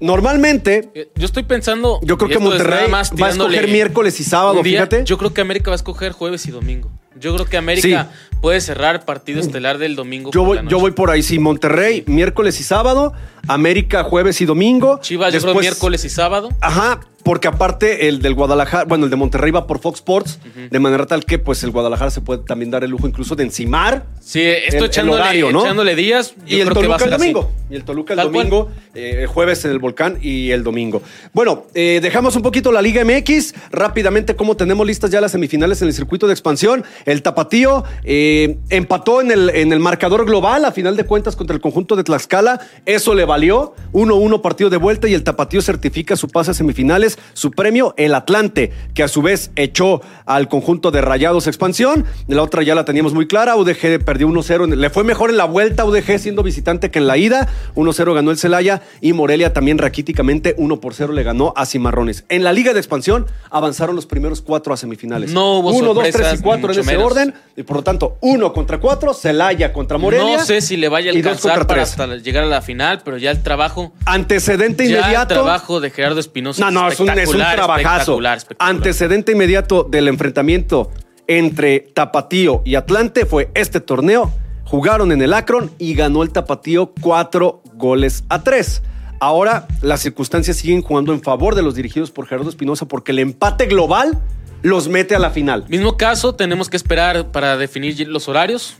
Normalmente, 0.00 0.90
Eh, 0.94 1.08
Yo 1.14 1.24
estoy 1.26 1.44
pensando. 1.44 2.00
yo 2.02 2.18
creo 2.18 2.28
que 2.28 2.38
Monterrey 2.38 2.88
más 2.90 3.12
va 3.12 3.28
a 3.28 3.30
escoger 3.30 3.68
miércoles 3.68 4.18
y 4.20 4.24
sábado, 4.24 4.54
día. 4.62 4.80
fíjate. 4.86 5.04
Yo 5.04 5.16
creo 5.18 5.32
que 5.32 5.40
América 5.40 5.70
va 5.70 5.74
a 5.74 5.76
escoger 5.76 6.12
jueves 6.12 6.46
y 6.46 6.50
domingo. 6.50 6.90
Yo 7.18 7.32
creo 7.34 7.46
que 7.46 7.56
América 7.56 8.10
puede 8.40 8.60
cerrar 8.60 9.04
partido 9.04 9.40
estelar 9.40 9.78
del 9.78 9.94
domingo. 9.94 10.32
Yo 10.32 10.42
voy, 10.44 10.58
yo 10.68 10.80
voy 10.80 10.90
por 10.90 11.10
ahí, 11.10 11.22
sí, 11.22 11.38
Monterrey, 11.38 12.02
miércoles 12.06 12.58
y 12.58 12.64
sábado, 12.64 13.12
América 13.46 14.02
jueves 14.02 14.40
y 14.40 14.44
domingo. 14.46 14.98
Chivas, 15.00 15.32
yo 15.32 15.38
creo 15.38 15.52
Después- 15.52 15.64
miércoles 15.64 16.04
y 16.04 16.08
sábado. 16.10 16.48
Ajá, 16.60 17.00
porque 17.24 17.48
aparte 17.48 18.06
el 18.08 18.20
del 18.22 18.34
Guadalajara, 18.34 18.84
bueno, 18.84 19.04
el 19.04 19.10
de 19.10 19.16
Monterrey 19.16 19.50
va 19.50 19.66
por 19.66 19.80
Fox 19.80 19.96
Sports, 20.00 20.38
de 20.70 20.78
manera 20.78 21.06
tal 21.06 21.24
que 21.24 21.38
pues 21.38 21.62
el 21.64 21.70
Guadalajara 21.70 22.10
se 22.10 22.20
puede 22.20 22.42
también 22.44 22.70
dar 22.70 22.84
el 22.84 22.90
lujo 22.90 23.08
incluso 23.08 23.34
de 23.34 23.44
encimar. 23.44 24.04
Sí, 24.20 24.40
esto 24.42 24.76
El- 24.76 24.84
el 24.84 24.90
echándole, 24.90 25.20
horario, 25.22 25.50
¿no? 25.52 25.62
echándole 25.62 25.96
días. 25.96 26.34
yo 26.46 26.56
y 26.56 26.60
el 26.60 26.68
creo 26.68 26.82
que 26.82 26.88
va 26.88 26.96
Toluca 26.98 27.04
el 27.06 27.12
así. 27.14 27.32
domingo. 27.32 27.52
Y 27.70 27.74
el 27.76 27.84
Toluca 27.84 28.12
el 28.12 28.18
Tal 28.18 28.30
domingo, 28.32 28.70
eh, 28.94 29.18
el 29.22 29.26
jueves 29.26 29.64
en 29.64 29.70
el 29.70 29.78
Volcán 29.78 30.18
y 30.22 30.50
el 30.50 30.62
domingo. 30.62 31.02
Bueno, 31.32 31.64
eh, 31.74 31.98
dejamos 32.02 32.36
un 32.36 32.42
poquito 32.42 32.70
la 32.70 32.82
Liga 32.82 33.02
MX. 33.04 33.54
Rápidamente, 33.72 34.36
como 34.36 34.56
tenemos 34.56 34.86
listas 34.86 35.10
ya 35.10 35.20
las 35.20 35.32
semifinales 35.32 35.80
en 35.82 35.88
el 35.88 35.94
circuito 35.94 36.26
de 36.26 36.32
expansión. 36.34 36.84
El 37.06 37.22
Tapatío 37.22 37.84
eh, 38.04 38.58
empató 38.70 39.20
en 39.20 39.30
el, 39.30 39.50
en 39.50 39.72
el 39.72 39.80
marcador 39.80 40.24
global, 40.26 40.64
a 40.66 40.72
final 40.72 40.96
de 40.96 41.04
cuentas, 41.04 41.36
contra 41.36 41.54
el 41.56 41.60
conjunto 41.62 41.96
de 41.96 42.04
Tlaxcala. 42.04 42.60
Eso 42.84 43.14
le 43.14 43.24
valió. 43.24 43.74
1-1 43.92 44.40
partido 44.42 44.68
de 44.70 44.76
vuelta 44.76 45.08
y 45.08 45.14
el 45.14 45.24
Tapatío 45.24 45.62
certifica 45.62 46.16
su 46.16 46.28
pase 46.28 46.50
a 46.50 46.54
semifinales. 46.54 47.13
Su 47.32 47.50
premio, 47.50 47.94
el 47.96 48.14
Atlante, 48.14 48.72
que 48.94 49.02
a 49.02 49.08
su 49.08 49.22
vez 49.22 49.50
echó 49.56 50.00
al 50.26 50.48
conjunto 50.48 50.90
de 50.90 51.00
Rayados 51.00 51.46
Expansión. 51.46 52.04
La 52.28 52.42
otra 52.42 52.62
ya 52.62 52.74
la 52.74 52.84
teníamos 52.84 53.14
muy 53.14 53.26
clara. 53.26 53.56
UDG 53.56 54.04
perdió 54.04 54.28
1-0. 54.28 54.74
Le 54.74 54.90
fue 54.90 55.04
mejor 55.04 55.30
en 55.30 55.36
la 55.36 55.44
vuelta 55.44 55.84
UDG 55.84 56.18
siendo 56.18 56.42
visitante 56.42 56.90
que 56.90 56.98
en 56.98 57.06
la 57.06 57.16
ida. 57.16 57.48
1-0 57.74 58.14
ganó 58.14 58.30
el 58.30 58.38
Celaya 58.38 58.82
y 59.00 59.12
Morelia 59.12 59.52
también 59.52 59.78
raquíticamente 59.78 60.54
1 60.58 60.80
por 60.80 60.94
0 60.94 61.12
le 61.12 61.22
ganó 61.22 61.52
a 61.56 61.66
Cimarrones. 61.66 62.24
En 62.28 62.44
la 62.44 62.52
Liga 62.52 62.72
de 62.72 62.78
Expansión 62.80 63.26
avanzaron 63.50 63.96
los 63.96 64.06
primeros 64.06 64.40
cuatro 64.40 64.72
a 64.74 64.76
semifinales. 64.76 65.32
No 65.32 65.58
hubo 65.58 65.70
1, 65.72 65.94
2, 65.94 66.02
3 66.02 66.12
sorpresas, 66.14 66.40
y 66.40 66.42
4 66.42 66.72
en 66.72 66.78
ese 66.80 66.90
menos. 66.90 67.04
orden. 67.12 67.34
Y 67.56 67.62
por 67.62 67.76
lo 67.78 67.82
tanto, 67.84 68.18
1 68.20 68.52
contra 68.52 68.78
4, 68.80 69.14
Celaya 69.14 69.72
contra 69.72 69.98
Morelia. 69.98 70.38
No 70.38 70.44
sé 70.44 70.60
si 70.60 70.76
le 70.76 70.88
vaya 70.88 71.10
a 71.10 71.14
dos 71.14 71.24
alcanzar 71.24 71.66
para 71.66 71.82
tres. 71.84 71.90
hasta 71.90 72.16
llegar 72.16 72.44
a 72.44 72.46
la 72.46 72.62
final, 72.62 73.02
pero 73.04 73.16
ya 73.18 73.30
el 73.30 73.42
trabajo. 73.42 73.92
Antecedente 74.06 74.84
Ya 74.88 74.90
el 74.96 75.00
inmediato. 75.02 75.34
trabajo 75.34 75.80
de 75.80 75.90
Gerardo 75.90 76.20
Espinosa. 76.20 76.64
No, 76.64 76.70
no, 76.70 76.88
es 76.88 77.00
un, 77.12 77.18
es 77.18 77.28
un 77.28 77.36
trabajazo. 77.36 77.82
espectacular, 77.82 78.36
espectacular. 78.38 78.76
Antecedente 78.76 79.32
inmediato 79.32 79.84
del 79.84 80.08
enfrentamiento 80.08 80.90
entre 81.26 81.80
Tapatío 81.80 82.62
y 82.64 82.74
Atlante 82.74 83.26
fue 83.26 83.50
este 83.54 83.80
torneo. 83.80 84.32
Jugaron 84.64 85.12
en 85.12 85.22
el 85.22 85.32
Akron 85.32 85.70
y 85.78 85.94
ganó 85.94 86.22
el 86.22 86.30
Tapatío 86.30 86.92
cuatro 87.00 87.62
goles 87.74 88.24
a 88.28 88.42
tres. 88.42 88.82
Ahora 89.20 89.66
las 89.80 90.00
circunstancias 90.00 90.56
siguen 90.56 90.82
jugando 90.82 91.12
en 91.12 91.22
favor 91.22 91.54
de 91.54 91.62
los 91.62 91.74
dirigidos 91.74 92.10
por 92.10 92.26
Gerardo 92.26 92.50
Espinosa 92.50 92.86
porque 92.86 93.12
el 93.12 93.20
empate 93.20 93.66
global 93.66 94.20
los 94.64 94.88
mete 94.88 95.14
a 95.14 95.18
la 95.18 95.30
final. 95.30 95.64
Mismo 95.68 95.96
caso, 95.96 96.34
tenemos 96.34 96.68
que 96.68 96.76
esperar 96.76 97.30
para 97.30 97.56
definir 97.58 98.08
los 98.08 98.28
horarios 98.28 98.76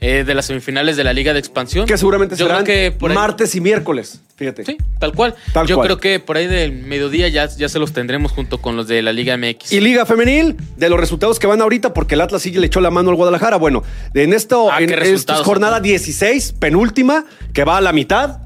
eh, 0.00 0.22
de 0.24 0.34
las 0.34 0.44
semifinales 0.46 0.96
de 0.98 1.02
la 1.02 1.12
Liga 1.14 1.32
de 1.32 1.38
Expansión. 1.38 1.86
Que 1.86 1.96
seguramente 1.96 2.36
Yo 2.36 2.46
serán 2.46 2.62
creo 2.64 2.92
que 2.92 2.96
por 2.96 3.10
ahí- 3.10 3.16
martes 3.16 3.54
y 3.54 3.60
miércoles. 3.62 4.20
Fíjate. 4.36 4.64
Sí, 4.66 4.76
tal 5.00 5.12
cual. 5.14 5.34
Tal 5.54 5.66
Yo 5.66 5.76
cual. 5.76 5.86
creo 5.88 5.98
que 5.98 6.20
por 6.20 6.36
ahí 6.36 6.46
del 6.46 6.72
mediodía 6.72 7.26
ya, 7.28 7.48
ya 7.48 7.68
se 7.70 7.78
los 7.78 7.92
tendremos 7.92 8.32
junto 8.32 8.58
con 8.58 8.76
los 8.76 8.86
de 8.86 9.00
la 9.02 9.12
Liga 9.12 9.36
MX. 9.36 9.72
Y 9.72 9.80
Liga 9.80 10.04
Femenil, 10.06 10.56
de 10.76 10.88
los 10.90 11.00
resultados 11.00 11.38
que 11.38 11.46
van 11.46 11.60
ahorita, 11.62 11.94
porque 11.94 12.14
el 12.14 12.20
Atlas 12.20 12.42
sí 12.42 12.52
le 12.52 12.66
echó 12.66 12.80
la 12.80 12.90
mano 12.90 13.08
al 13.10 13.16
Guadalajara. 13.16 13.56
Bueno, 13.56 13.82
en 14.14 14.32
esto, 14.34 14.70
Ah, 14.70 14.80
en 14.82 14.90
esta 14.92 15.36
jornada 15.36 15.78
Otto. 15.78 15.84
16, 15.84 16.52
penúltima, 16.60 17.24
que 17.54 17.64
va 17.64 17.78
a 17.78 17.80
la 17.80 17.92
mitad. 17.92 18.42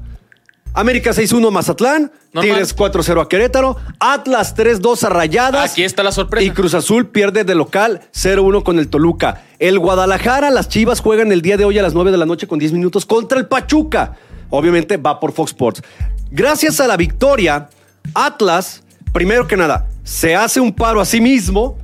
América 0.73 1.11
6-1 1.11 1.51
Mazatlán, 1.51 2.11
Normal. 2.33 2.51
Tigres 2.51 2.75
4-0 2.75 3.21
a 3.21 3.29
Querétaro, 3.29 3.77
Atlas 3.99 4.55
3-2 4.55 5.03
a 5.03 5.09
Rayadas. 5.09 5.71
Aquí 5.71 5.83
está 5.83 6.01
la 6.01 6.11
sorpresa. 6.11 6.45
Y 6.45 6.51
Cruz 6.51 6.73
Azul 6.73 7.07
pierde 7.07 7.43
de 7.43 7.53
local 7.53 8.01
0-1 8.13 8.63
con 8.63 8.79
el 8.79 8.89
Toluca. 8.89 9.43
El 9.59 9.77
Guadalajara, 9.77 10.49
las 10.49 10.69
Chivas 10.69 10.99
juegan 10.99 11.31
el 11.31 11.41
día 11.41 11.57
de 11.57 11.65
hoy 11.65 11.77
a 11.77 11.83
las 11.83 11.93
9 11.93 12.11
de 12.11 12.17
la 12.17 12.25
noche 12.25 12.47
con 12.47 12.57
10 12.57 12.73
minutos 12.73 13.05
contra 13.05 13.37
el 13.37 13.45
Pachuca. 13.45 14.17
Obviamente 14.49 14.97
va 14.97 15.19
por 15.19 15.31
Fox 15.31 15.51
Sports. 15.51 15.83
Gracias 16.31 16.79
a 16.79 16.87
la 16.87 16.97
victoria, 16.97 17.69
Atlas, 18.15 18.83
primero 19.13 19.47
que 19.47 19.55
nada, 19.55 19.87
se 20.03 20.35
hace 20.35 20.59
un 20.59 20.73
paro 20.73 20.99
a 20.99 21.05
sí 21.05 21.21
mismo 21.21 21.77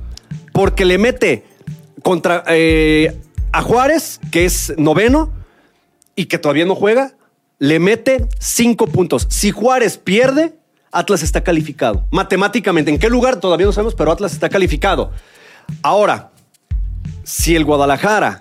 porque 0.52 0.84
le 0.84 0.98
mete 0.98 1.44
contra 2.02 2.42
eh, 2.48 3.16
a 3.52 3.62
Juárez, 3.62 4.20
que 4.32 4.44
es 4.44 4.74
noveno 4.76 5.32
y 6.16 6.26
que 6.26 6.38
todavía 6.38 6.64
no 6.64 6.74
juega, 6.74 7.12
le 7.60 7.78
mete 7.78 8.26
cinco 8.40 8.88
puntos. 8.88 9.26
Si 9.28 9.52
Juárez 9.52 9.98
pierde, 9.98 10.54
Atlas 10.90 11.22
está 11.22 11.44
calificado. 11.44 12.06
Matemáticamente, 12.10 12.90
¿en 12.90 12.98
qué 12.98 13.08
lugar? 13.08 13.38
Todavía 13.38 13.66
no 13.66 13.72
sabemos, 13.72 13.94
pero 13.94 14.10
Atlas 14.10 14.32
está 14.32 14.48
calificado. 14.48 15.12
Ahora, 15.82 16.30
si 17.22 17.54
el 17.54 17.64
Guadalajara 17.64 18.40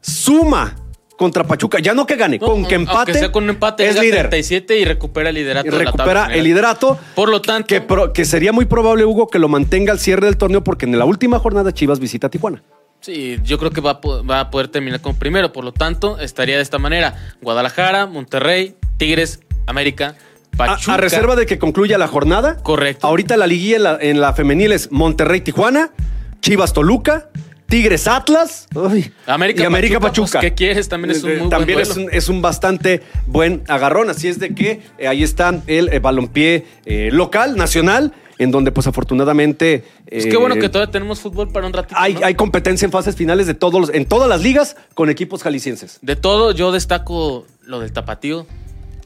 suma 0.00 0.76
contra 1.18 1.44
Pachuca, 1.44 1.80
ya 1.80 1.92
no 1.92 2.06
que 2.06 2.14
gane, 2.16 2.38
No, 2.38 2.46
con 2.46 2.64
que 2.64 2.76
empate, 2.76 3.12
sea 3.12 3.32
con 3.32 3.44
un 3.44 3.50
empate, 3.50 3.86
es 3.86 4.00
líder. 4.00 4.30
37 4.30 4.78
y 4.78 4.84
recupera 4.84 5.28
el 5.28 5.34
liderato. 5.34 5.66
Y 5.66 5.70
recupera 5.70 6.32
el 6.32 6.44
liderato. 6.44 6.96
Por 7.16 7.28
lo 7.28 7.42
tanto, 7.42 7.66
Que, 7.66 7.84
que 8.14 8.24
sería 8.24 8.52
muy 8.52 8.66
probable, 8.66 9.04
Hugo, 9.04 9.26
que 9.26 9.40
lo 9.40 9.48
mantenga 9.48 9.92
al 9.92 9.98
cierre 9.98 10.26
del 10.26 10.36
torneo, 10.38 10.62
porque 10.62 10.86
en 10.86 10.96
la 10.96 11.04
última 11.04 11.40
jornada 11.40 11.74
Chivas 11.74 11.98
visita 11.98 12.28
a 12.28 12.30
Tijuana. 12.30 12.62
Sí, 13.00 13.38
yo 13.44 13.58
creo 13.58 13.70
que 13.70 13.80
va 13.80 13.90
a, 13.92 14.00
po- 14.00 14.24
va 14.24 14.40
a 14.40 14.50
poder 14.50 14.68
terminar 14.68 15.00
como 15.00 15.18
primero. 15.18 15.52
Por 15.52 15.64
lo 15.64 15.72
tanto, 15.72 16.18
estaría 16.18 16.56
de 16.56 16.62
esta 16.62 16.78
manera: 16.78 17.14
Guadalajara, 17.42 18.06
Monterrey, 18.06 18.74
Tigres, 18.96 19.40
América, 19.66 20.14
Pachuca. 20.56 20.94
a 20.94 20.96
reserva 20.96 21.36
de 21.36 21.46
que 21.46 21.58
concluya 21.58 21.98
la 21.98 22.08
jornada. 22.08 22.56
Correcto. 22.62 23.06
Ahorita 23.06 23.36
la 23.36 23.46
liguilla 23.46 23.76
en 23.76 23.82
la, 23.82 23.98
en 24.00 24.20
la 24.20 24.32
femenil 24.32 24.72
es 24.72 24.90
Monterrey 24.92 25.40
Tijuana, 25.40 25.90
Chivas 26.40 26.72
Toluca, 26.72 27.28
Tigres 27.66 28.08
Atlas 28.08 28.66
uy, 28.74 29.12
América, 29.26 29.62
y 29.62 29.66
América 29.66 30.00
Pachuca, 30.00 30.08
Pachuca. 30.26 30.40
pues, 30.40 30.50
¿qué 30.50 30.54
quieres? 30.56 30.88
También 30.88 31.12
es 31.12 31.22
un 31.22 31.30
Eh, 31.30 31.36
buen 31.38 31.50
También 31.50 31.78
es 31.80 31.96
un, 31.96 32.08
es 32.10 32.28
un 32.28 32.42
bastante 32.42 33.00
buen 33.26 33.62
agarrón. 33.68 34.10
Así 34.10 34.26
es 34.26 34.40
de 34.40 34.54
que 34.54 34.82
eh, 34.98 35.06
ahí 35.06 35.22
está 35.22 35.60
el 35.68 35.88
eh, 35.92 36.00
balompié 36.00 36.66
eh, 36.84 37.10
local, 37.12 37.56
nacional, 37.56 38.12
en 38.40 38.50
donde 38.50 38.72
pues 38.72 38.86
afortunadamente... 38.86 39.84
Pues 40.08 40.26
qué 40.26 40.36
bueno 40.38 40.54
eh, 40.54 40.58
que 40.58 40.68
todavía 40.70 40.90
tenemos 40.90 41.20
fútbol 41.20 41.50
para 41.52 41.66
un 41.66 41.72
ratito. 41.74 41.94
hay, 41.98 42.14
¿no? 42.14 42.24
hay 42.24 42.34
competencia 42.34 42.86
en 42.86 42.90
fases 42.90 43.14
finales 43.14 43.46
de 43.46 43.52
todos 43.54 43.80
los- 43.80 43.90
en 43.94 44.06
todas 44.06 44.28
las 44.28 44.40
ligas 44.42 44.76
con 44.94 45.10
equipos 45.10 45.42
jaliscienses. 45.42 45.98
De 46.00 46.16
todo, 46.16 46.52
yo 46.52 46.72
destaco 46.72 47.46
lo 47.66 47.80
del 47.80 47.92
tapatío. 47.92 48.46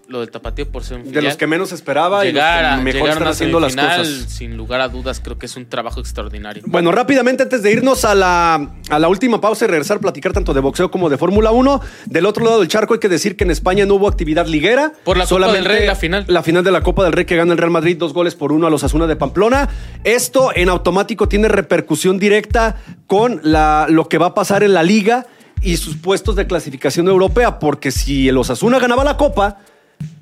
Lo 0.06 0.20
del 0.20 0.30
tapatío 0.30 0.70
por 0.70 0.84
ser 0.84 0.98
un 0.98 1.12
De 1.12 1.22
los 1.22 1.36
que 1.36 1.46
menos 1.46 1.72
esperaba 1.72 2.24
llegar 2.24 2.64
y 2.64 2.66
los 2.66 2.78
que 2.78 2.92
mejor 2.92 3.10
están 3.10 3.28
haciendo 3.28 3.58
las 3.58 3.74
cosas. 3.74 4.08
sin 4.28 4.56
lugar 4.56 4.80
a 4.80 4.88
dudas, 4.88 5.20
creo 5.22 5.38
que 5.38 5.46
es 5.46 5.56
un 5.56 5.66
trabajo 5.66 6.00
extraordinario. 6.00 6.62
Bueno, 6.66 6.92
rápidamente 6.92 7.42
antes 7.42 7.62
de 7.62 7.72
irnos 7.72 8.04
a 8.04 8.14
la, 8.14 8.70
a 8.90 8.98
la 8.98 9.08
última 9.08 9.40
pausa 9.40 9.64
y 9.64 9.68
regresar 9.68 9.96
a 9.96 10.00
platicar 10.00 10.32
tanto 10.32 10.52
de 10.52 10.60
boxeo 10.60 10.90
como 10.90 11.08
de 11.08 11.16
Fórmula 11.16 11.52
1, 11.52 11.80
del 12.06 12.26
otro 12.26 12.44
lado 12.44 12.60
del 12.60 12.68
charco 12.68 12.94
hay 12.94 13.00
que 13.00 13.08
decir 13.08 13.36
que 13.36 13.44
en 13.44 13.50
España 13.50 13.86
no 13.86 13.94
hubo 13.94 14.08
actividad 14.08 14.46
liguera. 14.46 14.92
Por 15.04 15.16
la 15.16 15.26
Copa 15.26 15.52
del 15.52 15.64
Rey, 15.64 15.86
la 15.86 15.94
final. 15.94 16.24
La 16.28 16.42
final 16.42 16.64
de 16.64 16.70
la 16.70 16.82
Copa 16.82 17.04
del 17.04 17.12
Rey 17.12 17.24
que 17.24 17.36
gana 17.36 17.52
el 17.52 17.58
Real 17.58 17.70
Madrid 17.70 17.96
dos 17.96 18.12
goles 18.12 18.34
por 18.34 18.52
uno 18.52 18.66
a 18.66 18.70
los 18.70 18.84
Asuna 18.84 19.06
de 19.06 19.16
Pamplona. 19.16 19.68
Esto 20.04 20.50
en 20.54 20.68
automático 20.68 21.28
tiene 21.28 21.48
repercusión 21.48 22.18
directa 22.18 22.76
con 23.06 23.40
la, 23.42 23.86
lo 23.88 24.08
que 24.08 24.18
va 24.18 24.26
a 24.26 24.34
pasar 24.34 24.62
en 24.62 24.74
la 24.74 24.82
liga 24.82 25.26
y 25.62 25.78
sus 25.78 25.96
puestos 25.96 26.36
de 26.36 26.46
clasificación 26.46 27.08
europea, 27.08 27.58
porque 27.58 27.90
si 27.90 28.28
el 28.28 28.36
Osasuna 28.36 28.78
ganaba 28.78 29.02
la 29.02 29.16
Copa, 29.16 29.58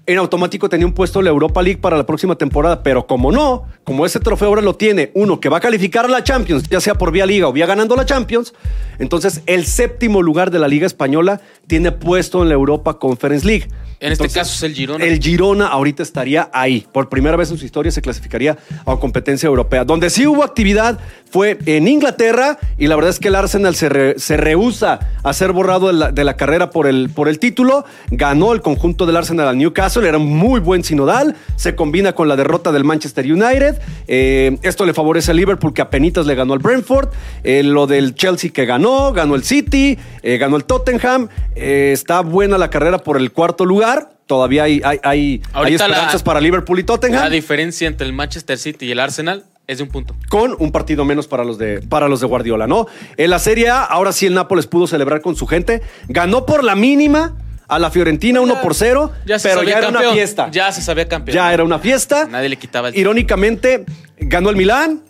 en 0.06 0.18
automático 0.18 0.68
tenía 0.68 0.86
un 0.86 0.92
puesto 0.92 1.20
en 1.20 1.26
la 1.26 1.30
Europa 1.30 1.62
League 1.62 1.80
para 1.80 1.96
la 1.96 2.04
próxima 2.04 2.34
temporada, 2.36 2.82
pero 2.82 3.06
como 3.06 3.30
no, 3.30 3.64
como 3.84 4.04
ese 4.04 4.18
trofeo 4.18 4.48
ahora 4.48 4.62
lo 4.62 4.74
tiene 4.74 5.12
uno 5.14 5.38
que 5.38 5.48
va 5.48 5.58
a 5.58 5.60
calificar 5.60 6.04
a 6.04 6.08
la 6.08 6.24
Champions, 6.24 6.68
ya 6.68 6.80
sea 6.80 6.94
por 6.94 7.12
vía 7.12 7.24
liga 7.24 7.46
o 7.46 7.52
vía 7.52 7.66
ganando 7.66 7.94
la 7.94 8.04
Champions, 8.04 8.52
entonces 8.98 9.42
el 9.46 9.64
séptimo 9.64 10.22
lugar 10.22 10.50
de 10.50 10.58
la 10.58 10.68
Liga 10.68 10.86
Española 10.86 11.40
tiene 11.66 11.92
puesto 11.92 12.42
en 12.42 12.48
la 12.48 12.54
Europa 12.54 12.98
Conference 12.98 13.46
League. 13.46 13.68
En 14.02 14.10
este 14.10 14.24
Entonces, 14.24 14.34
caso 14.34 14.54
es 14.56 14.62
el 14.64 14.74
Girona. 14.74 15.04
El 15.04 15.20
Girona 15.20 15.68
ahorita 15.68 16.02
estaría 16.02 16.50
ahí. 16.52 16.84
Por 16.92 17.08
primera 17.08 17.36
vez 17.36 17.52
en 17.52 17.56
su 17.58 17.64
historia 17.64 17.92
se 17.92 18.02
clasificaría 18.02 18.58
a 18.84 18.96
competencia 18.96 19.46
europea. 19.46 19.84
Donde 19.84 20.10
sí 20.10 20.26
hubo 20.26 20.42
actividad 20.42 20.98
fue 21.30 21.56
en 21.66 21.86
Inglaterra 21.86 22.58
y 22.78 22.88
la 22.88 22.96
verdad 22.96 23.10
es 23.10 23.20
que 23.20 23.28
el 23.28 23.36
Arsenal 23.36 23.76
se, 23.76 23.88
re- 23.88 24.18
se 24.18 24.36
rehúsa 24.36 24.98
a 25.22 25.32
ser 25.32 25.52
borrado 25.52 25.86
de 25.86 25.92
la, 25.92 26.10
de 26.10 26.24
la 26.24 26.36
carrera 26.36 26.70
por 26.70 26.88
el, 26.88 27.10
por 27.10 27.28
el 27.28 27.38
título. 27.38 27.84
Ganó 28.10 28.52
el 28.52 28.60
conjunto 28.60 29.06
del 29.06 29.16
Arsenal 29.16 29.46
al 29.46 29.56
Newcastle, 29.56 30.06
era 30.08 30.18
un 30.18 30.36
muy 30.36 30.58
buen 30.58 30.82
sinodal. 30.82 31.36
Se 31.54 31.76
combina 31.76 32.12
con 32.12 32.26
la 32.26 32.34
derrota 32.34 32.72
del 32.72 32.82
Manchester 32.82 33.24
United. 33.24 33.80
Eh, 34.08 34.58
esto 34.62 34.84
le 34.84 34.94
favorece 34.94 35.30
a 35.30 35.34
Liverpool 35.34 35.72
que 35.72 35.80
apenas 35.80 36.26
le 36.26 36.34
ganó 36.34 36.54
al 36.54 36.58
Brentford. 36.58 37.08
Eh, 37.44 37.62
lo 37.62 37.86
del 37.86 38.16
Chelsea 38.16 38.50
que 38.50 38.66
ganó, 38.66 39.12
ganó 39.12 39.36
el 39.36 39.44
City, 39.44 39.96
eh, 40.24 40.38
ganó 40.38 40.56
el 40.56 40.64
Tottenham. 40.64 41.28
Está 41.54 42.22
buena 42.22 42.58
la 42.58 42.68
carrera 42.68 42.98
por 42.98 43.16
el 43.16 43.30
cuarto 43.30 43.64
lugar. 43.64 43.91
Todavía 44.26 44.64
hay, 44.64 44.80
hay, 44.84 44.98
hay, 45.02 45.02
hay 45.02 45.42
Ahorita 45.52 45.88
la- 45.88 45.94
esperanzas 45.94 46.22
para 46.22 46.40
Liverpool 46.40 46.78
y 46.78 46.84
Tottenham. 46.84 47.22
La 47.24 47.30
diferencia 47.30 47.86
entre 47.88 48.06
el 48.06 48.12
Manchester 48.12 48.56
City 48.58 48.86
y 48.86 48.92
el 48.92 49.00
Arsenal 49.00 49.44
es 49.66 49.78
de 49.78 49.84
un 49.84 49.90
punto. 49.90 50.14
con 50.28 50.56
un 50.58 50.72
partido 50.72 51.04
menos 51.04 51.26
para 51.28 51.44
los 51.44 51.56
de 51.58 51.80
para 51.82 52.08
los 52.08 52.20
de 52.20 52.26
Guardiola, 52.26 52.66
¿no? 52.66 52.86
En 53.16 53.30
la 53.30 53.38
Serie 53.38 53.70
A, 53.70 53.82
ahora 53.84 54.12
sí 54.12 54.26
el 54.26 54.34
Nápoles 54.34 54.66
pudo 54.66 54.86
celebrar 54.86 55.20
con 55.20 55.36
su 55.36 55.46
gente, 55.46 55.82
ganó 56.08 56.46
por 56.46 56.64
la 56.64 56.74
mínima 56.74 57.36
a 57.68 57.78
la 57.78 57.90
Fiorentina 57.90 58.40
1 58.40 58.60
por 58.60 58.74
0, 58.74 59.12
Ya 59.24 59.38
se 59.38 59.48
pero 59.48 59.60
sabía 59.60 59.74
ya 59.74 59.78
era 59.78 59.88
una 59.88 60.12
fiesta. 60.12 60.48
Ya 60.50 60.72
se 60.72 60.82
sabía 60.82 61.08
campeón. 61.08 61.34
Ya 61.34 61.52
era 61.54 61.64
una 61.64 61.78
fiesta. 61.78 62.26
Nadie 62.28 62.48
le 62.50 62.56
quitaba 62.58 62.88
el 62.88 62.96
Irónicamente, 62.98 63.84
ganó 64.18 64.50
el 64.50 64.56
Milán, 64.56 65.00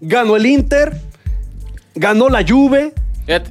ganó 0.00 0.36
el 0.36 0.44
Inter, 0.44 0.92
ganó 1.94 2.28
la 2.28 2.44
Juve 2.46 2.92
Fíjate, 3.26 3.50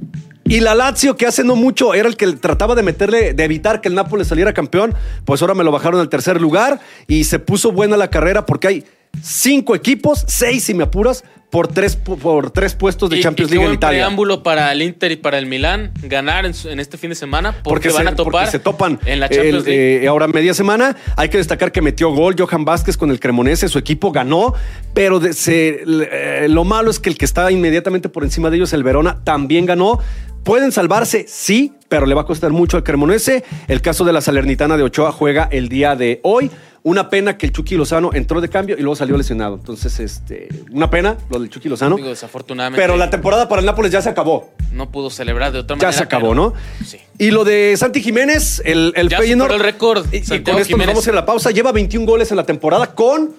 y 0.55 0.59
la 0.59 0.75
Lazio, 0.75 1.15
que 1.15 1.25
hace 1.25 1.43
no 1.43 1.55
mucho 1.55 1.93
era 1.93 2.07
el 2.07 2.15
que 2.15 2.27
trataba 2.33 2.75
de 2.75 2.83
meterle, 2.83 3.33
de 3.33 3.43
evitar 3.43 3.81
que 3.81 3.87
el 3.89 3.95
Nápoles 3.95 4.27
saliera 4.27 4.53
campeón, 4.53 4.93
pues 5.25 5.41
ahora 5.41 5.53
me 5.53 5.63
lo 5.63 5.71
bajaron 5.71 5.99
al 5.99 6.09
tercer 6.09 6.39
lugar 6.41 6.79
y 7.07 7.23
se 7.23 7.39
puso 7.39 7.71
buena 7.71 7.97
la 7.97 8.09
carrera 8.09 8.45
porque 8.45 8.67
hay 8.67 8.83
cinco 9.21 9.75
equipos, 9.75 10.23
seis 10.27 10.63
si 10.63 10.73
me 10.73 10.83
apuras, 10.83 11.23
por 11.51 11.67
tres, 11.67 11.95
por 11.95 12.49
tres 12.49 12.73
puestos 12.73 13.11
de 13.11 13.17
y- 13.17 13.21
Champions 13.21 13.51
y 13.51 13.53
League 13.53 13.67
en 13.67 13.73
Italia. 13.75 13.99
preámbulo 13.99 14.41
para 14.41 14.71
el 14.71 14.81
Inter 14.81 15.11
y 15.11 15.17
para 15.17 15.37
el 15.37 15.45
Milán 15.45 15.91
ganar 16.01 16.45
en, 16.47 16.79
este 16.79 16.97
fin 16.97 17.09
de 17.11 17.15
semana 17.15 17.51
porque, 17.63 17.89
Porque, 17.89 17.89
van 17.89 18.03
se, 18.07 18.09
a 18.09 18.15
topar 18.15 18.31
porque 18.31 18.51
se 18.51 18.57
topan 18.59 18.99
en 19.05 19.19
la 19.19 19.27
el, 19.27 19.35
Champions 19.35 19.65
League. 19.65 20.03
eh, 20.03 20.07
ahora 20.07 20.27
media 20.27 20.55
semana. 20.55 20.95
Hay 21.15 21.29
que 21.29 21.37
destacar 21.37 21.71
que 21.71 21.81
metió 21.83 22.09
gol 22.09 22.35
Johan 22.37 22.65
Vázquez 22.65 22.97
con 22.97 23.11
el 23.11 23.19
Cremonese, 23.19 23.67
su 23.69 23.77
equipo 23.77 24.11
ganó, 24.11 24.55
pero 24.95 25.19
de- 25.19 25.33
se- 25.33 25.83
eh, 25.85 26.47
lo 26.49 26.63
malo 26.63 26.89
es 26.89 26.99
que 26.99 27.09
el 27.11 27.17
que 27.19 27.25
está 27.25 27.51
inmediatamente 27.51 28.09
por 28.09 28.23
encima 28.23 28.49
de 28.49 28.55
ellos, 28.57 28.73
el 28.73 28.83
Verona, 28.83 29.19
también 29.23 29.67
ganó. 29.67 29.99
Pueden 30.43 30.71
salvarse, 30.71 31.25
sí, 31.27 31.73
pero 31.87 32.05
le 32.05 32.15
va 32.15 32.21
a 32.21 32.25
costar 32.25 32.51
mucho 32.51 32.75
al 32.77 32.83
Cremonese. 32.83 33.43
El 33.67 33.81
caso 33.81 34.03
de 34.03 34.11
la 34.13 34.21
Salernitana 34.21 34.75
de 34.77 34.83
Ochoa 34.83 35.11
juega 35.11 35.47
el 35.51 35.69
día 35.69 35.95
de 35.95 36.19
hoy. 36.23 36.51
Una 36.85 37.09
pena 37.09 37.37
que 37.37 37.45
el 37.45 37.53
Chucky 37.53 37.75
Lozano 37.77 38.09
entró 38.13 38.41
de 38.41 38.49
cambio 38.49 38.75
y 38.77 38.81
luego 38.81 38.97
salió 38.97 39.15
lesionado. 39.15 39.55
Entonces, 39.55 40.01
este, 40.01 40.49
una 40.71 40.89
pena 40.89 41.15
lo 41.29 41.39
del 41.39 41.49
Chucky 41.49 41.69
Lozano. 41.69 41.95
Digo, 41.95 42.09
desafortunadamente. 42.09 42.81
Pero 42.81 42.97
la 42.97 43.09
temporada 43.09 43.47
para 43.47 43.61
el 43.61 43.65
Nápoles 43.65 43.89
ya 43.89 44.01
se 44.01 44.09
acabó. 44.09 44.51
No 44.73 44.91
pudo 44.91 45.09
celebrar 45.09 45.53
de 45.53 45.59
otra 45.59 45.77
manera. 45.77 45.91
Ya 45.91 45.97
se 45.97 46.03
acabó, 46.03 46.31
pero- 46.31 46.35
¿no? 46.35 46.53
Sí. 46.85 46.97
Y 47.19 47.31
lo 47.31 47.45
de 47.45 47.75
Santi 47.77 48.01
Jiménez, 48.03 48.61
el, 48.65 48.91
el 48.97 49.07
Ya 49.07 49.19
Feyenoord. 49.19 49.53
el 49.53 49.59
récord, 49.61 50.05
Y, 50.11 50.19
con 50.41 50.57
esto 50.57 50.75
nos 50.75 50.87
vamos 50.87 51.07
a 51.07 51.09
ir 51.09 51.13
a 51.13 51.19
la 51.21 51.25
pausa. 51.25 51.51
Lleva 51.51 51.71
21 51.71 52.05
goles 52.05 52.29
en 52.31 52.35
la 52.37 52.43
temporada 52.45 52.87
con 52.93 53.31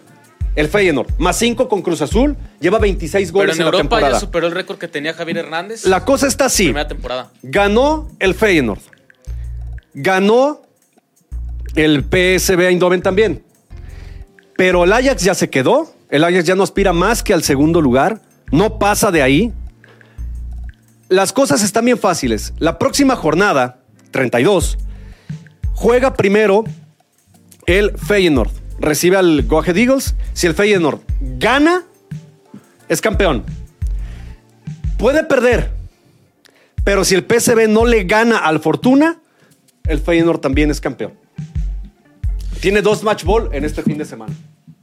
el 0.57 0.69
Feyenoord. 0.69 1.09
Más 1.19 1.37
5 1.37 1.69
con 1.69 1.83
Cruz 1.83 2.01
Azul. 2.03 2.37
Lleva 2.61 2.79
26 2.79 3.29
Pero 3.29 3.39
goles 3.39 3.57
en 3.57 3.63
en, 3.63 3.65
la 3.65 3.69
Europa 3.71 3.83
temporada. 3.83 4.13
ya 4.13 4.21
superó 4.21 4.47
el 4.47 4.53
récord 4.53 4.79
que 4.79 4.89
tenía 4.89 5.13
Javier 5.15 5.39
Hernández. 5.39 5.85
La 5.87 6.05
cosa 6.05 6.27
está 6.27 6.47
así. 6.47 6.65
primera 6.65 6.89
temporada. 6.89 7.31
Ganó 7.43 8.09
el 8.19 8.35
Feyenoord. 8.35 8.81
Ganó 9.95 10.63
el 11.75 12.05
PSV 12.05 12.61
Eindhoven 12.69 13.03
también. 13.03 13.43
Pero 14.57 14.85
el 14.85 14.93
Ajax 14.93 15.23
ya 15.23 15.35
se 15.35 15.51
quedó. 15.51 15.93
El 16.11 16.23
Ajax 16.25 16.45
ya 16.45 16.55
no 16.55 16.63
aspira 16.63 16.93
más 16.93 17.23
que 17.23 17.35
al 17.35 17.43
segundo 17.43 17.81
lugar. 17.81 18.21
No 18.53 18.79
pasa 18.79 19.11
de 19.11 19.23
ahí. 19.23 19.53
Las 21.09 21.33
cosas 21.33 21.63
están 21.63 21.85
bien 21.85 21.99
fáciles. 21.99 22.55
La 22.59 22.79
próxima 22.79 23.17
jornada, 23.17 23.81
32, 24.11 24.79
juega 25.73 26.15
primero 26.15 26.65
el 27.67 27.97
Feyenoord. 27.99 28.64
Recibe 28.79 29.17
al 29.17 29.43
Go 29.47 29.61
Ahead 29.61 29.77
Eagles. 29.77 30.15
Si 30.33 30.47
el 30.47 30.55
Feyenoord 30.55 31.01
gana, 31.21 31.85
es 32.89 33.01
campeón. 33.01 33.45
Puede 34.99 35.25
perder. 35.25 35.71
Pero 36.85 37.05
si 37.05 37.15
el 37.15 37.25
PSV 37.25 37.69
no 37.69 37.87
le 37.87 38.05
gana 38.05 38.39
al 38.39 38.61
Fortuna, 38.61 39.19
el 39.87 39.99
Feyenoord 40.01 40.41
también 40.41 40.71
es 40.71 40.81
campeón. 40.81 41.15
Tiene 42.61 42.83
dos 42.83 43.03
match 43.03 43.25
ball 43.25 43.49
en 43.53 43.65
este 43.65 43.83
fin 43.83 43.99
de 43.99 44.05
semana. 44.05 44.35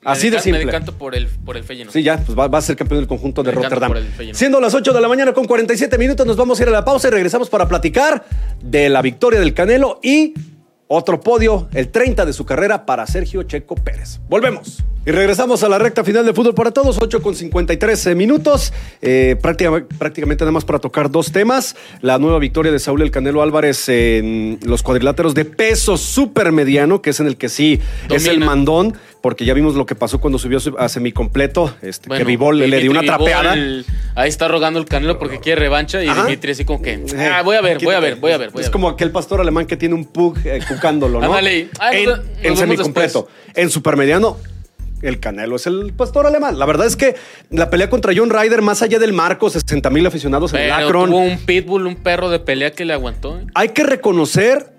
Así 0.04 0.28
Me 0.28 0.38
de 0.38 0.42
simple. 0.42 0.60
Me 0.60 0.66
decanto 0.66 0.98
por 0.98 1.14
el, 1.14 1.28
por 1.28 1.58
el 1.58 1.64
Feyenoord. 1.64 1.94
Sí, 1.94 2.02
ya, 2.02 2.18
pues 2.18 2.38
va, 2.38 2.48
va 2.48 2.58
a 2.58 2.62
ser 2.62 2.76
campeón 2.76 3.02
del 3.02 3.08
conjunto 3.08 3.44
de 3.44 3.52
Me 3.52 3.62
Rotterdam. 3.62 3.94
Siendo 4.34 4.60
las 4.60 4.74
8 4.74 4.94
de 4.94 5.02
la 5.02 5.08
mañana 5.08 5.34
con 5.34 5.46
47 5.46 5.98
minutos, 6.00 6.26
nos 6.26 6.38
vamos 6.38 6.60
a 6.60 6.64
ir 6.64 6.70
a 6.70 6.72
la 6.72 6.84
pausa 6.84 7.08
y 7.08 7.12
regresamos 7.12 7.50
para 7.50 7.68
platicar 7.68 8.26
de 8.64 8.90
la 8.90 9.02
victoria 9.04 9.40
del 9.40 9.54
Canelo 9.54 10.00
y 10.02 10.34
otro 10.94 11.22
podio, 11.22 11.70
el 11.74 11.90
30 11.90 12.26
de 12.26 12.34
su 12.34 12.46
carrera 12.46 12.86
para 12.86 13.08
Sergio 13.08 13.44
Checo 13.44 13.76
Pérez. 13.76 14.20
Volvemos. 14.28 14.84
Y 15.04 15.10
regresamos 15.10 15.64
a 15.64 15.70
la 15.70 15.80
recta 15.80 16.04
final 16.04 16.24
de 16.28 16.32
Fútbol 16.32 16.54
para 16.54 16.70
Todos, 16.70 17.00
8 17.02 17.24
con 17.24 17.34
53 17.34 18.16
minutos. 18.16 18.72
Eh, 19.02 19.36
prácticamente, 19.42 19.96
prácticamente 19.96 20.44
nada 20.44 20.52
más 20.52 20.64
para 20.64 20.78
tocar 20.78 21.10
dos 21.10 21.32
temas. 21.32 21.76
La 22.02 22.20
nueva 22.20 22.38
victoria 22.38 22.72
de 22.72 22.78
Saúl 22.78 23.02
El 23.02 23.10
Canelo 23.10 23.42
Álvarez 23.42 23.90
en 23.90 24.60
los 24.64 24.84
cuadriláteros 24.84 25.34
de 25.34 25.46
peso 25.46 25.98
supermediano, 25.98 27.02
que 27.02 27.10
es 27.10 27.20
en 27.20 27.26
el 27.26 27.36
que 27.36 27.50
sí 27.50 27.82
es 28.12 28.28
el 28.28 28.42
mandón, 28.42 28.96
porque 29.22 29.44
ya 29.44 29.56
vimos 29.56 29.74
lo 29.74 29.88
que 29.88 29.96
pasó 29.96 30.22
cuando 30.22 30.38
subió 30.38 30.60
a 30.78 30.88
semicompleto, 30.88 31.74
este, 31.82 32.08
Bueno, 32.08 32.24
que 32.24 32.28
Vivol 32.28 32.60
le, 32.60 32.80
dio 32.80 32.92
una 32.92 33.02
trapeada. 33.02 33.56
Ahí 34.14 34.30
está 34.30 34.50
rogando 34.50 34.80
el 34.80 34.86
Canelo 34.86 35.18
porque 35.18 35.40
quiere 35.40 35.62
revancha 35.62 36.04
y 36.04 36.10
Ajá. 36.10 36.26
Dimitri 36.26 36.52
así 36.52 36.64
como 36.64 36.84
que, 36.84 36.94
Eh, 36.94 37.30
ah, 37.34 37.42
voy 37.42 37.56
a 37.56 37.62
ver, 37.62 37.84
voy 37.84 37.96
a 37.96 38.00
ver, 38.00 38.18
voy 38.18 38.34
a 38.34 38.38
ver. 38.38 38.52
Voy 38.52 38.62
es 38.62 38.68
a 38.68 38.70
ver. 38.70 38.72
como 38.72 38.88
aquel 38.88 39.10
pastor 39.10 39.42
alemán 39.42 39.66
que 39.66 39.78
tiene 39.78 39.96
un 39.96 40.06
pug 40.06 40.38
eh, 40.46 40.60
cucándolo, 40.68 41.20
¿no? 41.20 41.26
Ándale. 41.26 41.70
Ah, 41.80 41.92
en 41.92 42.12
en 42.44 42.56
semicompleto. 42.56 43.28
En 43.56 43.70
supermediano, 43.72 44.38
el 45.02 45.20
Canelo 45.20 45.56
es 45.56 45.68
el 45.68 45.94
pastor 45.94 46.26
alemán. 46.26 46.60
La 46.60 46.66
verdad 46.66 46.88
es 46.88 46.96
que 46.96 47.16
la 47.50 47.70
pelea 47.70 47.90
contra 47.90 48.14
John 48.16 48.30
Ryder, 48.30 48.62
más 48.62 48.82
allá 48.82 49.00
del 49.00 49.14
marco, 49.14 49.50
60 49.50 49.90
mil 49.90 50.06
aficionados 50.06 50.54
en 50.54 50.62
el 50.62 50.72
Pero 50.72 50.88
Akron, 50.88 51.10
tuvo 51.10 51.20
un 51.20 51.38
pitbull, 51.40 51.88
un 51.88 51.96
perro 51.96 52.30
de 52.30 52.40
pelea 52.40 52.72
que 52.72 52.86
le 52.86 52.94
aguantó. 52.94 53.42
hay 53.54 53.70
que 53.70 53.84
reconocer 53.84 54.72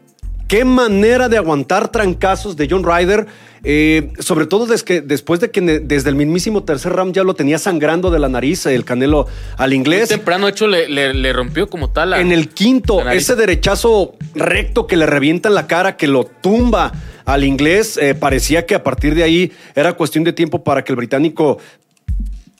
qué 0.52 0.66
manera 0.66 1.30
de 1.30 1.38
aguantar 1.38 1.90
trancazos 1.90 2.58
de 2.58 2.68
John 2.70 2.84
Ryder, 2.84 3.26
eh, 3.64 4.12
sobre 4.18 4.44
todo 4.44 4.66
des 4.66 4.82
que- 4.82 5.00
después 5.00 5.40
de 5.40 5.50
que 5.50 5.62
desde 5.62 6.10
el 6.10 6.14
mismísimo 6.14 6.62
tercer 6.62 6.92
round 6.92 7.14
ya 7.14 7.24
lo 7.24 7.32
tenía 7.32 7.56
sangrando 7.58 8.10
de 8.10 8.18
la 8.18 8.28
nariz 8.28 8.66
el 8.66 8.84
Canelo 8.84 9.26
al 9.56 9.70
Muy 9.70 9.76
inglés. 9.78 10.10
temprano, 10.10 10.44
de 10.44 10.50
hecho, 10.52 10.66
le, 10.66 10.90
le- 10.90 11.14
le 11.14 11.32
rompió 11.32 11.70
como 11.70 11.88
tal 11.88 12.12
En 12.12 12.32
el 12.32 12.50
quinto, 12.50 13.00
ese 13.08 13.34
derechazo 13.34 14.14
recto 14.34 14.86
que 14.86 14.98
le 14.98 15.06
revienta 15.06 15.48
en 15.48 15.54
la 15.54 15.66
cara, 15.66 15.96
que 15.96 16.06
lo 16.06 16.24
tumba 16.24 16.92
al 17.24 17.44
inglés, 17.44 17.96
eh, 17.96 18.14
parecía 18.14 18.66
que 18.66 18.74
a 18.74 18.84
partir 18.84 19.14
de 19.14 19.22
ahí 19.22 19.52
era 19.74 19.94
cuestión 19.94 20.22
de 20.22 20.34
tiempo 20.34 20.62
para 20.62 20.84
que 20.84 20.92
el 20.92 20.96
británico 20.96 21.56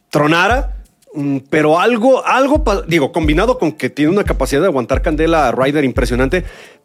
tronara. 0.09 0.77
mm, 1.15 1.41
Pero 1.51 1.79
algo, 1.79 2.25
algo, 2.25 2.65
digo, 2.89 3.13
combinado 3.13 3.59
con 3.59 3.73
que 3.73 3.91
tiene 3.91 4.11
una 4.11 4.25
capacidad 4.25 4.63
de 4.63 4.69
aguantar 4.69 5.03
candela 5.03 5.49
a 5.49 5.53
Ryder 5.53 5.85
impresionante, 5.85 6.43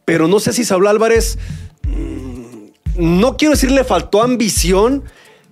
pero 0.07 0.29
no 0.29 0.39
sé 0.39 0.53
si 0.53 0.63
Saúl 0.63 0.87
Álvarez, 0.87 1.37
mm, 1.83 3.17
no 3.19 3.35
quiero 3.35 3.55
decir 3.55 3.71
le 3.71 3.83
faltó 3.83 4.23
ambición, 4.23 5.03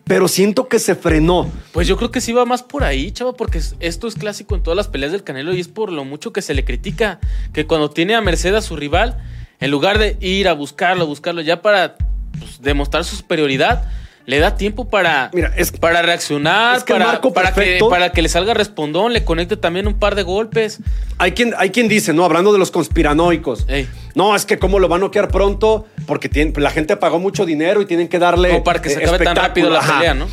pero 0.05 0.29
siento 0.29 0.69
que 0.69 0.79
se 0.79 0.95
frenó. 0.95 1.51
Pues 1.73 1.89
yo 1.89 1.97
creo 1.97 2.09
que 2.09 2.21
sí 2.21 2.31
va 2.31 2.45
más 2.45 2.63
por 2.63 2.85
ahí, 2.85 3.11
chava, 3.11 3.33
porque 3.33 3.57
es- 3.57 3.75
esto 3.81 4.07
es 4.07 4.15
clásico 4.15 4.55
en 4.55 4.63
todas 4.63 4.77
las 4.77 4.87
peleas 4.87 5.11
del 5.11 5.25
Canelo 5.25 5.53
y 5.53 5.59
es 5.59 5.67
por 5.67 5.91
lo 5.91 6.05
mucho 6.05 6.31
que 6.31 6.41
se 6.41 6.53
le 6.53 6.63
critica. 6.63 7.19
Que 7.51 7.67
cuando 7.67 7.89
tiene 7.89 8.15
a 8.15 8.21
merced 8.21 8.55
a 8.55 8.61
su 8.61 8.77
rival, 8.77 9.21
en 9.59 9.71
lugar 9.71 9.97
de 9.97 10.15
ir 10.21 10.47
a 10.47 10.53
buscarlo, 10.53 11.05
buscarlo 11.05 11.41
ya 11.41 11.61
para 11.61 11.97
pues, 12.39 12.61
demostrar 12.61 13.03
su 13.03 13.17
superioridad, 13.17 13.91
le 14.26 14.39
da 14.39 14.55
tiempo 14.55 14.88
para, 14.89 15.30
Mira, 15.34 15.53
es- 15.55 15.71
para 15.71 16.01
reaccionar, 16.01 16.78
es 16.78 16.84
que 16.84 16.93
el 16.93 16.99
para, 16.99 17.21
para 17.21 17.53
que, 17.53 17.80
para 17.89 18.11
que 18.11 18.21
le 18.21 18.30
salga 18.30 18.53
respondón, 18.53 19.13
le 19.13 19.23
conecte 19.23 19.57
también 19.57 19.88
un 19.88 19.99
par 19.99 20.15
de 20.15 20.23
golpes. 20.23 20.80
Hay 21.17 21.34
quien, 21.34 21.53
hay 21.57 21.69
quien 21.69 21.88
dice, 21.88 22.13
¿no? 22.13 22.26
Hablando 22.26 22.51
de 22.51 22.59
los 22.59 22.71
conspiranoicos. 22.71 23.65
Ey. 23.67 23.88
No, 24.15 24.36
es 24.36 24.45
que 24.45 24.57
cómo 24.57 24.80
lo 24.80 24.88
van 24.88 25.01
a 25.01 25.05
noquear 25.05 25.28
pronto 25.28 25.86
porque 26.07 26.30
tienen- 26.30 26.53
la 26.61 26.71
gente 26.71 26.97
pagó 26.97 27.19
mucho 27.19 27.45
dinero 27.45 27.82
y 27.82 27.86
tienen 27.86 28.07
que 28.07 28.19
darle. 28.19 28.49
Como 28.49 28.63
para 28.63 28.82
que 28.82 28.89
se 28.89 29.03
acabe 29.03 29.23
tan 29.23 29.36
rápido 29.36 29.69
la 29.69 29.80
Ajá. 29.80 29.95
pelea, 29.99 30.13
¿no? 30.13 30.28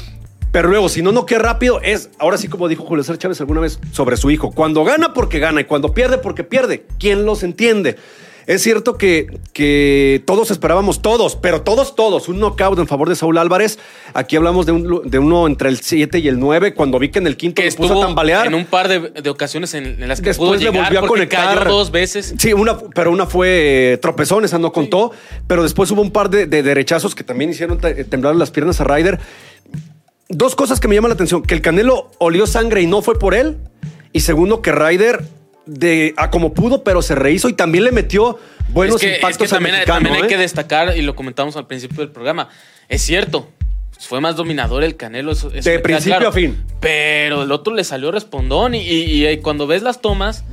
Pero 0.53 0.69
luego, 0.69 0.89
si 0.91 1.01
no 1.01 1.13
noquea 1.13 1.39
rápido, 1.39 1.81
es. 1.81 2.11
Ahora 2.19 2.37
sí, 2.37 2.47
como 2.47 2.69
dijo 2.69 2.85
Julio 2.85 3.03
César 3.03 3.17
Chávez 3.19 3.41
alguna 3.41 3.61
vez 3.61 3.79
sobre 3.93 4.17
su 4.19 4.31
hijo: 4.31 4.51
cuando 4.53 4.85
gana, 4.85 5.15
porque 5.15 5.39
gana 5.39 5.63
y 5.63 5.65
cuando 5.65 5.95
pierde, 5.95 6.19
porque 6.19 6.45
pierde. 6.45 6.85
¿Quién 6.99 7.25
los 7.25 7.43
entiende? 7.43 7.97
Es 8.47 8.63
cierto 8.63 8.99
que, 8.99 9.39
que 9.53 10.23
todos 10.27 10.51
esperábamos, 10.51 11.01
todos, 11.03 11.37
pero 11.37 11.63
todos, 11.63 11.95
todos, 11.95 12.29
un 12.29 12.41
knockout 12.41 12.79
en 12.79 12.87
favor 12.89 13.09
de 13.09 13.15
Saúl 13.17 13.39
Álvarez. 13.39 13.79
Aquí 14.15 14.37
hablamos 14.37 14.67
de, 14.67 14.73
un- 14.73 15.03
de 15.09 15.19
uno 15.19 15.47
entre 15.47 15.69
el 15.69 15.79
7 15.81 16.19
y 16.19 16.29
el 16.29 16.39
9, 16.41 16.75
cuando 16.75 16.99
vi 16.99 17.11
que 17.11 17.19
en 17.21 17.27
el 17.27 17.37
quinto 17.37 17.63
Que 17.63 17.71
lo 17.71 17.77
puso 17.77 17.99
a 18.03 18.07
tambalear. 18.07 18.47
en 18.47 18.55
un 18.55 18.65
par 18.65 18.89
de, 18.89 19.11
de 19.11 19.31
ocasiones 19.31 19.75
en, 19.75 20.03
en 20.03 20.09
las 20.09 20.21
que 20.21 20.31
Después 20.31 20.61
pudo 20.61 20.73
le 20.73 20.77
volvió 20.79 21.01
a 21.01 21.07
conectar. 21.07 21.59
cayó 21.59 21.71
dos 21.71 21.91
veces. 21.93 22.35
Sí, 22.39 22.53
una, 22.53 22.79
pero 22.95 23.11
una 23.13 23.27
fue 23.27 23.93
eh, 23.93 23.99
tropezón, 23.99 24.45
esa 24.45 24.59
no 24.59 24.73
contó. 24.73 25.13
Pero 25.47 25.63
después 25.63 25.91
hubo 25.93 26.03
un 26.03 26.11
par 26.11 26.29
de, 26.29 26.47
de 26.47 26.63
derechazos 26.63 27.15
que 27.15 27.25
también 27.25 27.51
hicieron 27.51 27.79
te- 27.79 28.05
temblar 28.05 28.35
las 28.35 28.51
piernas 28.51 28.81
a 28.81 28.85
Ryder. 28.85 29.21
Dos 30.29 30.55
cosas 30.57 30.81
que 30.81 30.89
me 30.89 30.95
llaman 30.95 31.11
la 31.11 31.15
atención: 31.15 31.43
que 31.43 31.55
el 31.55 31.61
Canelo 31.63 32.11
olió 32.19 32.47
sangre 32.47 32.81
y 32.83 32.87
no 32.87 33.03
fue 33.03 33.19
por 33.19 33.35
él. 33.35 33.59
Y 34.13 34.21
segundo, 34.21 34.63
que 34.63 34.73
Ryder, 34.73 35.25
de, 35.67 36.15
a 36.17 36.31
como 36.31 36.53
pudo, 36.55 36.83
pero 36.85 37.03
se 37.03 37.15
rehizo 37.15 37.49
y 37.49 37.53
también 37.53 37.85
le 37.85 37.93
metió 37.93 38.39
buenos 38.71 38.97
es 38.97 39.01
que, 39.03 39.11
es 39.13 39.17
impactos 39.19 39.49
que 39.49 39.55
también, 39.55 39.75
al 39.75 39.81
mexicano, 39.81 39.99
también 40.07 40.15
hay 40.25 40.27
¿eh? 40.27 40.29
que 40.29 40.39
destacar, 40.41 40.97
y 40.97 41.03
lo 41.03 41.15
comentamos 41.15 41.57
al 41.57 41.67
principio 41.67 41.99
del 41.99 42.11
programa, 42.11 42.49
es 42.89 43.03
cierto, 43.03 43.49
fue 44.01 44.21
más 44.21 44.35
dominador 44.35 44.83
el 44.83 44.97
Canelo. 44.97 45.31
Eso, 45.31 45.53
eso 45.55 45.71
De 45.71 45.79
principio 45.79 46.17
claro. 46.17 46.31
a 46.31 46.33
fin. 46.33 46.61
Pero 46.81 47.45
el 47.45 47.53
otro 47.53 47.73
le 47.73 47.85
salió 47.85 48.11
respondón 48.11 48.75
y, 48.75 48.81
y- 48.81 49.29
y 49.29 49.37
cuando 49.37 49.69
ves 49.69 49.83
las 49.83 50.01
tomas, 50.01 50.45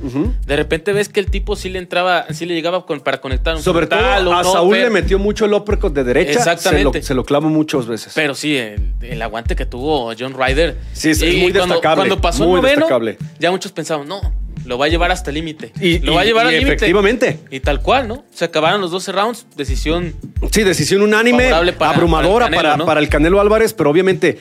de 0.46 0.54
repente 0.56 0.92
ves 0.92 1.08
que 1.08 1.18
el 1.18 1.26
tipo 1.26 1.56
sí 1.56 1.68
le 1.68 1.80
entraba, 1.80 2.26
sí 2.32 2.46
le 2.46 2.54
llegaba 2.54 2.86
con- 2.86 3.00
para 3.00 3.20
conectar 3.20 3.56
un 3.56 3.62
Sobre 3.62 3.88
todo 3.88 3.98
frontal, 3.98 4.32
a 4.32 4.44
Saúl 4.44 4.76
le 4.78 4.90
metió 4.90 5.18
mucho 5.18 5.46
el 5.46 5.54
uppercut 5.54 5.92
de 5.92 6.04
derecha. 6.04 6.38
Exactamente. 6.38 7.02
Se 7.02 7.12
lo, 7.14 7.24
se 7.24 7.32
lo 7.32 7.40
muchas 7.48 7.86
veces. 7.88 8.12
Pero 8.14 8.36
sí, 8.36 8.56
el, 8.56 8.92
el 9.00 9.20
aguante 9.20 9.56
que 9.56 9.66
tuvo 9.66 10.12
John 10.16 10.32
Ryder. 10.38 10.76
Sí, 10.92 11.10
es- 11.10 11.20
muy 11.20 11.50
cuando, 11.52 11.74
destacable, 11.74 11.96
Cuando 12.02 12.20
pasó 12.20 12.44
muy 12.44 12.50
el 12.58 12.62
noveno, 12.62 12.76
destacable. 12.76 13.18
ya 13.40 13.50
muchos 13.50 13.72
pensaban, 13.72 14.06
no, 14.06 14.20
lo 14.64 14.78
va 14.78 14.86
a 14.86 14.88
llevar 14.88 15.10
hasta 15.10 15.30
el 15.30 15.34
límite. 15.34 15.72
Y- 15.80 15.98
Lo 16.00 16.14
va 16.14 16.20
a 16.22 16.24
llevar 16.24 16.44
y 16.46 16.48
al 16.48 16.54
límite. 16.54 16.74
efectivamente. 16.74 17.38
Y 17.50 17.60
tal 17.60 17.80
cual, 17.80 18.08
¿no? 18.08 18.24
Se 18.32 18.44
acabaron 18.44 18.80
los 18.80 18.90
12 18.90 19.12
rounds, 19.12 19.46
decisión 19.56 20.14
Sí, 20.52 20.62
decisión 20.62 21.02
unánime, 21.02 21.50
para- 21.78 21.90
abrumadora 21.92 22.46
para 22.46 22.48
el 22.48 22.54
para, 22.56 22.68
Canelo, 22.70 22.76
¿no? 22.78 22.86
para 22.86 23.00
el 23.00 23.08
Canelo 23.08 23.40
Álvarez, 23.40 23.72
pero 23.74 23.90
obviamente 23.90 24.38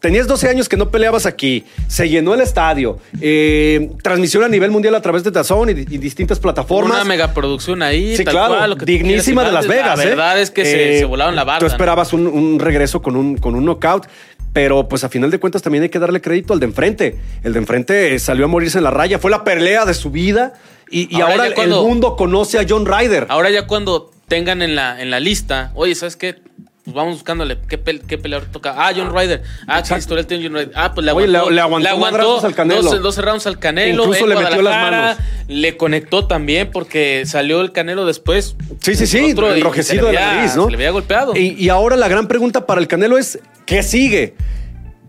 tenías 0.00 0.26
12 0.26 0.48
años 0.50 0.68
que 0.68 0.76
no 0.76 0.90
peleabas 0.90 1.24
aquí, 1.24 1.64
se 1.88 2.10
llenó 2.10 2.34
el 2.34 2.42
estadio, 2.42 2.98
eh, 3.22 3.90
transmisión 4.02 4.44
a 4.44 4.48
nivel 4.48 4.70
mundial 4.70 4.94
a 4.96 5.00
través 5.00 5.24
de 5.24 5.30
Dazón 5.30 5.70
y, 5.70 5.72
y 5.72 5.96
distintas 5.98 6.38
plataformas. 6.38 6.96
Una 6.96 7.04
megaproducción 7.04 7.82
ahí, 7.82 8.14
Sí, 8.14 8.22
tal 8.24 8.32
claro, 8.34 8.54
cual, 8.54 8.70
lo 8.70 8.76
que 8.76 8.84
dignísima 8.84 9.44
de 9.44 9.52
Las 9.52 9.66
Vegas. 9.66 9.96
La 9.96 10.04
¿eh? 10.04 10.08
verdad 10.08 10.38
es 10.40 10.50
que 10.50 10.64
se, 10.66 10.96
Eh, 10.96 10.98
se 10.98 11.04
volaron 11.06 11.34
la 11.34 11.44
barda. 11.44 11.60
Tú 11.60 11.64
¿no? 11.66 11.72
esperabas 11.72 12.12
un, 12.12 12.26
un 12.26 12.58
regreso 12.58 13.00
con 13.00 13.16
un, 13.16 13.38
con 13.38 13.54
un 13.54 13.64
knockout, 13.64 14.06
pero 14.54 14.88
pues 14.88 15.04
a 15.04 15.10
final 15.10 15.30
de 15.30 15.38
cuentas 15.38 15.60
también 15.60 15.82
hay 15.82 15.90
que 15.90 15.98
darle 15.98 16.22
crédito 16.22 16.54
al 16.54 16.60
de 16.60 16.66
enfrente. 16.66 17.18
El 17.42 17.52
de 17.52 17.58
enfrente 17.58 18.14
eh, 18.14 18.18
salió 18.18 18.46
a 18.46 18.48
morirse 18.48 18.78
en 18.78 18.84
la 18.84 18.90
raya, 18.90 19.18
fue 19.18 19.30
la 19.30 19.44
pelea 19.44 19.84
de 19.84 19.92
su 19.92 20.10
vida 20.10 20.54
y, 20.88 21.14
y 21.14 21.20
Ahora 21.20 21.46
el- 21.48 21.54
cuando- 21.54 21.82
el 21.82 21.86
mundo 21.88 22.16
conoce 22.16 22.58
a 22.58 22.64
John 22.66 22.86
Ryder. 22.86 23.26
Ahora 23.28 23.50
ya 23.50 23.66
cuando 23.66 24.10
tengan 24.28 24.62
en 24.62 24.74
la, 24.76 25.02
en 25.02 25.10
la 25.10 25.20
lista, 25.20 25.70
oye, 25.74 25.94
¿sabes 25.94 26.16
qué? 26.16 26.36
pues 26.84 26.94
vamos 26.94 27.14
buscándole 27.14 27.56
qué, 27.66 27.80
qué 28.06 28.18
peleador 28.18 28.46
toca. 28.48 28.74
Ah, 28.76 28.92
John 28.94 29.10
Ryder. 29.16 29.42
Ah, 29.66 29.82
qué 29.82 29.96
historial 29.96 30.26
tiene 30.26 30.44
John 30.44 30.52
Ryder. 30.54 30.72
Ah, 30.74 30.92
pues 30.94 31.02
le 31.02 31.10
aguantó, 31.12 31.50
le, 31.50 31.60
aguantó, 31.62 31.82
le 31.82 31.88
aguantó 31.88 32.46
al 32.46 32.54
Canelo. 32.54 32.82
12, 32.98 33.22
rounds 33.22 33.46
al 33.46 33.58
Canelo. 33.58 34.02
Incluso 34.02 34.26
le 34.26 34.36
metió 34.36 34.60
las 34.60 34.90
manos. 34.90 35.16
Le 35.48 35.78
conectó 35.78 36.26
también 36.26 36.70
porque 36.70 37.22
salió 37.24 37.62
el 37.62 37.72
Canelo 37.72 38.04
después. 38.04 38.54
Sí, 38.82 38.94
sí, 38.96 39.06
sí, 39.06 39.30
enrojecido 39.30 40.08
de 40.08 40.12
la 40.12 40.34
nariz, 40.34 40.56
¿no? 40.56 40.68
le 40.68 40.74
había 40.76 40.90
golpeado. 40.90 41.34
Y, 41.34 41.54
y 41.58 41.70
ahora 41.70 41.96
la 41.96 42.06
gran 42.08 42.28
pregunta 42.28 42.66
para 42.66 42.82
el 42.82 42.86
Canelo 42.86 43.16
es, 43.16 43.38
¿qué 43.66 43.82
sigue? 43.82 44.34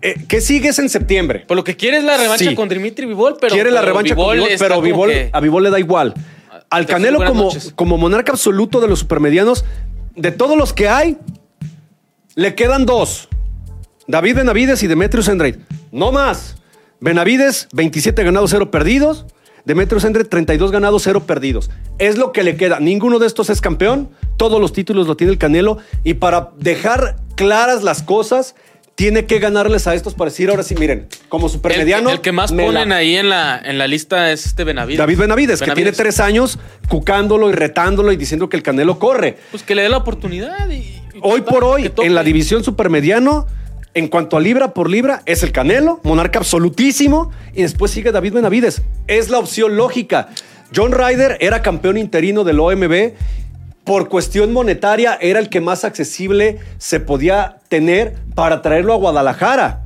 Eh, 0.01 0.15
¿Qué 0.27 0.41
sigues 0.41 0.77
en 0.79 0.89
septiembre? 0.89 1.45
Por 1.47 1.57
lo 1.57 1.63
que 1.63 1.75
quiere 1.75 1.97
es 1.97 2.03
la 2.03 2.17
revancha 2.17 2.53
con 2.55 2.69
Dimitri 2.69 3.05
Vivol, 3.05 3.37
pero. 3.39 3.53
Quiere 3.53 3.71
la 3.71 3.81
revancha 3.81 4.15
con 4.15 4.33
Vivol, 4.33 4.49
pero 4.59 4.81
Vivol, 4.81 5.11
a 5.31 5.39
Vivol 5.39 5.63
le 5.63 5.69
da 5.69 5.79
igual. 5.79 6.13
Al 6.69 6.85
Canelo, 6.85 7.23
como, 7.25 7.49
como 7.75 7.97
monarca 7.97 8.31
absoluto 8.31 8.81
de 8.81 8.87
los 8.87 8.99
supermedianos, 8.99 9.65
de 10.15 10.31
todos 10.31 10.57
los 10.57 10.73
que 10.73 10.89
hay, 10.89 11.17
le 12.35 12.55
quedan 12.55 12.85
dos: 12.85 13.29
David 14.07 14.35
Benavides 14.35 14.83
y 14.83 14.87
Demetrius 14.87 15.29
Andrade. 15.29 15.59
No 15.91 16.11
más. 16.11 16.57
Benavides, 16.99 17.67
27 17.73 18.23
ganados, 18.23 18.51
0 18.51 18.71
perdidos. 18.71 19.25
Demetrius 19.65 20.05
Andrade, 20.05 20.29
32 20.29 20.71
ganados, 20.71 21.03
0 21.03 21.25
perdidos. 21.25 21.71
Es 21.97 22.17
lo 22.17 22.31
que 22.31 22.43
le 22.43 22.55
queda. 22.55 22.79
Ninguno 22.79 23.19
de 23.19 23.27
estos 23.27 23.49
es 23.49 23.61
campeón. 23.61 24.09
Todos 24.37 24.61
los 24.61 24.73
títulos 24.73 25.07
lo 25.07 25.17
tiene 25.17 25.33
el 25.33 25.39
Canelo. 25.39 25.79
Y 26.03 26.15
para 26.15 26.51
dejar 26.57 27.17
claras 27.35 27.83
las 27.83 28.01
cosas, 28.01 28.55
tiene 28.95 29.25
que 29.25 29.39
ganarles 29.39 29.87
a 29.87 29.93
estos 29.93 30.13
para 30.13 30.31
decir 30.31 30.49
ahora 30.49 30.63
sí, 30.63 30.73
miren, 30.75 31.07
como 31.27 31.49
supermediano. 31.49 32.09
El, 32.09 32.15
el 32.15 32.21
que 32.21 32.31
más 32.31 32.51
ponen 32.51 32.93
ahí 32.93 33.17
en 33.17 33.29
la, 33.29 33.61
en 33.63 33.77
la 33.77 33.87
lista 33.87 34.31
es 34.31 34.45
este 34.45 34.63
Benavides. 34.63 34.97
David 34.97 35.17
Benavides, 35.17 35.61
que 35.61 35.71
tiene 35.71 35.91
tres 35.91 36.19
años 36.21 36.57
cucándolo 36.87 37.49
y 37.49 37.53
retándolo 37.53 38.11
y 38.13 38.15
diciendo 38.15 38.47
que 38.47 38.55
el 38.55 38.63
Canelo 38.63 38.97
corre. 38.97 39.37
Pues 39.51 39.63
que 39.63 39.75
le 39.75 39.83
dé 39.83 39.89
la 39.89 39.97
oportunidad. 39.97 40.69
Y, 40.69 41.01
hoy 41.21 41.41
por 41.41 41.65
hoy, 41.65 41.91
en 41.97 42.15
la 42.15 42.23
división 42.23 42.63
supermediano, 42.63 43.47
en 43.93 44.07
cuanto 44.07 44.37
a 44.37 44.39
libra 44.39 44.73
por 44.73 44.89
libra, 44.89 45.23
es 45.25 45.43
el 45.43 45.51
Canelo, 45.51 45.99
monarca 46.03 46.39
absolutísimo, 46.39 47.31
y 47.53 47.63
después 47.63 47.91
sigue 47.91 48.13
David 48.13 48.33
Benavides. 48.33 48.81
Es 49.07 49.29
la 49.29 49.39
opción 49.39 49.75
lógica. 49.75 50.29
John 50.73 50.93
Ryder 50.93 51.37
era 51.41 51.61
campeón 51.61 51.97
interino 51.97 52.43
del 52.43 52.59
OMB 52.59 53.13
por 53.85 54.09
cuestión 54.09 54.51
monetaria 54.51 55.17
era 55.21 55.39
el 55.39 55.47
que 55.47 55.61
más 55.61 55.85
accesible 55.85 56.59
se 56.77 56.99
podía 56.99 57.57
tener 57.69 58.15
para 58.33 58.61
traerlo 58.61 58.93
a 58.93 58.97
Guadalajara. 58.97 59.83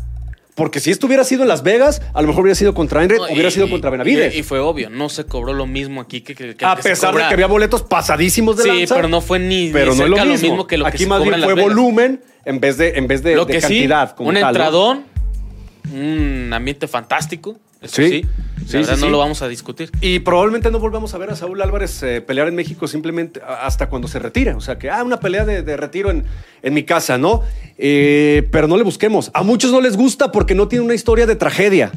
Porque 0.56 0.80
si 0.82 0.91
esto 0.91 1.08
hubiera 1.08 1.24
sido 1.24 1.43
en 1.43 1.47
Las 1.47 1.64
Vegas, 1.64 2.02
a 2.14 2.22
lo 2.22 2.28
mejor 2.28 2.43
hubiera 2.43 2.56
sido 2.56 2.74
contra 2.74 3.04
Enred, 3.04 3.20
hubiera 3.32 3.50
sido 3.50 3.70
contra 3.70 3.89
Benavides. 3.89 4.36
Y, 4.36 4.43
fue 4.43 4.60
obvio, 4.60 4.89
no 4.89 5.08
se 5.08 5.26
cobró 5.26 5.54
lo 5.54 5.66
mismo 5.66 6.02
aquí 6.02 6.20
que, 6.20 6.36
que, 6.36 6.66
A 6.66 6.76
pesar 6.76 7.14
de 7.16 7.20
que 7.28 7.34
había 7.34 7.47
boletos 7.47 7.84
pasadísimos 7.84 8.58
de 8.58 8.64
sí, 8.64 8.86
pero 8.89 9.08
no 9.08 9.22
fue 9.22 9.39
ni, 9.39 9.70
pero 9.70 9.95
no 9.95 10.06
lo, 10.06 10.26
mismo. 10.26 10.68
que 10.68 10.78
lo 10.78 10.86
aquí 10.86 11.06
más 11.06 11.24
bien 11.24 11.41
fue 11.41 11.54
volumen 11.54 12.22
en 12.43 12.60
vez 12.60 12.78
de, 12.78 12.89
en 12.97 13.08
vez 13.08 13.24
de, 13.24 13.36
lo 13.36 13.47
que 13.47 13.60
cantidad. 13.60 14.16
un 14.20 14.36
entradón, 14.36 15.06
un 15.93 16.52
ambiente 16.52 16.89
fantástico. 16.89 17.58
Eso 17.82 17.96
sí. 17.96 18.26
sí. 18.68 18.74
la 18.74 18.80
verdad 18.80 18.98
no 18.98 19.10
lo 19.10 19.18
vamos 19.18 19.42
a 19.42 19.48
discutir. 19.48 19.90
Y 20.02 20.20
probablemente 20.20 20.70
no 20.70 20.80
volvamos 20.80 21.14
a 21.14 21.18
ver 21.18 21.30
a 21.30 21.36
Saúl 21.36 21.62
Álvarez 21.62 22.04
eh, 22.04 22.20
pelear 22.20 22.50
en 22.50 22.56
México 22.56 22.88
simplemente 22.88 23.42
hasta 23.42 23.88
cuando 23.88 24.08
se 24.08 24.20
retire. 24.20 24.54
O 24.54 24.62
sea, 24.62 24.78
que, 24.78 24.90
ah, 24.90 25.02
una 25.04 25.20
pelea 25.20 25.46
de, 25.46 25.78
retiro 25.78 26.12
en, 26.12 26.26
en, 26.62 26.74
mi 26.74 26.84
casa, 26.84 27.18
¿no? 27.18 27.44
Eh, 27.78 28.48
pero 28.52 28.68
no 28.68 28.76
le 28.76 28.84
busquemos. 28.84 29.32
A 29.34 29.44
muchos 29.44 29.72
no 29.72 29.80
les 29.80 29.96
gusta 29.96 30.32
porque 30.32 30.56
no 30.56 30.68
tiene 30.68 30.84
una 30.84 30.94
historia 30.94 31.26
de 31.26 31.38
tragedia. 31.38 31.92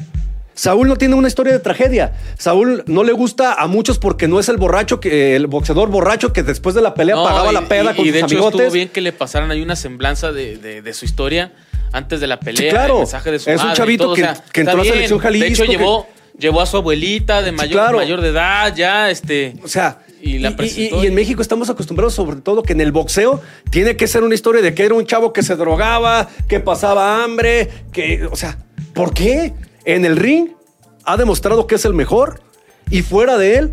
Saúl 0.55 0.87
no 0.87 0.95
tiene 0.95 1.15
una 1.15 1.27
historia 1.27 1.51
de 1.51 1.59
tragedia. 1.59 2.13
Saúl 2.37 2.83
no 2.87 3.03
le 3.03 3.11
gusta 3.11 3.55
a 3.55 3.67
muchos 3.67 3.97
porque 3.97 4.27
no 4.27 4.39
es 4.39 4.47
el 4.47 4.57
borracho, 4.57 4.99
que, 4.99 5.35
el 5.35 5.47
boxeador 5.47 5.89
borracho 5.89 6.31
que 6.31 6.43
después 6.43 6.75
de 6.75 6.81
la 6.81 6.93
pelea 6.93 7.15
pagaba 7.15 7.51
la 7.51 7.67
peda 7.67 7.95
con 7.95 8.05
y 8.05 8.11
de 8.11 8.19
hecho 8.19 8.47
estuvo 8.47 8.71
bien 8.71 8.89
que 8.89 9.01
le 9.01 9.11
pasaran 9.11 9.49
ahí 9.51 9.61
una 9.61 9.75
semblanza 9.75 10.31
de, 10.31 10.57
de 10.57 10.93
su 10.93 11.05
historia 11.05 11.51
antes 11.93 12.19
de 12.19 12.27
la 12.27 12.39
pelea, 12.39 12.71
claro. 12.71 12.95
el 12.95 12.99
mensaje 13.01 13.31
de 13.31 13.39
su 13.39 13.49
Es 13.49 13.63
un 13.63 13.73
chavito 13.73 14.13
que, 14.13 14.27
entró 14.55 14.81
a 14.81 14.83
selección 14.83 15.19
Jalisco. 15.19 15.45
De 15.45 15.51
hecho, 15.51 15.65
llevó, 15.65 16.07
llevó 16.37 16.59
a 16.61 16.65
su 16.65 16.77
abuelita 16.77 17.41
de 17.41 17.51
mayor, 17.51 17.95
mayor 17.95 18.19
de 18.19 18.29
edad, 18.29 18.75
ya, 18.75 19.09
este. 19.09 19.55
O 19.63 19.67
sea. 19.67 19.99
Y, 20.21 20.39
la 20.39 20.55
y, 20.57 20.89
y, 20.95 21.05
en 21.05 21.13
México 21.13 21.41
estamos 21.41 21.69
acostumbrados, 21.69 22.13
sobre 22.13 22.37
todo, 22.37 22.63
que 22.63 22.71
en 22.71 22.79
el 22.79 22.93
boxeo 22.93 23.41
tiene 23.69 23.97
que 23.97 24.07
ser 24.07 24.23
una 24.23 24.33
historia 24.33 24.61
de 24.61 24.73
que 24.73 24.85
era 24.85 24.95
un 24.95 25.05
chavo 25.05 25.33
que 25.33 25.43
se 25.43 25.57
drogaba, 25.57 26.29
que 26.47 26.59
pasaba 26.59 27.23
hambre, 27.23 27.69
que. 27.91 28.27
O 28.31 28.35
sea, 28.37 28.57
¿por 28.93 29.13
qué? 29.13 29.53
En 29.83 30.05
el 30.05 30.15
ring 30.15 30.51
ha 31.03 31.17
demostrado 31.17 31.67
que 31.67 31.75
es 31.75 31.83
el 31.83 31.93
mejor 31.93 32.41
y 32.89 33.01
fuera 33.01 33.37
de 33.37 33.57
él 33.57 33.71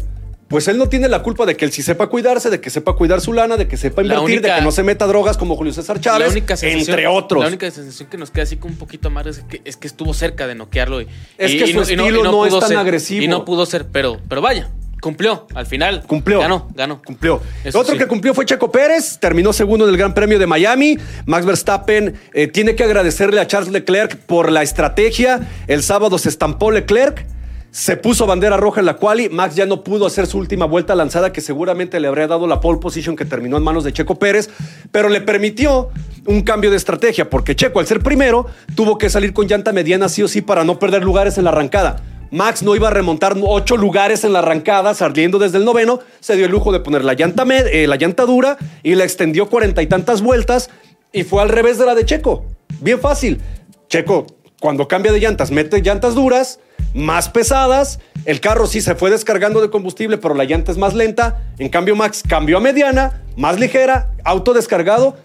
pues 0.50 0.66
él 0.66 0.78
no 0.78 0.88
tiene 0.88 1.08
la 1.08 1.22
culpa 1.22 1.46
de 1.46 1.56
que 1.56 1.64
él 1.64 1.70
sí 1.70 1.80
sepa 1.80 2.08
cuidarse, 2.08 2.50
de 2.50 2.60
que 2.60 2.70
sepa 2.70 2.94
cuidar 2.94 3.20
su 3.20 3.32
lana, 3.32 3.56
de 3.56 3.68
que 3.68 3.76
sepa 3.76 4.02
invertir, 4.02 4.42
de 4.42 4.52
que 4.52 4.60
no 4.62 4.72
se 4.72 4.82
meta 4.82 5.06
drogas 5.06 5.36
como 5.36 5.54
Julio 5.54 5.72
César 5.72 6.00
Chávez, 6.00 6.34
entre 6.62 7.06
otros. 7.06 7.40
La 7.40 7.48
única 7.48 7.70
sensación 7.70 8.08
que 8.10 8.18
nos 8.18 8.32
queda 8.32 8.42
así 8.42 8.56
como 8.56 8.72
un 8.72 8.78
poquito 8.78 9.10
más 9.10 9.26
es 9.28 9.44
que, 9.48 9.62
es 9.64 9.76
que 9.76 9.86
estuvo 9.86 10.12
cerca 10.12 10.48
de 10.48 10.56
noquearlo. 10.56 11.02
Y, 11.02 11.08
es 11.38 11.52
que 11.52 11.72
su 11.72 11.82
estilo 11.82 12.24
no, 12.24 12.46
es 12.46 12.58
tan 12.58 12.76
agresivo. 12.76 13.22
Y 13.22 13.28
no 13.28 13.44
pudo 13.44 13.64
ser, 13.64 13.86
pero, 13.92 14.18
pero 14.28 14.42
vaya, 14.42 14.68
Cumplió, 15.00 15.46
al 15.54 15.66
final. 15.66 16.02
Cumplió. 16.06 16.40
Ganó, 16.40 16.68
ganó. 16.74 17.00
Cumplió. 17.02 17.40
Otro 17.72 17.96
que 17.96 18.06
cumplió 18.06 18.34
fue 18.34 18.44
Checo 18.44 18.70
Pérez, 18.72 19.18
terminó 19.18 19.52
segundo 19.52 19.86
en 19.86 19.92
el 19.92 19.96
Gran 19.96 20.14
Premio 20.14 20.38
de 20.38 20.46
Miami. 20.46 20.98
Max 21.26 21.46
Verstappen 21.46 22.20
eh, 22.34 22.48
tiene 22.48 22.74
que 22.74 22.82
agradecerle 22.84 23.40
a 23.40 23.46
Charles 23.46 23.70
Leclerc 23.70 24.16
por 24.16 24.52
la 24.52 24.62
estrategia. 24.62 25.48
El 25.68 25.82
sábado 25.82 26.18
se 26.18 26.28
estampó 26.28 26.70
Leclerc 26.70 27.24
se 27.70 27.96
puso 27.96 28.26
bandera 28.26 28.56
roja 28.56 28.80
en 28.80 28.86
la 28.86 28.96
quali. 28.96 29.28
Max 29.28 29.54
ya 29.54 29.66
no 29.66 29.84
pudo 29.84 30.06
hacer 30.06 30.26
su 30.26 30.38
última 30.38 30.64
vuelta 30.64 30.94
lanzada, 30.94 31.32
que 31.32 31.40
seguramente 31.40 32.00
le 32.00 32.08
habría 32.08 32.26
dado 32.26 32.46
la 32.46 32.60
pole 32.60 32.78
position 32.78 33.16
que 33.16 33.24
terminó 33.24 33.56
en 33.56 33.62
manos 33.62 33.84
de 33.84 33.92
Checo 33.92 34.16
Pérez, 34.16 34.50
pero 34.90 35.08
le 35.08 35.20
permitió 35.20 35.90
un 36.26 36.42
cambio 36.42 36.70
de 36.70 36.76
estrategia, 36.76 37.30
porque 37.30 37.56
Checo, 37.56 37.80
al 37.80 37.86
ser 37.86 38.00
primero, 38.00 38.46
tuvo 38.74 38.98
que 38.98 39.08
salir 39.08 39.32
con 39.32 39.46
llanta 39.46 39.72
mediana 39.72 40.08
sí 40.08 40.22
o 40.22 40.28
sí 40.28 40.42
para 40.42 40.64
no 40.64 40.78
perder 40.78 41.02
lugares 41.04 41.38
en 41.38 41.44
la 41.44 41.50
arrancada. 41.50 42.02
Max 42.32 42.62
no 42.62 42.76
iba 42.76 42.88
a 42.88 42.92
remontar 42.92 43.36
ocho 43.42 43.76
lugares 43.76 44.22
en 44.22 44.32
la 44.32 44.38
arrancada, 44.38 44.94
saliendo 44.94 45.38
desde 45.38 45.58
el 45.58 45.64
noveno. 45.64 46.00
Se 46.20 46.36
dio 46.36 46.46
el 46.46 46.52
lujo 46.52 46.70
de 46.70 46.78
poner 46.78 47.04
la 47.04 47.14
llanta, 47.14 47.44
eh, 47.48 47.88
la 47.88 47.96
llanta 47.96 48.24
dura 48.24 48.56
y 48.84 48.94
la 48.94 49.02
extendió 49.04 49.48
cuarenta 49.48 49.82
y 49.82 49.88
tantas 49.88 50.22
vueltas 50.22 50.70
y 51.12 51.24
fue 51.24 51.42
al 51.42 51.48
revés 51.48 51.78
de 51.78 51.86
la 51.86 51.96
de 51.96 52.04
Checo. 52.04 52.44
Bien 52.80 53.00
fácil. 53.00 53.40
Checo, 53.88 54.26
cuando 54.60 54.86
cambia 54.86 55.10
de 55.10 55.18
llantas, 55.18 55.50
mete 55.50 55.82
llantas 55.82 56.14
duras 56.14 56.60
más 56.94 57.28
pesadas. 57.28 58.00
El 58.24 58.40
carro 58.40 58.66
sí 58.66 58.80
se 58.80 58.94
fue 58.94 59.10
descargando 59.10 59.60
de 59.60 59.70
combustible, 59.70 60.18
pero 60.18 60.34
la 60.34 60.44
llanta 60.44 60.72
es 60.72 60.78
más 60.78 60.94
lenta. 60.94 61.40
En 61.58 61.68
cambio, 61.68 61.96
Max 61.96 62.22
cambió 62.26 62.58
a 62.58 62.60
mediana, 62.60 63.22
más 63.36 63.58
ligera, 63.58 64.10
auto 64.24 64.52
descargado. 64.52 65.16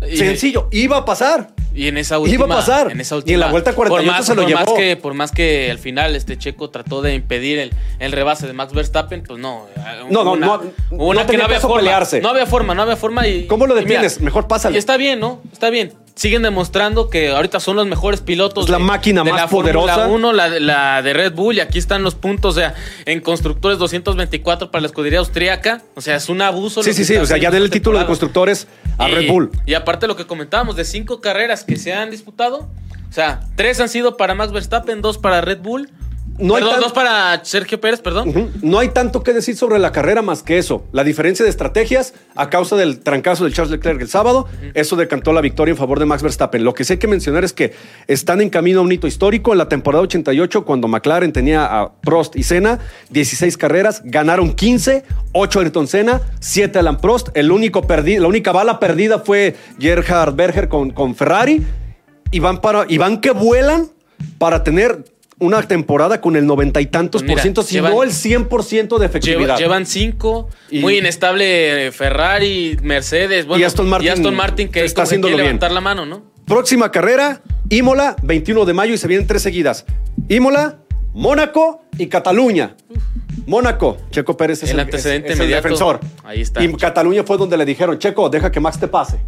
Sencillo, 0.00 0.68
iba 0.70 0.98
a 0.98 1.04
pasar. 1.04 1.50
Y 1.78 1.86
en 1.86 1.96
esa 1.96 2.18
última. 2.18 2.44
Iba 2.44 2.56
a 2.56 2.58
pasar. 2.58 2.90
En 2.90 3.00
esa 3.00 3.14
última, 3.14 3.30
y 3.30 3.34
en 3.34 3.40
la 3.40 3.50
vuelta 3.52 3.72
48 3.72 4.22
se 4.24 4.34
lo 4.34 4.42
por 4.42 4.48
llevó. 4.50 4.60
Más 4.60 4.72
que, 4.72 4.96
por 4.96 5.14
más 5.14 5.30
que 5.30 5.70
al 5.70 5.78
final 5.78 6.16
este 6.16 6.36
Checo 6.36 6.70
trató 6.70 7.02
de 7.02 7.14
impedir 7.14 7.60
el, 7.60 7.72
el 8.00 8.10
rebase 8.10 8.48
de 8.48 8.52
Max 8.52 8.72
Verstappen, 8.72 9.22
pues 9.22 9.38
no. 9.38 9.66
No, 10.10 10.24
no, 10.24 10.34
no. 10.34 10.60
Una 10.90 11.24
que 11.24 11.36
no 11.36 11.44
había 11.44 11.60
forma. 11.60 11.76
Pelearse. 11.76 12.20
No 12.20 12.30
había 12.30 12.46
forma, 12.46 12.74
no 12.74 12.82
había 12.82 12.96
forma. 12.96 13.28
Y, 13.28 13.46
¿Cómo 13.46 13.68
lo 13.68 13.76
detienes? 13.76 14.20
Mejor 14.20 14.48
pásale. 14.48 14.74
Y 14.74 14.78
está 14.78 14.96
bien, 14.96 15.20
¿no? 15.20 15.40
Está 15.52 15.70
bien 15.70 15.92
siguen 16.18 16.42
demostrando 16.42 17.10
que 17.10 17.28
ahorita 17.28 17.60
son 17.60 17.76
los 17.76 17.86
mejores 17.86 18.20
pilotos. 18.20 18.64
Es 18.64 18.70
la 18.70 18.80
máquina 18.80 19.22
de 19.22 19.30
más 19.30 19.42
la 19.42 19.48
poderosa. 19.48 19.96
La 19.96 20.06
1, 20.08 20.32
la, 20.32 20.48
la, 20.48 21.00
de 21.02 21.12
Red 21.12 21.32
Bull, 21.32 21.56
y 21.56 21.60
aquí 21.60 21.78
están 21.78 22.02
los 22.02 22.16
puntos. 22.16 22.56
O 22.56 22.58
sea, 22.58 22.74
en 23.06 23.20
constructores 23.20 23.78
224 23.78 24.70
para 24.70 24.82
la 24.82 24.88
escudería 24.88 25.20
austríaca. 25.20 25.82
O 25.94 26.00
sea, 26.00 26.16
es 26.16 26.28
un 26.28 26.42
abuso. 26.42 26.82
Sí, 26.82 26.92
sí, 26.92 27.04
sí. 27.04 27.16
O 27.16 27.24
sea, 27.24 27.36
ya 27.36 27.50
den 27.52 27.62
el 27.62 27.70
título 27.70 28.00
de 28.00 28.06
constructores 28.06 28.66
a 28.98 29.06
Red 29.06 29.28
Bull. 29.28 29.52
Y 29.64 29.74
aparte 29.74 30.08
lo 30.08 30.16
que 30.16 30.26
comentábamos, 30.26 30.74
de 30.74 30.84
cinco 30.84 31.20
carreras 31.20 31.64
que 31.68 31.76
se 31.76 31.92
han 31.92 32.10
disputado, 32.10 32.68
o 33.08 33.12
sea, 33.12 33.40
tres 33.54 33.78
han 33.78 33.88
sido 33.88 34.16
para 34.16 34.34
Max 34.34 34.52
Verstappen, 34.52 35.02
dos 35.02 35.18
para 35.18 35.40
Red 35.40 35.60
Bull 35.60 35.90
no 36.38 36.56
hay 36.56 36.62
dos 36.62 36.92
para 36.92 37.44
Sergio 37.44 37.80
Pérez, 37.80 38.00
perdón. 38.00 38.52
No 38.62 38.78
hay 38.78 38.88
tanto 38.88 39.22
que 39.22 39.32
decir 39.32 39.56
sobre 39.56 39.78
la 39.78 39.92
carrera 39.92 40.22
más 40.22 40.42
que 40.42 40.58
eso. 40.58 40.84
La 40.92 41.04
diferencia 41.04 41.44
de 41.44 41.50
estrategias 41.50 42.14
a 42.34 42.50
causa 42.50 42.76
del 42.76 43.00
trancazo 43.00 43.44
del 43.44 43.52
Charles 43.52 43.72
Leclerc 43.72 44.00
el 44.00 44.08
sábado, 44.08 44.46
eso 44.74 44.96
decantó 44.96 45.32
la 45.32 45.40
victoria 45.40 45.72
en 45.72 45.76
favor 45.76 45.98
de 45.98 46.06
Max 46.06 46.22
Verstappen. 46.22 46.64
Lo 46.64 46.74
que 46.74 46.84
sí 46.84 46.94
hay 46.94 46.98
que 46.98 47.08
mencionar 47.08 47.44
es 47.44 47.52
que 47.52 47.74
están 48.06 48.40
en 48.40 48.50
camino 48.50 48.80
a 48.80 48.82
un 48.82 48.92
hito 48.92 49.06
histórico. 49.06 49.52
En 49.52 49.58
la 49.58 49.68
temporada 49.68 50.02
88, 50.04 50.64
cuando 50.64 50.88
McLaren 50.88 51.32
tenía 51.32 51.64
a 51.64 51.92
Prost 52.00 52.36
y 52.36 52.42
Senna, 52.42 52.78
16 53.10 53.56
carreras, 53.56 54.02
ganaron 54.04 54.54
15, 54.54 55.04
8 55.32 55.60
Ayrton 55.60 55.88
Senna, 55.88 56.20
7 56.40 56.78
Alan 56.78 56.98
Prost. 56.98 57.28
El 57.34 57.50
único 57.50 57.82
la 57.88 58.28
única 58.28 58.52
bala 58.52 58.78
perdida 58.78 59.20
fue 59.20 59.56
Gerhard 59.78 60.34
Berger 60.34 60.68
con, 60.68 60.90
con 60.90 61.14
Ferrari. 61.14 61.66
Y 62.30 62.40
van, 62.40 62.60
para, 62.60 62.84
y 62.88 62.98
van 62.98 63.20
que 63.20 63.30
vuelan 63.30 63.88
para 64.38 64.62
tener 64.62 65.04
una 65.40 65.62
temporada 65.62 66.20
con 66.20 66.36
el 66.36 66.46
noventa 66.46 66.80
y 66.80 66.86
tantos 66.86 67.22
por 67.22 67.40
ciento, 67.40 67.62
si 67.62 67.80
no 67.80 68.02
el 68.02 68.10
100% 68.10 68.98
de 68.98 69.06
efectividad. 69.06 69.58
Llevan 69.58 69.86
cinco, 69.86 70.48
muy 70.72 70.98
inestable 70.98 71.92
Ferrari, 71.92 72.76
Mercedes, 72.82 73.46
y 73.56 73.62
Aston 73.62 73.88
Martin, 74.34 74.68
que 74.68 74.84
está 74.84 75.02
haciendo 75.02 75.28
levantar 75.28 75.72
la 75.72 75.80
mano, 75.80 76.06
¿no? 76.06 76.22
Próxima 76.46 76.90
carrera, 76.90 77.42
Imola, 77.68 78.16
21 78.22 78.64
de 78.64 78.72
mayo 78.72 78.94
y 78.94 78.98
se 78.98 79.06
vienen 79.06 79.26
tres 79.26 79.42
seguidas. 79.42 79.84
Imola, 80.28 80.78
Mónaco 81.12 81.82
y 81.98 82.06
Cataluña. 82.06 82.74
Mónaco, 83.46 83.98
Checo 84.10 84.36
Pérez 84.36 84.62
es 84.62 84.70
el, 84.70 84.80
antecedente 84.80 85.34
defensor. 85.34 86.00
Ahí 86.24 86.42
está. 86.42 86.62
Y 86.62 86.72
Cataluña 86.74 87.24
fue 87.24 87.36
donde 87.38 87.56
le 87.56 87.64
dijeron, 87.64 87.98
Checo, 87.98 88.28
deja 88.28 88.50
que 88.50 88.60
Max 88.60 88.78
te 88.78 88.88
pase. 88.88 89.18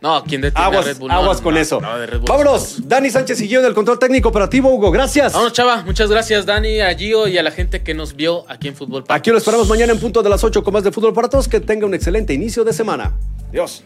No, 0.00 0.24
¿quién 0.24 0.40
detiene 0.40 0.64
aguas, 0.64 0.86
a 0.86 0.88
Red 0.88 0.96
Bull? 0.98 1.10
Aguas 1.10 1.36
No, 1.38 1.42
con 1.42 1.54
no, 1.54 1.60
eso. 1.60 1.80
no, 1.80 1.98
de 1.98 2.06
Red 2.06 2.18
Bull. 2.20 2.28
Vámonos. 2.28 2.88
Dani 2.88 3.10
Sánchez 3.10 3.40
y 3.42 3.48
Gio 3.48 3.60
del 3.60 3.74
control 3.74 3.98
técnico 3.98 4.30
operativo. 4.30 4.72
Hugo, 4.72 4.90
gracias. 4.90 5.32
Vámonos, 5.32 5.52
chava. 5.52 5.82
Muchas 5.82 6.08
gracias, 6.10 6.46
Dani, 6.46 6.80
a 6.80 6.94
Gio 6.96 7.28
y 7.28 7.36
a 7.36 7.42
la 7.42 7.50
gente 7.50 7.82
que 7.82 7.92
nos 7.92 8.16
vio 8.16 8.44
aquí 8.48 8.68
en 8.68 8.74
Fútbol. 8.76 9.04
Para 9.04 9.18
Aquí 9.18 9.30
lo 9.30 9.36
esperamos 9.38 9.68
mañana 9.68 9.92
en 9.92 10.00
punto 10.00 10.22
de 10.22 10.30
las 10.30 10.42
8 10.42 10.62
con 10.64 10.72
más 10.72 10.84
de 10.84 10.90
fútbol 10.92 11.12
para 11.12 11.28
todos. 11.28 11.48
Que 11.48 11.60
tenga 11.60 11.84
un 11.86 11.92
excelente 11.94 12.32
inicio 12.32 12.64
de 12.64 12.72
semana. 12.72 13.12
Dios. 13.52 13.84